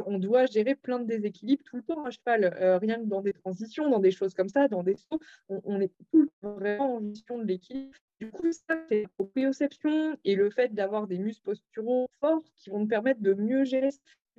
on 0.07 0.19
doit 0.19 0.47
gérer 0.47 0.75
plein 0.75 0.99
de 0.99 1.07
déséquilibres 1.07 1.63
tout 1.65 1.77
le 1.77 1.83
temps 1.83 2.05
à 2.05 2.11
cheval, 2.11 2.45
euh, 2.61 2.79
rien 2.79 2.97
que 2.97 3.07
dans 3.07 3.21
des 3.21 3.33
transitions, 3.33 3.89
dans 3.91 3.99
des 3.99 4.11
choses 4.11 4.35
comme 4.35 4.49
ça, 4.49 4.69
dans 4.69 4.83
des 4.83 4.97
sauts, 4.97 5.21
on, 5.49 5.81
est 5.81 5.93
tout 6.13 6.29
vraiment 6.43 6.97
en 6.97 7.09
gestion 7.09 7.39
de 7.39 7.45
l'équilibre. 7.45 7.95
Du 8.21 8.31
coup, 8.31 8.53
ça, 8.53 8.77
c'est 8.89 9.03
la 9.03 9.09
proprioception 9.17 10.17
et 10.25 10.35
le 10.35 10.51
fait 10.51 10.73
d'avoir 10.73 11.07
des 11.07 11.19
muscles 11.19 11.43
posturaux 11.43 12.09
forts 12.21 12.43
qui 12.57 12.71
vont 12.71 12.85
te 12.85 12.89
permettre 12.89 13.21
de 13.21 13.35
mieux 13.35 13.65
gérer 13.65 13.91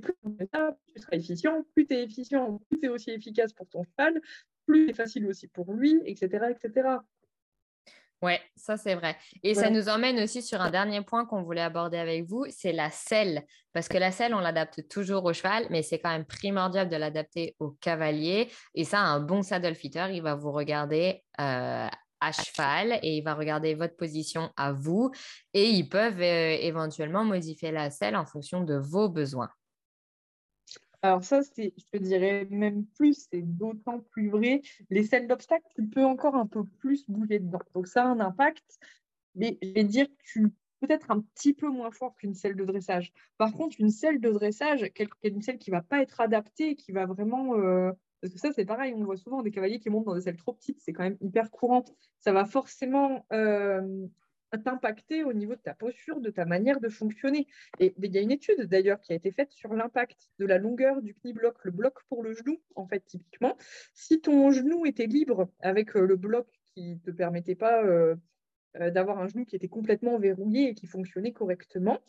plus 0.01 0.13
tu 0.23 1.01
seras 1.01 1.15
efficient, 1.15 1.63
plus 1.73 1.85
tu 1.85 1.93
es 1.93 2.03
efficient, 2.03 2.59
plus 2.69 2.79
tu 2.79 2.85
es 2.85 2.89
aussi 2.89 3.11
efficace 3.11 3.53
pour 3.53 3.67
ton 3.67 3.83
cheval, 3.83 4.19
plus 4.65 4.87
c'est 4.87 4.93
facile 4.93 5.25
aussi 5.27 5.47
pour 5.47 5.71
lui, 5.73 6.01
etc. 6.05 6.47
etc. 6.49 6.97
Oui, 8.23 8.35
ça 8.55 8.77
c'est 8.77 8.95
vrai. 8.95 9.17
Et 9.43 9.53
ça 9.53 9.69
nous 9.69 9.89
emmène 9.89 10.17
aussi 10.17 10.41
sur 10.41 10.61
un 10.61 10.71
dernier 10.71 11.01
point 11.01 11.25
qu'on 11.25 11.43
voulait 11.43 11.59
aborder 11.59 11.97
avec 11.97 12.23
vous, 12.23 12.45
c'est 12.49 12.71
la 12.71 12.89
selle. 12.89 13.43
Parce 13.73 13.89
que 13.89 13.97
la 13.97 14.11
selle, 14.11 14.33
on 14.33 14.39
l'adapte 14.39 14.87
toujours 14.87 15.25
au 15.25 15.33
cheval, 15.33 15.67
mais 15.69 15.83
c'est 15.83 15.99
quand 15.99 16.09
même 16.09 16.23
primordial 16.23 16.87
de 16.87 16.95
l'adapter 16.95 17.57
au 17.59 17.71
cavalier. 17.71 18.49
Et 18.75 18.85
ça, 18.85 19.01
un 19.01 19.19
bon 19.19 19.41
saddle 19.41 19.75
fitter, 19.75 20.07
il 20.13 20.21
va 20.21 20.35
vous 20.35 20.53
regarder 20.53 21.21
euh, 21.41 21.87
à 22.21 22.31
cheval 22.31 22.97
et 23.03 23.17
il 23.17 23.23
va 23.23 23.33
regarder 23.33 23.75
votre 23.75 23.97
position 23.97 24.49
à 24.55 24.71
vous. 24.71 25.11
Et 25.53 25.69
ils 25.71 25.89
peuvent 25.89 26.21
euh, 26.21 26.57
éventuellement 26.61 27.25
modifier 27.25 27.73
la 27.73 27.89
selle 27.89 28.15
en 28.15 28.25
fonction 28.25 28.63
de 28.63 28.75
vos 28.75 29.09
besoins. 29.09 29.49
Alors 31.03 31.23
ça, 31.23 31.41
je 31.41 31.69
te 31.91 31.97
dirais 31.97 32.47
même 32.49 32.85
plus, 32.85 33.27
c'est 33.29 33.41
d'autant 33.41 33.99
plus 33.99 34.29
vrai. 34.29 34.61
Les 34.89 35.03
selles 35.03 35.27
d'obstacles, 35.27 35.67
tu 35.75 35.85
peux 35.85 36.05
encore 36.05 36.35
un 36.35 36.47
peu 36.47 36.63
plus 36.63 37.05
bouger 37.09 37.39
dedans. 37.39 37.59
Donc 37.75 37.87
ça 37.87 38.03
a 38.03 38.07
un 38.07 38.21
impact, 38.21 38.79
mais 39.35 39.57
je 39.61 39.73
vais 39.73 39.83
dire 39.83 40.07
que 40.07 40.23
tu 40.23 40.47
peut-être 40.79 41.11
un 41.11 41.21
petit 41.21 41.53
peu 41.53 41.69
moins 41.69 41.91
fort 41.91 42.15
qu'une 42.15 42.33
selle 42.33 42.55
de 42.55 42.65
dressage. 42.65 43.13
Par 43.37 43.53
contre, 43.53 43.77
une 43.79 43.89
selle 43.89 44.19
de 44.19 44.29
dressage, 44.31 44.89
une 45.23 45.41
selle 45.41 45.57
qui 45.57 45.71
ne 45.71 45.75
va 45.75 45.81
pas 45.81 46.01
être 46.01 46.19
adaptée, 46.19 46.75
qui 46.75 46.91
va 46.91 47.05
vraiment... 47.05 47.55
Euh, 47.55 47.91
parce 48.21 48.33
que 48.33 48.39
ça, 48.39 48.53
c'est 48.53 48.65
pareil, 48.65 48.93
on 48.95 49.03
voit 49.03 49.17
souvent 49.17 49.41
des 49.41 49.51
cavaliers 49.51 49.79
qui 49.79 49.89
montent 49.89 50.05
dans 50.05 50.15
des 50.15 50.21
selles 50.21 50.37
trop 50.37 50.53
petites, 50.53 50.79
c'est 50.81 50.93
quand 50.93 51.03
même 51.03 51.17
hyper 51.21 51.51
courant. 51.51 51.83
Ça 52.19 52.31
va 52.31 52.45
forcément 52.45 53.25
euh, 53.33 54.07
t'impacter 54.57 55.23
au 55.23 55.33
niveau 55.33 55.55
de 55.55 55.61
ta 55.61 55.73
posture, 55.73 56.19
de 56.19 56.29
ta 56.29 56.45
manière 56.45 56.79
de 56.79 56.89
fonctionner. 56.89 57.47
Et 57.79 57.93
il 58.01 58.13
y 58.13 58.17
a 58.17 58.21
une 58.21 58.31
étude 58.31 58.61
d'ailleurs 58.61 58.99
qui 59.01 59.13
a 59.13 59.15
été 59.15 59.31
faite 59.31 59.51
sur 59.51 59.73
l'impact 59.73 60.29
de 60.39 60.45
la 60.45 60.57
longueur 60.57 61.01
du 61.01 61.13
knie 61.13 61.33
bloc, 61.33 61.55
le 61.63 61.71
bloc 61.71 61.95
pour 62.09 62.23
le 62.23 62.33
genou, 62.33 62.61
en 62.75 62.87
fait, 62.87 63.01
typiquement. 63.05 63.57
Si 63.93 64.21
ton 64.21 64.51
genou 64.51 64.85
était 64.85 65.07
libre 65.07 65.49
avec 65.59 65.95
euh, 65.95 66.05
le 66.05 66.15
bloc 66.15 66.47
qui 66.73 66.95
ne 66.95 66.99
te 66.99 67.11
permettait 67.11 67.55
pas 67.55 67.83
euh, 67.83 68.15
euh, 68.79 68.89
d'avoir 68.89 69.19
un 69.19 69.27
genou 69.27 69.45
qui 69.45 69.55
était 69.55 69.67
complètement 69.67 70.17
verrouillé 70.17 70.69
et 70.69 70.73
qui 70.73 70.87
fonctionnait 70.87 71.33
correctement, 71.33 71.99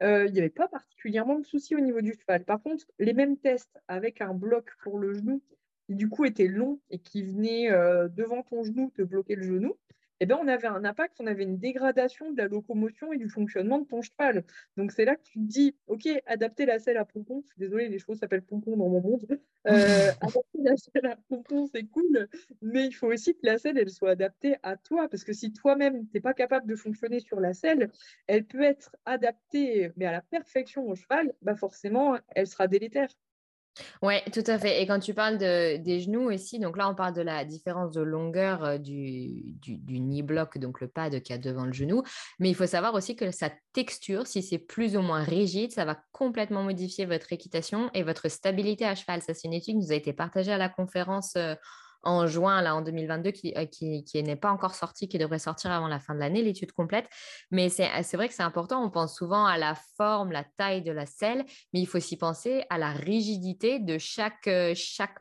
il 0.00 0.32
n'y 0.32 0.40
avait 0.40 0.50
pas 0.50 0.68
particulièrement 0.68 1.38
de 1.38 1.46
soucis 1.46 1.74
au 1.74 1.80
niveau 1.80 2.02
du 2.02 2.12
cheval. 2.12 2.44
Par 2.44 2.60
contre, 2.60 2.84
les 2.98 3.14
mêmes 3.14 3.38
tests 3.38 3.80
avec 3.88 4.20
un 4.20 4.34
bloc 4.34 4.68
pour 4.82 4.98
le 4.98 5.14
genou 5.14 5.40
qui 5.86 5.94
du 5.94 6.10
coup 6.10 6.26
était 6.26 6.48
long 6.48 6.78
et 6.90 6.98
qui 6.98 7.22
venait 7.22 7.70
devant 8.10 8.42
ton 8.42 8.64
genou 8.64 8.90
te 8.90 9.00
bloquer 9.00 9.36
le 9.36 9.44
genou, 9.44 9.78
eh 10.20 10.26
ben, 10.26 10.38
on 10.40 10.48
avait 10.48 10.68
un 10.68 10.84
impact, 10.84 11.16
on 11.20 11.26
avait 11.26 11.42
une 11.42 11.58
dégradation 11.58 12.32
de 12.32 12.38
la 12.38 12.48
locomotion 12.48 13.12
et 13.12 13.18
du 13.18 13.28
fonctionnement 13.28 13.78
de 13.78 13.86
ton 13.86 14.02
cheval. 14.02 14.44
Donc 14.76 14.92
c'est 14.92 15.04
là 15.04 15.16
que 15.16 15.22
tu 15.22 15.38
te 15.38 15.44
dis, 15.44 15.74
ok, 15.86 16.08
adapter 16.26 16.66
la 16.66 16.78
selle 16.78 16.96
à 16.96 17.04
pompon, 17.04 17.42
je 17.42 17.48
suis 17.48 17.58
désolée, 17.58 17.88
les 17.88 17.98
chevaux 17.98 18.14
s'appellent 18.14 18.42
pompon 18.42 18.76
dans 18.76 18.88
mon 18.88 19.00
monde. 19.00 19.26
Euh, 19.66 20.10
adapter 20.20 20.58
la 20.62 20.76
selle 20.76 21.06
à 21.06 21.16
pompon, 21.28 21.66
c'est 21.66 21.84
cool, 21.84 22.28
mais 22.62 22.86
il 22.86 22.92
faut 22.92 23.12
aussi 23.12 23.34
que 23.34 23.40
la 23.42 23.58
selle, 23.58 23.78
elle 23.78 23.90
soit 23.90 24.10
adaptée 24.10 24.56
à 24.62 24.76
toi, 24.76 25.08
parce 25.08 25.24
que 25.24 25.32
si 25.32 25.52
toi-même, 25.52 26.06
tu 26.06 26.10
n'es 26.14 26.20
pas 26.20 26.34
capable 26.34 26.66
de 26.66 26.76
fonctionner 26.76 27.20
sur 27.20 27.40
la 27.40 27.54
selle, 27.54 27.90
elle 28.26 28.44
peut 28.44 28.62
être 28.62 28.96
adaptée, 29.04 29.90
mais 29.96 30.06
à 30.06 30.12
la 30.12 30.22
perfection 30.22 30.86
au 30.88 30.94
cheval, 30.94 31.32
bah 31.42 31.56
forcément, 31.56 32.16
elle 32.34 32.46
sera 32.46 32.68
délétère. 32.68 33.08
Oui, 34.02 34.14
tout 34.32 34.44
à 34.46 34.58
fait. 34.58 34.82
Et 34.82 34.86
quand 34.86 35.00
tu 35.00 35.14
parles 35.14 35.38
de, 35.38 35.76
des 35.78 36.00
genoux 36.00 36.30
aussi, 36.30 36.58
donc 36.58 36.76
là, 36.76 36.88
on 36.88 36.94
parle 36.94 37.14
de 37.14 37.22
la 37.22 37.44
différence 37.44 37.92
de 37.92 38.02
longueur 38.02 38.64
euh, 38.64 38.78
du, 38.78 39.42
du, 39.60 39.76
du 39.76 39.98
knee 39.98 40.22
block, 40.22 40.58
donc 40.58 40.80
le 40.80 40.88
pad 40.88 41.20
qu'il 41.22 41.34
y 41.34 41.38
a 41.38 41.42
devant 41.42 41.64
le 41.64 41.72
genou. 41.72 42.02
Mais 42.38 42.50
il 42.50 42.54
faut 42.54 42.66
savoir 42.66 42.94
aussi 42.94 43.16
que 43.16 43.30
sa 43.30 43.50
texture, 43.72 44.26
si 44.26 44.42
c'est 44.42 44.58
plus 44.58 44.96
ou 44.96 45.00
moins 45.00 45.22
rigide, 45.22 45.72
ça 45.72 45.84
va 45.84 45.98
complètement 46.12 46.62
modifier 46.62 47.06
votre 47.06 47.32
équitation 47.32 47.90
et 47.94 48.02
votre 48.02 48.28
stabilité 48.28 48.84
à 48.84 48.94
cheval. 48.94 49.22
Ça, 49.22 49.34
c'est 49.34 49.48
une 49.48 49.54
étude 49.54 49.74
qui 49.74 49.86
nous 49.86 49.92
a 49.92 49.96
été 49.96 50.12
partagée 50.12 50.52
à 50.52 50.58
la 50.58 50.68
conférence. 50.68 51.34
Euh, 51.36 51.54
en 52.04 52.26
juin, 52.26 52.62
là, 52.62 52.74
en 52.74 52.82
2022, 52.82 53.32
euh, 53.56 53.66
qui, 53.66 54.22
n'est 54.22 54.36
pas 54.36 54.50
encore 54.50 54.74
sorti, 54.74 55.08
qui 55.08 55.18
devrait 55.18 55.38
sortir 55.38 55.70
avant 55.70 55.88
la 55.88 55.98
fin 55.98 56.14
de 56.14 56.20
l'année, 56.20 56.42
l'étude 56.42 56.72
complète. 56.72 57.08
Mais 57.50 57.68
c'est 57.68 57.88
vrai 58.14 58.28
que 58.28 58.34
c'est 58.34 58.42
important. 58.42 58.84
On 58.84 58.90
pense 58.90 59.16
souvent 59.16 59.44
à 59.44 59.58
la 59.58 59.74
forme, 59.96 60.32
la 60.32 60.44
taille 60.56 60.82
de 60.82 60.92
la 60.92 61.06
selle, 61.06 61.44
mais 61.72 61.80
il 61.80 61.86
faut 61.86 61.98
aussi 61.98 62.16
penser 62.16 62.64
à 62.70 62.78
la 62.78 62.92
rigidité 62.92 63.78
de 63.78 63.98
chaque, 63.98 64.46
euh, 64.48 64.74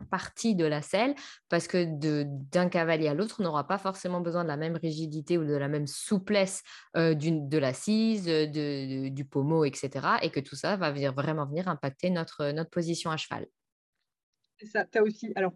partie 0.09 0.55
de 0.55 0.65
la 0.65 0.81
selle, 0.81 1.15
parce 1.49 1.67
que 1.67 1.85
d'un 1.85 2.69
cavalier 2.69 3.07
à 3.07 3.13
l'autre, 3.13 3.37
on 3.39 3.43
n'aura 3.43 3.67
pas 3.67 3.77
forcément 3.77 4.21
besoin 4.21 4.43
de 4.43 4.49
la 4.49 4.57
même 4.57 4.75
rigidité 4.75 5.37
ou 5.37 5.45
de 5.45 5.55
la 5.55 5.67
même 5.67 5.87
souplesse 5.87 6.63
euh, 6.97 7.15
de 7.15 7.57
l'assise, 7.57 8.25
du 8.25 9.25
pommeau, 9.25 9.65
etc. 9.65 9.89
Et 10.21 10.29
que 10.29 10.39
tout 10.39 10.55
ça 10.55 10.75
va 10.75 10.91
vraiment 10.91 11.45
venir 11.45 11.67
impacter 11.67 12.09
notre, 12.09 12.51
notre 12.51 12.69
position 12.69 13.11
à 13.11 13.17
cheval. 13.17 13.47
Ça. 14.71 14.85
Tu 14.85 14.97
as 14.97 15.03
aussi, 15.03 15.31
alors 15.35 15.53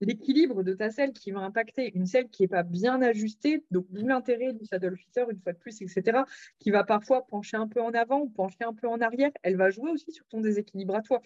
l'équilibre 0.00 0.62
de 0.62 0.74
ta 0.74 0.90
selle 0.90 1.12
qui 1.12 1.30
va 1.30 1.40
impacter 1.40 1.92
une 1.94 2.06
selle 2.06 2.28
qui 2.28 2.42
n'est 2.42 2.48
pas 2.48 2.62
bien 2.62 3.00
ajustée, 3.02 3.64
donc 3.70 3.86
l'intérêt 3.92 4.52
du 4.52 4.64
saddle 4.66 4.96
fitter 4.96 5.24
une 5.30 5.40
fois 5.40 5.52
de 5.52 5.58
plus, 5.58 5.80
etc., 5.82 6.24
qui 6.58 6.70
va 6.70 6.84
parfois 6.84 7.26
pencher 7.26 7.56
un 7.56 7.68
peu 7.68 7.80
en 7.80 7.92
avant 7.92 8.20
ou 8.20 8.28
pencher 8.28 8.64
un 8.64 8.74
peu 8.74 8.88
en 8.88 9.00
arrière, 9.00 9.30
elle 9.42 9.56
va 9.56 9.70
jouer 9.70 9.90
aussi 9.90 10.12
sur 10.12 10.26
ton 10.28 10.40
déséquilibre 10.40 10.94
à 10.94 11.02
toi. 11.02 11.22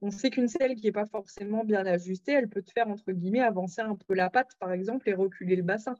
On 0.00 0.10
sait 0.10 0.30
qu'une 0.30 0.48
selle 0.48 0.74
qui 0.74 0.86
n'est 0.86 0.92
pas 0.92 1.06
forcément 1.06 1.64
bien 1.64 1.86
ajustée, 1.86 2.32
elle 2.32 2.48
peut 2.48 2.62
te 2.62 2.72
faire, 2.72 2.88
entre 2.88 3.12
guillemets, 3.12 3.40
avancer 3.40 3.82
un 3.82 3.94
peu 3.94 4.14
la 4.14 4.30
patte, 4.30 4.50
par 4.58 4.72
exemple, 4.72 5.08
et 5.08 5.14
reculer 5.14 5.54
le 5.54 5.62
bassin. 5.62 5.94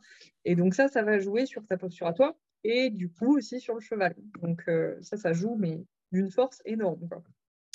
Et 0.44 0.56
donc 0.56 0.74
ça, 0.74 0.88
ça 0.88 1.02
va 1.02 1.20
jouer 1.20 1.46
sur 1.46 1.64
ta 1.66 1.76
posture 1.76 2.08
à 2.08 2.12
toi 2.12 2.36
et 2.64 2.90
du 2.90 3.10
coup 3.10 3.36
aussi 3.36 3.60
sur 3.60 3.74
le 3.74 3.80
cheval. 3.80 4.14
Donc 4.40 4.62
euh, 4.68 4.96
ça, 5.02 5.16
ça 5.16 5.32
joue, 5.32 5.56
mais 5.56 5.84
d'une 6.10 6.30
force 6.30 6.62
énorme. 6.64 7.08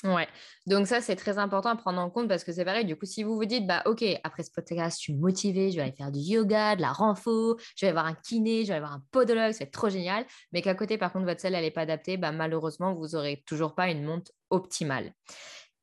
Ouais, 0.03 0.27
donc 0.67 0.85
ça 0.85 1.01
c'est 1.01 1.15
très 1.15 1.39
important 1.39 1.69
à 1.69 1.75
prendre 1.75 1.99
en 1.99 2.11
compte 2.11 2.27
parce 2.27 2.43
que 2.43 2.51
c'est 2.51 2.63
pareil. 2.65 2.85
Du 2.85 2.95
coup, 2.95 3.07
si 3.07 3.23
vous 3.23 3.35
vous 3.35 3.45
dites, 3.45 3.65
bah 3.65 3.81
ok, 3.87 4.05
après 4.23 4.43
ce 4.43 4.51
podcast, 4.51 4.97
je 4.99 5.01
suis 5.01 5.15
motivée, 5.15 5.71
je 5.71 5.77
vais 5.77 5.81
aller 5.81 5.91
faire 5.91 6.11
du 6.11 6.19
yoga, 6.19 6.75
de 6.75 6.81
la 6.81 6.91
renfo, 6.91 7.57
je 7.75 7.85
vais 7.85 7.89
avoir 7.89 8.05
un 8.05 8.13
kiné, 8.13 8.63
je 8.63 8.67
vais 8.67 8.75
avoir 8.75 8.93
un 8.93 9.03
podologue, 9.11 9.53
c'est 9.53 9.71
trop 9.71 9.89
génial. 9.89 10.23
Mais 10.53 10.61
qu'à 10.61 10.75
côté, 10.75 10.99
par 10.99 11.11
contre, 11.11 11.25
votre 11.25 11.41
selle 11.41 11.55
elle 11.55 11.63
n'est 11.63 11.71
pas 11.71 11.81
adaptée, 11.81 12.17
bah 12.17 12.31
malheureusement, 12.31 12.93
vous 12.93 13.07
n'aurez 13.13 13.43
toujours 13.47 13.73
pas 13.73 13.89
une 13.89 14.03
monte 14.03 14.31
optimale. 14.51 15.13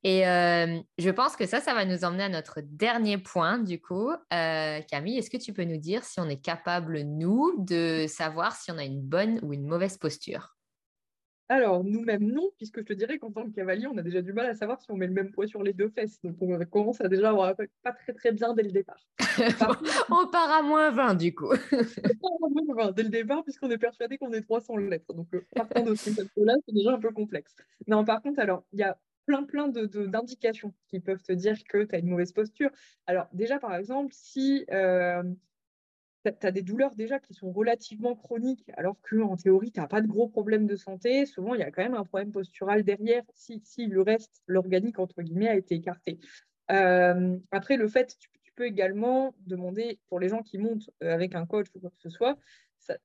Et 0.05 0.29
euh, 0.29 0.79
je 0.98 1.11
pense 1.11 1.35
que 1.35 1.46
ça, 1.46 1.61
ça 1.61 1.74
va 1.74 1.85
nous 1.85 2.05
emmener 2.05 2.24
à 2.24 2.29
notre 2.29 2.61
dernier 2.62 3.18
point, 3.18 3.59
du 3.59 3.81
coup. 3.81 4.11
Euh, 4.33 4.81
Camille, 4.83 5.18
est-ce 5.18 5.31
que 5.31 5.38
tu 5.38 5.53
peux 5.53 5.64
nous 5.64 5.79
dire 5.79 6.05
si 6.05 6.20
on 6.20 6.29
est 6.29 6.40
capable, 6.40 7.00
nous, 7.00 7.55
de 7.59 8.05
savoir 8.07 8.55
si 8.55 8.70
on 8.70 8.79
a 8.79 8.85
une 8.85 9.00
bonne 9.00 9.40
ou 9.42 9.55
une 9.55 9.66
mauvaise 9.66 9.96
posture? 9.96 10.54
Alors, 11.50 11.85
nous-mêmes, 11.85 12.26
non, 12.26 12.50
puisque 12.57 12.78
je 12.78 12.85
te 12.85 12.92
dirais 12.94 13.18
qu'en 13.18 13.30
tant 13.30 13.44
que 13.44 13.54
cavalier, 13.54 13.87
on 13.87 13.98
a 13.98 14.02
déjà 14.02 14.22
du 14.22 14.33
mal 14.33 14.46
à 14.46 14.54
savoir 14.54 14.80
si 14.80 14.90
on 14.90 14.96
met 14.96 15.07
le 15.07 15.12
même 15.12 15.30
poids 15.30 15.46
sur 15.46 15.62
les 15.62 15.74
deux 15.74 15.90
fesses. 15.90 16.18
Donc, 16.22 16.37
on 16.40 16.59
commence 16.64 17.02
à 17.02 17.09
déjà 17.09 17.30
avoir 17.30 17.54
pas 17.83 17.92
très 17.92 18.14
très 18.14 18.33
bien 18.33 18.54
dès 18.54 18.62
le 18.62 18.72
départ. 18.72 19.07
on 20.11 20.26
part 20.28 20.50
à 20.50 20.62
moins 20.62 20.90
20 20.90 21.16
du 21.16 21.35
coup. 21.35 21.52
on 21.72 21.76
part 21.76 22.33
à 22.44 22.48
moins 22.48 22.87
20 22.87 22.92
dès 22.92 23.02
le 23.02 23.11
départ, 23.11 23.44
puisqu'on 23.44 23.70
est 23.70 23.78
persuadé 23.78 24.16
qu'on 24.16 24.33
est 24.33 24.40
300 24.40 24.78
lettres. 24.78 25.12
Donc, 25.12 25.28
euh, 25.35 25.46
partant 25.54 25.83
de 25.83 25.94
ce 25.94 26.11
là 26.37 26.54
c'est 26.66 26.74
déjà 26.74 26.92
un 26.92 26.98
peu 26.98 27.11
complexe. 27.11 27.54
Non, 27.88 28.04
par 28.04 28.22
contre, 28.22 28.40
alors, 28.40 28.64
il 28.72 28.78
y 28.78 28.83
a 28.83 28.98
plein, 29.26 29.42
plein 29.44 29.68
d'indications 29.68 30.68
de, 30.68 30.74
qui 30.88 31.00
peuvent 31.00 31.22
te 31.22 31.33
dire 31.33 31.62
que 31.64 31.85
tu 31.85 31.94
as 31.94 31.98
une 31.98 32.09
mauvaise 32.09 32.33
posture. 32.33 32.70
Alors, 33.07 33.26
déjà, 33.33 33.59
par 33.59 33.74
exemple, 33.74 34.12
si 34.14 34.64
euh, 34.70 35.22
tu 36.31 36.47
as 36.47 36.51
des 36.51 36.63
douleurs 36.63 36.95
déjà 36.95 37.19
qui 37.19 37.35
sont 37.35 37.53
relativement 37.53 38.15
chroniques, 38.15 38.65
alors 38.77 38.97
qu'en 39.09 39.37
théorie, 39.37 39.73
tu 39.73 39.81
n'as 39.81 39.87
pas 39.87 40.01
de 40.01 40.07
gros 40.07 40.29
problèmes 40.29 40.67
de 40.67 40.77
santé, 40.77 41.27
souvent, 41.27 41.55
il 41.55 41.61
y 41.61 41.65
a 41.65 41.71
quand 41.71 41.83
même 41.83 41.95
un 41.95 42.05
problème 42.05 42.33
postural 42.33 42.83
derrière 42.83 43.23
si, 43.35 43.61
si 43.64 43.87
le 43.87 44.03
reste, 44.03 44.43
l'organique, 44.47 44.99
entre 44.99 45.22
guillemets, 45.22 45.49
a 45.49 45.57
été 45.57 45.75
écarté. 45.75 46.18
Euh, 46.70 47.37
après, 47.51 47.77
le 47.77 47.89
fait, 47.89 48.16
tu, 48.18 48.29
peux 48.57 48.66
également 48.66 49.35
demander, 49.49 49.99
pour 50.07 50.20
les 50.20 50.29
gens 50.29 50.41
qui 50.43 50.59
montent 50.59 50.89
euh, 51.03 51.12
avec 51.12 51.35
un 51.35 51.45
coach 51.45 51.66
ou 51.75 51.81
quoi 51.81 51.91
que 51.91 52.01
ce 52.01 52.09
soit, 52.09 52.39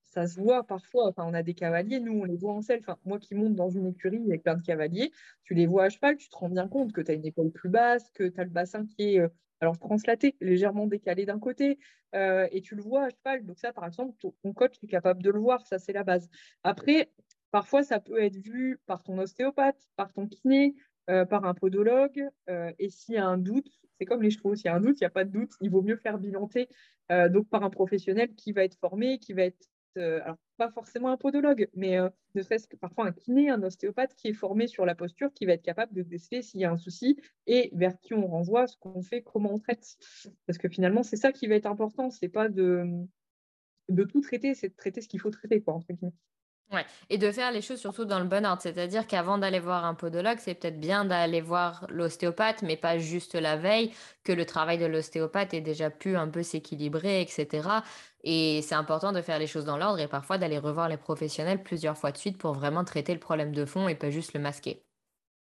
ça, 0.05 0.28
se 0.28 0.39
voit 0.39 0.63
parfois. 0.63 1.07
Enfin, 1.07 1.24
on 1.26 1.34
a 1.34 1.43
des 1.43 1.53
cavaliers, 1.53 1.99
nous, 1.99 2.20
on 2.20 2.24
les 2.24 2.36
voit 2.36 2.53
en 2.53 2.61
selle. 2.61 2.80
Enfin, 2.82 2.97
moi 3.05 3.20
qui 3.20 3.36
monte 3.36 3.55
dans 3.55 3.70
une 3.70 3.88
écurie 3.88 4.24
avec 4.28 4.43
plein 4.43 4.55
de 4.55 4.61
cavaliers, 4.61 5.11
tu 5.43 5.53
les 5.53 5.65
vois 5.65 5.86
à 5.86 5.89
cheval, 5.89 6.17
tu 6.17 6.30
te 6.30 6.36
rends 6.36 6.49
bien 6.49 6.67
compte 6.67 6.91
que 6.91 7.01
tu 7.01 7.11
as 7.11 7.13
une 7.13 7.26
épaule 7.26 7.51
plus 7.51 7.70
basse, 7.70 8.09
que 8.11 8.26
tu 8.26 8.39
as 8.39 8.43
le 8.43 8.49
bassin 8.49 8.86
qui 8.86 9.15
est 9.15 9.20
euh, 9.20 9.30
alors 9.62 9.78
translaté, 9.78 10.36
légèrement 10.41 10.88
décalé 10.88 11.26
d'un 11.26 11.39
côté, 11.39 11.80
euh, 12.16 12.47
et 12.51 12.62
tu 12.62 12.76
le 12.76 12.82
vois 12.82 13.05
à 13.05 13.10
cheval. 13.10 13.45
Donc 13.45 13.60
ça, 13.60 13.74
par 13.74 13.86
exemple, 13.86 14.16
ton 14.20 14.53
coach 14.53 14.76
est 14.84 14.88
capable 14.88 15.22
de 15.22 15.30
le 15.30 15.39
voir, 15.39 15.66
ça 15.68 15.80
c'est 15.80 15.93
la 15.93 16.03
base. 16.03 16.30
Après, 16.64 17.12
parfois, 17.51 17.84
ça 17.84 17.99
peut 17.99 18.22
être 18.22 18.38
vu 18.38 18.80
par 18.86 19.03
ton 19.03 19.18
ostéopathe, 19.18 19.88
par 19.95 20.14
ton 20.14 20.28
kiné, 20.28 20.76
euh, 21.10 21.26
par 21.26 21.45
un 21.45 21.53
podologue, 21.53 22.28
et 22.47 22.89
s'il 22.89 23.16
y 23.16 23.18
a 23.18 23.26
un 23.26 23.38
doute, 23.38 23.70
c'est 23.97 24.05
comme 24.05 24.22
les 24.22 24.32
chevaux, 24.32 24.55
s'il 24.55 24.66
y 24.66 24.70
a 24.70 24.76
un 24.76 24.80
doute, 24.80 24.99
il 24.99 25.03
n'y 25.03 25.07
a 25.07 25.12
pas 25.12 25.26
de 25.26 25.32
doute, 25.32 25.51
il 25.62 25.70
vaut 25.70 25.82
mieux 25.82 25.97
faire 25.97 26.18
bilanter 26.18 26.70
euh, 27.12 27.28
donc 27.28 27.49
par 27.49 27.64
un 27.64 27.70
professionnel 27.70 28.34
qui 28.36 28.51
va 28.51 28.64
être 28.64 28.78
formé, 28.80 29.20
qui 29.20 29.34
va 29.34 29.43
être, 29.43 29.68
euh, 29.99 30.21
alors 30.23 30.37
pas 30.57 30.69
forcément 30.71 31.09
un 31.09 31.17
podologue, 31.17 31.69
mais 31.75 31.97
euh, 31.99 32.09
ne 32.35 32.41
serait-ce 32.41 32.67
que 32.67 32.75
parfois 32.75 33.05
un 33.05 33.11
kiné, 33.11 33.49
un 33.49 33.61
ostéopathe 33.63 34.15
qui 34.15 34.29
est 34.29 34.33
formé 34.33 34.67
sur 34.67 34.85
la 34.85 34.95
posture, 34.95 35.31
qui 35.33 35.45
va 35.45 35.53
être 35.53 35.61
capable 35.61 35.93
de 35.93 36.01
déceler 36.01 36.41
s'il 36.41 36.59
y 36.59 36.65
a 36.65 36.71
un 36.71 36.77
souci 36.77 37.17
et 37.47 37.69
vers 37.73 37.99
qui 37.99 38.13
on 38.13 38.27
renvoie, 38.27 38.67
ce 38.67 38.77
qu'on 38.77 39.01
fait, 39.01 39.21
comment 39.21 39.53
on 39.53 39.59
traite. 39.59 39.97
Parce 40.45 40.57
que 40.57 40.69
finalement, 40.69 41.03
c'est 41.03 41.17
ça 41.17 41.31
qui 41.31 41.47
va 41.47 41.55
être 41.55 41.65
important, 41.65 42.09
c'est 42.09 42.29
pas 42.29 42.49
de, 42.49 42.85
de 43.89 44.03
tout 44.03 44.21
traiter, 44.21 44.53
c'est 44.55 44.69
de 44.69 44.75
traiter 44.75 45.01
ce 45.01 45.07
qu'il 45.07 45.19
faut 45.19 45.31
traiter, 45.31 45.61
quoi, 45.61 45.75
entre 45.75 45.93
guillemets. 45.93 46.13
Ouais. 46.72 46.86
Et 47.09 47.17
de 47.17 47.32
faire 47.32 47.51
les 47.51 47.61
choses 47.63 47.80
surtout 47.80 48.05
dans 48.05 48.20
le 48.20 48.26
bon 48.26 48.45
ordre. 48.45 48.61
C'est-à-dire 48.61 49.07
qu'avant 49.07 49.39
d'aller 49.39 49.59
voir 49.59 49.86
un 49.86 49.95
podologue, 49.95 50.38
c'est 50.39 50.53
peut-être 50.53 50.80
bien 50.80 51.03
d'aller 51.03 51.41
voir 51.41 51.88
l'ostéopathe, 51.89 52.61
mais 52.61 52.78
pas 52.78 52.99
juste 52.99 53.34
la 53.34 53.57
veille, 53.57 53.91
que 54.24 54.32
le 54.32 54.45
travail 54.45 54.78
de 54.78 54.86
l'ostéopathe 54.86 55.55
ait 55.55 55.61
déjà 55.61 55.89
pu 55.89 56.15
un 56.15 56.28
peu 56.28 56.43
s'équilibrer, 56.43 57.22
etc. 57.22 57.84
Et 58.24 58.61
c'est 58.61 58.76
important 58.76 59.11
de 59.13 59.22
faire 59.24 59.39
les 59.39 59.47
choses 59.47 59.65
dans 59.65 59.78
l'ordre 59.78 59.99
et 59.99 60.07
parfois 60.07 60.38
d'aller 60.38 60.59
revoir 60.59 60.89
les 60.89 60.97
professionnels 60.97 61.63
plusieurs 61.63 61.97
fois 61.97 62.11
de 62.11 62.17
suite 62.17 62.38
pour 62.38 62.53
vraiment 62.53 62.84
traiter 62.84 63.13
le 63.13 63.20
problème 63.20 63.51
de 63.51 63.65
fond 63.65 63.88
et 63.88 63.95
pas 63.95 64.11
juste 64.11 64.34
le 64.34 64.39
masquer. 64.39 64.84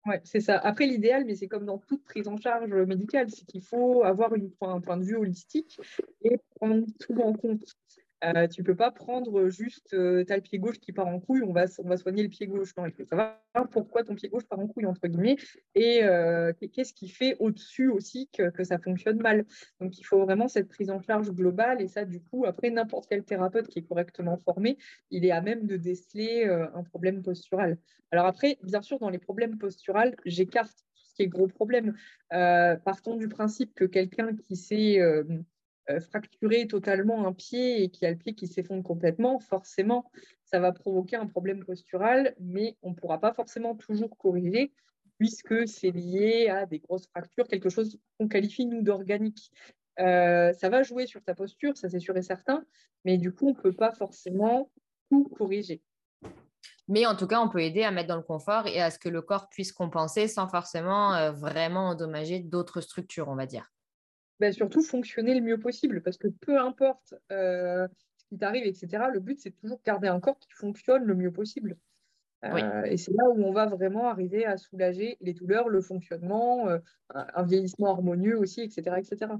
Oui, 0.06 0.14
c'est 0.24 0.40
ça. 0.40 0.56
Après, 0.58 0.86
l'idéal, 0.86 1.24
mais 1.26 1.34
c'est 1.34 1.48
comme 1.48 1.66
dans 1.66 1.78
toute 1.78 2.04
prise 2.04 2.26
en 2.26 2.36
charge 2.38 2.72
médicale, 2.72 3.28
c'est 3.30 3.44
qu'il 3.44 3.60
faut 3.62 4.02
avoir 4.02 4.32
un 4.62 4.80
point 4.80 4.96
de 4.96 5.04
vue 5.04 5.16
holistique 5.16 5.78
et 6.22 6.38
prendre 6.54 6.86
tout 6.98 7.20
en 7.20 7.34
compte. 7.34 7.76
Euh, 8.22 8.46
tu 8.48 8.62
peux 8.62 8.74
pas 8.74 8.90
prendre 8.90 9.48
juste, 9.48 9.94
euh, 9.94 10.24
tu 10.24 10.32
as 10.32 10.36
le 10.36 10.42
pied 10.42 10.58
gauche 10.58 10.78
qui 10.78 10.92
part 10.92 11.06
en 11.06 11.20
couille, 11.20 11.42
on 11.42 11.52
va, 11.52 11.64
on 11.78 11.88
va 11.88 11.96
soigner 11.96 12.22
le 12.22 12.28
pied 12.28 12.46
gauche. 12.46 12.76
Non, 12.76 12.86
il 12.86 12.92
faut 12.92 13.04
savoir 13.04 13.38
pourquoi 13.70 14.04
ton 14.04 14.14
pied 14.14 14.28
gauche 14.28 14.44
part 14.44 14.58
en 14.58 14.66
couille, 14.66 14.86
entre 14.86 15.06
guillemets, 15.08 15.36
et 15.74 16.04
euh, 16.04 16.52
qu'est-ce 16.72 16.92
qui 16.92 17.08
fait 17.08 17.36
au-dessus 17.38 17.88
aussi 17.88 18.28
que, 18.36 18.50
que, 18.50 18.62
ça 18.62 18.78
fonctionne 18.78 19.20
mal. 19.20 19.46
Donc, 19.80 19.98
il 19.98 20.04
faut 20.04 20.22
vraiment 20.24 20.48
cette 20.48 20.68
prise 20.68 20.90
en 20.90 21.00
charge 21.00 21.30
globale, 21.30 21.80
et 21.80 21.88
ça, 21.88 22.04
du 22.04 22.20
coup, 22.20 22.44
après, 22.44 22.70
n'importe 22.70 23.06
quel 23.08 23.24
thérapeute 23.24 23.68
qui 23.68 23.78
est 23.78 23.84
correctement 23.84 24.36
formé, 24.36 24.76
il 25.10 25.24
est 25.24 25.30
à 25.30 25.40
même 25.40 25.66
de 25.66 25.76
déceler 25.76 26.44
un 26.44 26.82
problème 26.82 27.22
postural. 27.22 27.78
Alors 28.10 28.26
après, 28.26 28.58
bien 28.62 28.82
sûr, 28.82 28.98
dans 28.98 29.10
les 29.10 29.18
problèmes 29.18 29.56
posturaux, 29.58 30.14
j'écarte 30.24 30.72
tout 30.72 31.04
ce 31.04 31.14
qui 31.14 31.22
est 31.22 31.28
gros 31.28 31.46
problème. 31.46 31.94
partons 32.30 33.16
du 33.16 33.28
principe 33.28 33.74
que 33.74 33.84
quelqu'un 33.84 34.34
qui 34.36 34.56
euh, 35.00 35.24
fracturer 35.98 36.68
totalement 36.68 37.26
un 37.26 37.32
pied 37.32 37.82
et 37.82 37.88
qui 37.88 38.06
a 38.06 38.10
le 38.10 38.16
pied 38.16 38.34
qui 38.34 38.46
s'effondre 38.46 38.84
complètement, 38.84 39.40
forcément, 39.40 40.10
ça 40.44 40.60
va 40.60 40.70
provoquer 40.72 41.16
un 41.16 41.26
problème 41.26 41.64
postural, 41.64 42.34
mais 42.38 42.76
on 42.82 42.90
ne 42.90 42.94
pourra 42.94 43.18
pas 43.18 43.32
forcément 43.32 43.74
toujours 43.74 44.16
corriger 44.16 44.72
puisque 45.18 45.68
c'est 45.68 45.90
lié 45.90 46.48
à 46.48 46.64
des 46.64 46.78
grosses 46.78 47.06
fractures, 47.08 47.46
quelque 47.46 47.68
chose 47.68 47.98
qu'on 48.18 48.26
qualifie, 48.26 48.64
nous, 48.64 48.80
d'organique. 48.80 49.50
Euh, 49.98 50.52
ça 50.54 50.70
va 50.70 50.82
jouer 50.82 51.06
sur 51.06 51.22
ta 51.22 51.34
posture, 51.34 51.76
ça 51.76 51.90
c'est 51.90 52.00
sûr 52.00 52.16
et 52.16 52.22
certain, 52.22 52.64
mais 53.04 53.18
du 53.18 53.30
coup, 53.30 53.48
on 53.48 53.50
ne 53.50 53.60
peut 53.60 53.74
pas 53.74 53.92
forcément 53.92 54.70
tout 55.10 55.24
corriger. 55.24 55.82
Mais 56.88 57.04
en 57.04 57.14
tout 57.14 57.26
cas, 57.26 57.40
on 57.40 57.50
peut 57.50 57.62
aider 57.62 57.82
à 57.82 57.90
mettre 57.90 58.08
dans 58.08 58.16
le 58.16 58.22
confort 58.22 58.66
et 58.66 58.80
à 58.80 58.90
ce 58.90 58.98
que 58.98 59.10
le 59.10 59.20
corps 59.20 59.48
puisse 59.50 59.72
compenser 59.72 60.26
sans 60.26 60.48
forcément 60.48 61.14
euh, 61.14 61.32
vraiment 61.32 61.90
endommager 61.90 62.40
d'autres 62.40 62.80
structures, 62.80 63.28
on 63.28 63.36
va 63.36 63.46
dire. 63.46 63.70
Bah, 64.40 64.52
surtout 64.52 64.82
fonctionner 64.82 65.34
le 65.34 65.42
mieux 65.42 65.58
possible. 65.58 66.02
Parce 66.02 66.16
que 66.16 66.28
peu 66.28 66.58
importe 66.58 67.14
euh, 67.30 67.86
ce 68.16 68.24
qui 68.24 68.38
t'arrive, 68.38 68.64
etc., 68.64 69.04
le 69.12 69.20
but, 69.20 69.38
c'est 69.38 69.50
toujours 69.50 69.76
de 69.76 69.82
garder 69.84 70.08
un 70.08 70.18
corps 70.18 70.38
qui 70.38 70.50
fonctionne 70.52 71.04
le 71.04 71.14
mieux 71.14 71.30
possible. 71.30 71.76
Euh, 72.42 72.84
et 72.84 72.96
c'est 72.96 73.12
là 73.12 73.28
où 73.28 73.44
on 73.44 73.52
va 73.52 73.66
vraiment 73.66 74.08
arriver 74.08 74.46
à 74.46 74.56
soulager 74.56 75.18
les 75.20 75.34
douleurs, 75.34 75.68
le 75.68 75.82
fonctionnement, 75.82 76.68
euh, 76.68 76.78
un 77.10 77.42
vieillissement 77.42 77.90
harmonieux 77.90 78.38
aussi, 78.38 78.62
etc. 78.62 78.96
etc. 78.98 79.32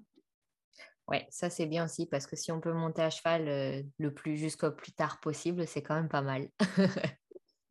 Oui, 1.08 1.16
ça 1.30 1.48
c'est 1.48 1.64
bien 1.64 1.86
aussi 1.86 2.04
parce 2.04 2.26
que 2.26 2.36
si 2.36 2.52
on 2.52 2.60
peut 2.60 2.74
monter 2.74 3.00
à 3.00 3.08
cheval 3.08 3.84
le 3.98 4.14
plus 4.14 4.36
jusqu'au 4.36 4.70
plus 4.70 4.92
tard 4.92 5.18
possible, 5.20 5.66
c'est 5.66 5.80
quand 5.80 5.94
même 5.94 6.10
pas 6.10 6.20
mal. 6.20 6.50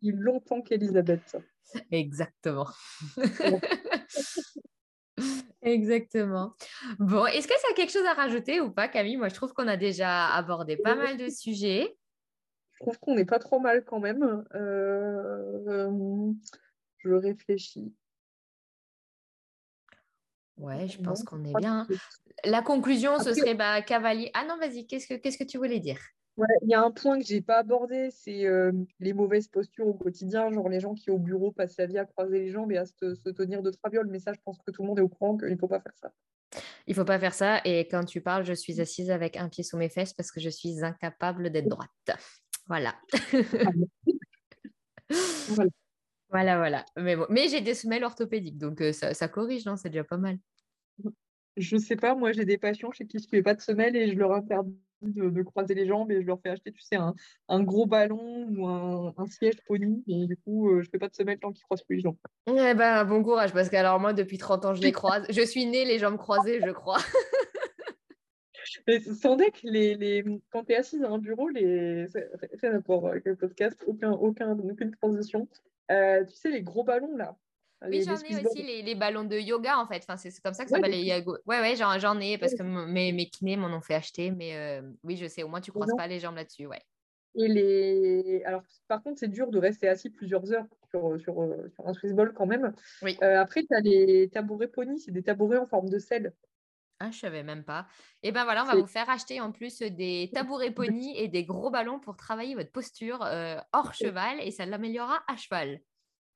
Il 0.02 0.16
longtemps 0.16 0.64
qu'Elisabeth. 0.64 1.38
Exactement. 1.92 2.68
Exactement. 5.62 6.54
Bon, 7.00 7.26
est-ce 7.26 7.48
que 7.48 7.54
ça 7.54 7.68
a 7.72 7.74
quelque 7.74 7.92
chose 7.92 8.06
à 8.06 8.14
rajouter 8.14 8.62
ou 8.62 8.72
pas, 8.72 8.88
Camille? 8.88 9.18
Moi, 9.18 9.30
je 9.30 9.36
trouve 9.36 9.54
qu'on 9.54 9.68
a 9.68 9.78
déjà 9.78 10.28
abordé 10.28 10.78
pas 10.78 10.96
mal 10.96 11.18
de 11.18 11.30
sujets. 11.30 11.98
Je 12.74 12.80
trouve 12.86 12.98
qu'on 13.00 13.16
n'est 13.16 13.26
pas 13.26 13.40
trop 13.40 13.60
mal 13.60 13.84
quand 13.84 14.00
même. 14.00 14.46
Euh, 14.56 16.32
je 17.00 17.12
réfléchis. 17.12 17.94
Ouais, 20.58 20.88
je 20.88 21.02
pense 21.02 21.24
qu'on 21.24 21.44
est 21.44 21.54
bien. 21.56 21.88
La 22.46 22.62
conclusion, 22.62 23.20
ce 23.20 23.34
serait 23.34 23.56
bah, 23.56 23.82
cavalier. 23.82 24.32
Ah 24.34 24.46
non, 24.46 24.58
vas-y, 24.58 24.88
qu'est-ce 24.88 25.08
que, 25.08 25.16
qu'est-ce 25.16 25.38
que 25.38 25.44
tu 25.44 25.58
voulais 25.58 25.80
dire? 25.80 26.00
Il 26.62 26.70
y 26.70 26.74
a 26.74 26.84
un 26.84 26.92
point 26.92 27.20
que 27.20 27.26
je 27.26 27.34
n'ai 27.36 27.42
pas 27.42 27.58
abordé, 27.58 28.10
c'est 28.12 28.46
euh, 28.46 28.72
les 29.00 29.14
mauvaises 29.14 29.48
postures 29.48 29.88
au 29.88 29.94
quotidien, 29.94 30.52
genre 30.52 30.70
les 30.70 30.80
gens 30.80 30.94
qui 30.94 31.10
au 31.10 31.18
bureau 31.18 31.52
passent 31.52 31.78
la 31.78 31.86
vie 31.86 31.98
à 31.98 32.06
croiser 32.06 32.40
les 32.40 32.50
jambes 32.50 32.72
et 32.72 32.78
à 32.78 32.86
se, 32.86 33.14
tenir 33.32 33.62
de 33.62 33.72
traviole. 33.72 34.08
Mais 34.08 34.20
ça, 34.20 34.34
je 34.34 34.40
pense 34.44 34.60
que 34.60 34.72
tout 34.72 34.82
le 34.82 34.88
monde 34.88 35.00
est 35.00 35.04
au 35.04 35.10
courant 35.10 35.38
qu'il 35.38 35.50
ne 35.50 35.58
faut 35.58 35.68
pas 35.68 35.80
faire 35.80 35.96
ça. 35.96 36.12
Il 36.88 36.92
ne 36.92 36.96
faut 36.96 37.06
pas 37.06 37.20
faire 37.20 37.34
ça. 37.34 37.62
Et 37.66 37.88
quand 37.88 38.06
tu 38.06 38.22
parles, 38.22 38.46
je 38.46 38.54
suis 38.54 38.82
assise 38.82 39.12
avec 39.12 39.38
un 39.38 39.50
pied 39.50 39.64
sous 39.64 39.78
mes 39.78 39.90
fesses 39.90 40.14
parce 40.14 40.32
que 40.32 40.40
je 40.40 40.50
suis 40.50 40.84
incapable 40.84 41.50
d'être 41.50 41.68
droite. 41.68 41.90
Voilà. 42.68 42.96
voilà. 45.48 45.70
Voilà, 46.32 46.86
Mais, 46.96 47.16
bon. 47.16 47.26
Mais 47.30 47.48
j'ai 47.48 47.62
des 47.62 47.74
semelles 47.74 48.04
orthopédiques, 48.04 48.60
donc 48.60 48.82
euh, 48.82 48.94
ça, 48.94 49.16
ça 49.16 49.28
corrige, 49.28 49.66
non 49.66 49.78
C'est 49.78 49.90
déjà 49.90 50.04
pas 50.04 50.18
mal. 50.18 50.38
Je 51.58 51.76
sais 51.76 51.96
pas, 51.96 52.14
moi 52.14 52.32
j'ai 52.32 52.46
des 52.46 52.60
patients 52.60 52.92
chez 52.92 53.08
qui 53.08 53.18
je 53.18 53.24
ne 53.24 53.30
fais 53.30 53.42
pas 53.42 53.56
de 53.56 53.62
semelles 53.62 53.96
et 53.96 54.12
je 54.12 54.16
leur 54.16 54.32
interdis 54.34 54.78
de, 55.02 55.42
croiser 55.44 55.74
les 55.74 55.86
jambes 55.86 56.12
et 56.12 56.22
je 56.22 56.28
leur 56.28 56.40
fais 56.42 56.50
acheter, 56.50 56.72
tu 56.72 56.82
sais, 56.82 56.98
un, 57.48 57.64
gros 57.64 57.86
ballon 57.86 58.48
ou 58.50 58.68
un, 58.68 59.28
siège 59.28 59.62
pony. 59.66 60.04
Et 60.08 60.26
du 60.28 60.38
coup, 60.38 60.70
euh, 60.70 60.82
je 60.82 60.90
fais 60.90 61.00
pas 61.00 61.08
de 61.08 61.16
semelle 61.16 61.40
tant 61.40 61.52
qu'ils 61.52 61.64
croisent 61.64 61.84
plus 61.84 61.98
les 61.98 62.02
jambes. 62.02 62.18
Eh 62.48 62.74
ben, 62.74 63.04
bon 63.06 63.24
courage, 63.24 63.54
parce 63.54 63.70
que 63.70 63.76
alors 63.76 64.00
moi, 64.00 64.14
depuis 64.14 64.38
30 64.38 64.66
ans, 64.66 64.74
je 64.74 64.82
les 64.82 64.92
croise. 64.92 65.26
je 65.30 65.42
suis 65.42 65.66
née 65.66 65.86
les 65.86 66.00
jambes 66.00 66.18
croisées, 66.18 66.60
je 66.66 66.72
crois. 66.72 66.98
Mais 68.88 69.00
sans 69.00 69.36
deck, 69.36 69.62
les, 69.64 69.96
les... 69.96 70.24
quand 70.52 70.64
tu 70.66 70.74
es 70.74 70.76
assise 70.76 71.04
à 71.04 71.10
un 71.10 71.18
bureau, 71.18 71.50
les... 71.50 72.08
rien 72.62 72.74
rapport 72.74 73.08
avec 73.08 73.26
le 73.26 73.36
podcast, 73.36 73.84
aucun, 73.88 74.12
aucun, 74.12 74.58
aucune 74.58 74.92
transition. 74.92 75.48
Euh, 75.92 76.24
tu 76.26 76.36
sais, 76.36 76.50
les 76.50 76.62
gros 76.62 76.84
ballons 76.84 77.16
là, 77.16 77.36
oui, 77.88 78.04
j'en 78.04 78.16
ai 78.16 78.46
aussi 78.46 78.62
les, 78.62 78.96
ballons 78.96 79.24
de 79.24 79.38
yoga 79.38 79.78
en 79.78 79.88
fait. 79.88 80.04
Enfin, 80.08 80.18
c'est 80.18 80.38
comme 80.42 80.54
ça 80.54 80.64
que 80.66 80.70
ça 80.70 80.76
s'appelle 80.76 80.92
les 80.92 81.04
yago. 81.04 81.38
Ouais, 81.46 81.62
ouais, 81.62 81.76
j'en 81.76 82.20
ai 82.20 82.38
parce 82.38 82.54
que 82.54 82.64
mes, 82.64 83.12
mes 83.14 83.30
kinés 83.30 83.56
m'en 83.56 83.68
ont 83.68 83.82
fait 83.82 83.96
acheter. 83.96 84.32
Mais 84.32 84.56
euh, 84.56 84.82
oui, 85.04 85.16
je 85.16 85.28
sais, 85.28 85.44
au 85.44 85.48
moins 85.48 85.62
tu 85.62 85.72
ne 85.72 85.76
croises 85.76 85.96
pas 85.96 86.08
les 86.08 86.20
jambes 86.20 86.36
là-dessus. 86.36 86.68
Ouais. 86.68 86.82
Et 87.36 87.48
les... 87.48 88.44
Alors, 88.44 88.64
par 88.88 89.02
contre, 89.02 89.20
c'est 89.20 89.30
dur 89.30 89.50
de 89.50 89.60
rester 89.60 89.88
assis 89.88 90.10
plusieurs 90.10 90.52
heures 90.52 90.66
sur, 90.90 91.20
sur, 91.22 91.42
euh, 91.42 91.70
sur 91.74 91.88
un 91.88 91.94
Swiss 91.94 92.14
ball 92.14 92.34
quand 92.34 92.48
même. 92.48 92.74
Oui. 93.02 93.18
Euh, 93.22 93.40
après, 93.40 93.62
tu 93.62 93.74
as 93.74 93.80
les 93.80 94.30
tabourets 94.30 94.68
pony, 94.68 95.00
c'est 95.00 95.12
des 95.12 95.24
tabourets 95.24 95.58
en 95.58 95.68
forme 95.68 95.90
de 95.90 96.00
sel. 96.00 96.34
Ah, 97.00 97.12
je 97.12 97.20
savais 97.20 97.44
même 97.44 97.64
pas. 97.64 97.88
Et 98.24 98.34
ben 98.34 98.44
voilà, 98.44 98.64
on 98.64 98.68
va 98.68 98.76
vous 98.76 98.88
faire 98.88 99.10
acheter 99.10 99.40
en 99.40 99.54
plus 99.54 99.80
des 99.80 100.30
tabourets 100.34 100.72
pony 100.72 101.18
et 101.18 101.30
des 101.30 101.46
gros 101.46 101.70
ballons 101.70 102.00
pour 102.00 102.18
travailler 102.18 102.56
votre 102.56 102.74
posture 102.74 103.26
hors 103.72 103.94
cheval 103.94 104.42
et 104.42 104.52
ça 104.52 104.66
l'améliorera 104.66 105.24
à 105.30 105.38
cheval 105.38 105.80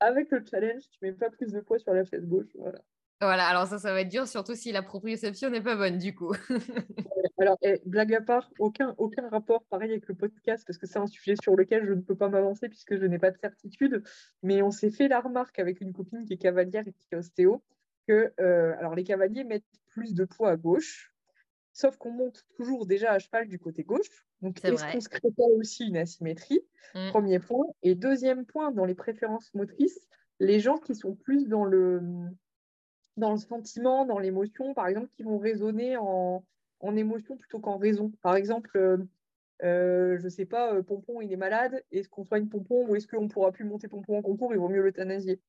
avec 0.00 0.30
le 0.30 0.44
challenge, 0.48 0.82
tu 0.90 0.98
mets 1.02 1.12
pas 1.12 1.30
plus 1.30 1.52
de 1.52 1.60
poids 1.60 1.78
sur 1.78 1.92
la 1.92 2.04
fesse 2.04 2.26
gauche. 2.26 2.48
Voilà. 2.58 2.80
Voilà, 3.20 3.46
alors 3.46 3.66
ça, 3.66 3.78
ça 3.78 3.92
va 3.92 4.00
être 4.00 4.08
dur, 4.08 4.26
surtout 4.26 4.54
si 4.54 4.72
la 4.72 4.82
proprioception 4.82 5.48
n'est 5.48 5.62
pas 5.62 5.76
bonne, 5.76 5.98
du 5.98 6.14
coup. 6.14 6.34
alors, 7.38 7.56
eh, 7.62 7.80
blague 7.86 8.12
à 8.12 8.20
part, 8.20 8.50
aucun, 8.58 8.94
aucun 8.98 9.28
rapport 9.28 9.64
pareil 9.64 9.90
avec 9.92 10.08
le 10.08 10.14
podcast, 10.14 10.64
parce 10.66 10.78
que 10.78 10.86
c'est 10.86 10.98
un 10.98 11.06
sujet 11.06 11.34
sur 11.42 11.56
lequel 11.56 11.86
je 11.86 11.92
ne 11.92 12.00
peux 12.00 12.16
pas 12.16 12.28
m'avancer 12.28 12.68
puisque 12.68 12.96
je 12.98 13.06
n'ai 13.06 13.18
pas 13.18 13.30
de 13.30 13.38
certitude. 13.38 14.02
Mais 14.42 14.62
on 14.62 14.70
s'est 14.70 14.90
fait 14.90 15.08
la 15.08 15.20
remarque 15.20 15.58
avec 15.58 15.80
une 15.80 15.92
copine 15.92 16.24
qui 16.26 16.34
est 16.34 16.38
cavalière 16.38 16.86
et 16.86 16.92
qui 16.92 17.06
est 17.12 17.16
ostéo 17.16 17.62
que 18.06 18.32
euh, 18.40 18.74
alors 18.78 18.94
les 18.94 19.04
cavaliers 19.04 19.44
mettent 19.44 19.64
plus 19.88 20.12
de 20.12 20.24
poids 20.24 20.50
à 20.50 20.56
gauche, 20.56 21.13
sauf 21.74 21.98
qu'on 21.98 22.12
monte 22.12 22.46
toujours 22.56 22.86
déjà 22.86 23.12
à 23.12 23.18
cheval 23.18 23.48
du 23.48 23.58
côté 23.58 23.82
gauche. 23.82 24.08
Donc, 24.40 24.64
est-ce 24.64 24.90
qu'on 24.90 25.00
se 25.00 25.08
crée 25.08 25.30
pas 25.36 25.44
aussi 25.58 25.86
une 25.86 25.96
asymétrie? 25.96 26.60
Mmh. 26.94 27.10
Premier 27.10 27.38
point. 27.40 27.66
Et 27.82 27.94
deuxième 27.94 28.46
point, 28.46 28.70
dans 28.70 28.84
les 28.84 28.94
préférences 28.94 29.52
motrices, 29.54 30.00
les 30.40 30.60
gens 30.60 30.78
qui 30.78 30.94
sont 30.94 31.14
plus 31.14 31.48
dans 31.48 31.64
le, 31.64 32.00
dans 33.16 33.32
le 33.32 33.38
sentiment, 33.38 34.06
dans 34.06 34.18
l'émotion, 34.18 34.72
par 34.72 34.86
exemple, 34.86 35.08
qui 35.08 35.24
vont 35.24 35.38
raisonner 35.38 35.96
en, 35.96 36.44
en 36.80 36.96
émotion 36.96 37.36
plutôt 37.36 37.58
qu'en 37.58 37.76
raison. 37.76 38.12
Par 38.22 38.36
exemple, 38.36 38.76
euh, 38.76 38.98
euh, 39.62 40.16
je 40.18 40.24
ne 40.24 40.28
sais 40.28 40.44
pas, 40.46 40.74
euh, 40.74 40.82
Pompon, 40.82 41.20
il 41.20 41.32
est 41.32 41.36
malade, 41.36 41.84
est-ce 41.90 42.08
qu'on 42.08 42.24
soigne 42.24 42.48
Pompon 42.48 42.86
ou 42.86 42.96
est-ce 42.96 43.06
qu'on 43.06 43.22
ne 43.22 43.28
pourra 43.28 43.50
plus 43.52 43.64
monter 43.64 43.88
Pompon 43.88 44.18
en 44.18 44.22
concours, 44.22 44.52
il 44.52 44.58
vaut 44.58 44.68
mieux 44.68 44.82
l'euthanasier 44.82 45.40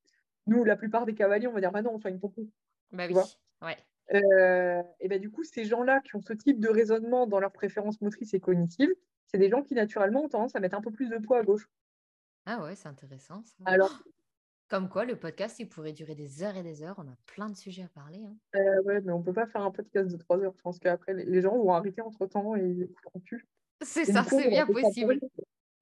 Nous, 0.47 0.63
la 0.63 0.76
plupart 0.76 1.05
des 1.05 1.13
cavaliers, 1.13 1.47
on 1.47 1.53
va 1.53 1.59
dire, 1.59 1.71
bah 1.71 1.82
non, 1.82 1.93
on 1.93 1.99
soigne 1.99 2.19
Pompon. 2.19 2.47
Bah 2.91 3.05
oui, 3.09 3.15
ouais. 3.61 3.78
Et 4.10 5.08
ben 5.08 5.20
du 5.20 5.32
coup, 5.32 5.43
ces 5.43 5.66
gens-là 5.66 5.99
qui 6.01 6.16
ont 6.16 6.22
ce 6.22 6.34
type 6.34 6.60
de 6.60 6.70
raisonnement 6.70 7.28
dans 7.28 7.39
leurs 7.39 7.51
préférences 7.51 8.01
motrices 8.01 8.34
et 8.34 8.39
cognitives, 8.39 8.93
c'est 9.28 9.38
des 9.38 9.49
gens 9.49 9.64
qui 9.64 9.74
naturellement 9.74 10.26
ont 10.26 10.30
tendance 10.30 10.56
à 10.56 10.60
mettre 10.60 10.78
un 10.78 10.82
peu 10.82 10.91
plus 10.91 11.10
de 11.10 11.18
poids 11.18 11.39
à 11.39 11.43
gauche. 11.43 11.68
Ah 12.45 12.64
ouais, 12.64 12.76
c'est 12.76 12.88
intéressant. 12.88 13.41
Ça. 13.43 13.56
Alors, 13.66 14.03
comme 14.68 14.89
quoi, 14.89 15.06
le 15.06 15.16
podcast, 15.16 15.60
il 15.60 15.68
pourrait 15.68 15.93
durer 15.93 16.16
des 16.16 16.43
heures 16.43 16.56
et 16.56 16.64
des 16.64 16.84
heures. 16.84 16.95
On 16.97 17.08
a 17.08 17.16
plein 17.26 17.49
de 17.49 17.56
sujets 17.56 17.84
à 17.84 17.88
parler. 17.88 18.24
Hein. 18.26 18.36
Euh, 18.56 18.82
ouais, 18.84 19.01
mais 19.01 19.12
on 19.12 19.22
peut 19.22 19.34
pas 19.34 19.45
faire 19.47 19.62
un 19.62 19.72
podcast 19.72 20.10
de 20.10 20.18
trois 20.18 20.39
heures. 20.39 20.53
Je 20.56 20.62
pense 20.62 20.80
qu'après, 20.80 21.14
les 21.14 21.41
gens 21.41 21.56
vont 21.56 21.74
arrêter 21.74 22.01
entre 22.01 22.26
temps 22.26 22.56
et 22.56 22.62
ils 22.62 22.84
écouteront 22.84 23.20
plus. 23.20 23.47
C'est 23.82 24.06
ça, 24.06 24.24
c'est 24.24 24.49
bien 24.49 24.66
possible. 24.66 25.20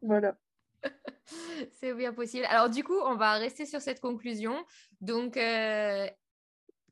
Voilà. 0.02 0.38
c'est 1.74 1.94
bien 1.94 2.12
possible. 2.12 2.46
Alors, 2.50 2.70
du 2.70 2.84
coup, 2.84 2.98
on 3.06 3.16
va 3.16 3.34
rester 3.34 3.66
sur 3.66 3.80
cette 3.80 4.02
conclusion. 4.02 4.56
Donc, 5.00 5.38
euh, 5.38 6.08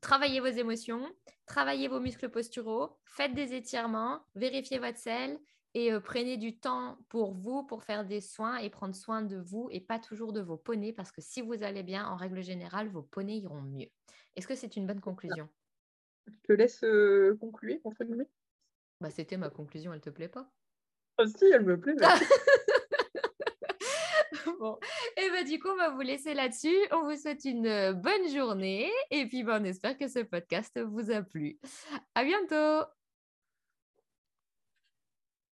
travaillez 0.02 0.40
vos 0.40 0.48
émotions, 0.48 1.10
travaillez 1.46 1.88
vos 1.88 2.00
muscles 2.00 2.28
posturaux, 2.28 2.98
faites 3.06 3.32
des 3.32 3.54
étirements, 3.54 4.26
vérifiez 4.34 4.78
votre 4.78 4.98
sel 4.98 5.38
et 5.72 5.90
prenez 6.04 6.36
du 6.36 6.58
temps 6.58 6.98
pour 7.08 7.32
vous, 7.32 7.64
pour 7.64 7.84
faire 7.84 8.04
des 8.04 8.20
soins 8.20 8.58
et 8.58 8.68
prendre 8.68 8.94
soin 8.94 9.22
de 9.22 9.38
vous 9.38 9.68
et 9.70 9.80
pas 9.80 9.98
toujours 9.98 10.34
de 10.34 10.42
vos 10.42 10.58
poneys 10.58 10.92
parce 10.92 11.10
que 11.10 11.22
si 11.22 11.40
vous 11.40 11.62
allez 11.62 11.82
bien, 11.82 12.06
en 12.06 12.16
règle 12.16 12.42
générale, 12.42 12.88
vos 12.88 13.02
poneys 13.02 13.38
iront 13.38 13.62
mieux. 13.62 13.88
Est-ce 14.36 14.46
que 14.46 14.54
c'est 14.54 14.76
une 14.76 14.86
bonne 14.86 15.00
conclusion? 15.00 15.48
Je 16.26 16.32
te 16.42 16.52
laisse 16.52 16.84
conclure, 17.40 17.78
entre 17.84 18.04
guillemets. 18.04 18.28
Bah, 19.00 19.10
C'était 19.10 19.36
ma 19.36 19.50
conclusion, 19.50 19.94
elle 19.94 20.00
te 20.00 20.10
plaît 20.10 20.28
pas 20.28 20.52
Ah 21.18 21.26
si, 21.26 21.46
elle 21.46 21.64
me 21.64 21.78
plaît. 21.78 21.94
bon, 24.58 24.78
et 25.16 25.30
bah, 25.30 25.44
du 25.44 25.58
coup, 25.58 25.68
on 25.68 25.76
va 25.76 25.90
vous 25.90 26.00
laisser 26.00 26.34
là-dessus. 26.34 26.76
On 26.92 27.02
vous 27.02 27.16
souhaite 27.16 27.44
une 27.44 27.92
bonne 27.92 28.28
journée 28.34 28.90
et 29.10 29.26
puis 29.26 29.42
bah, 29.42 29.58
on 29.60 29.64
espère 29.64 29.96
que 29.96 30.08
ce 30.08 30.20
podcast 30.20 30.80
vous 30.80 31.10
a 31.10 31.22
plu. 31.22 31.58
À 32.14 32.24
bientôt 32.24 32.86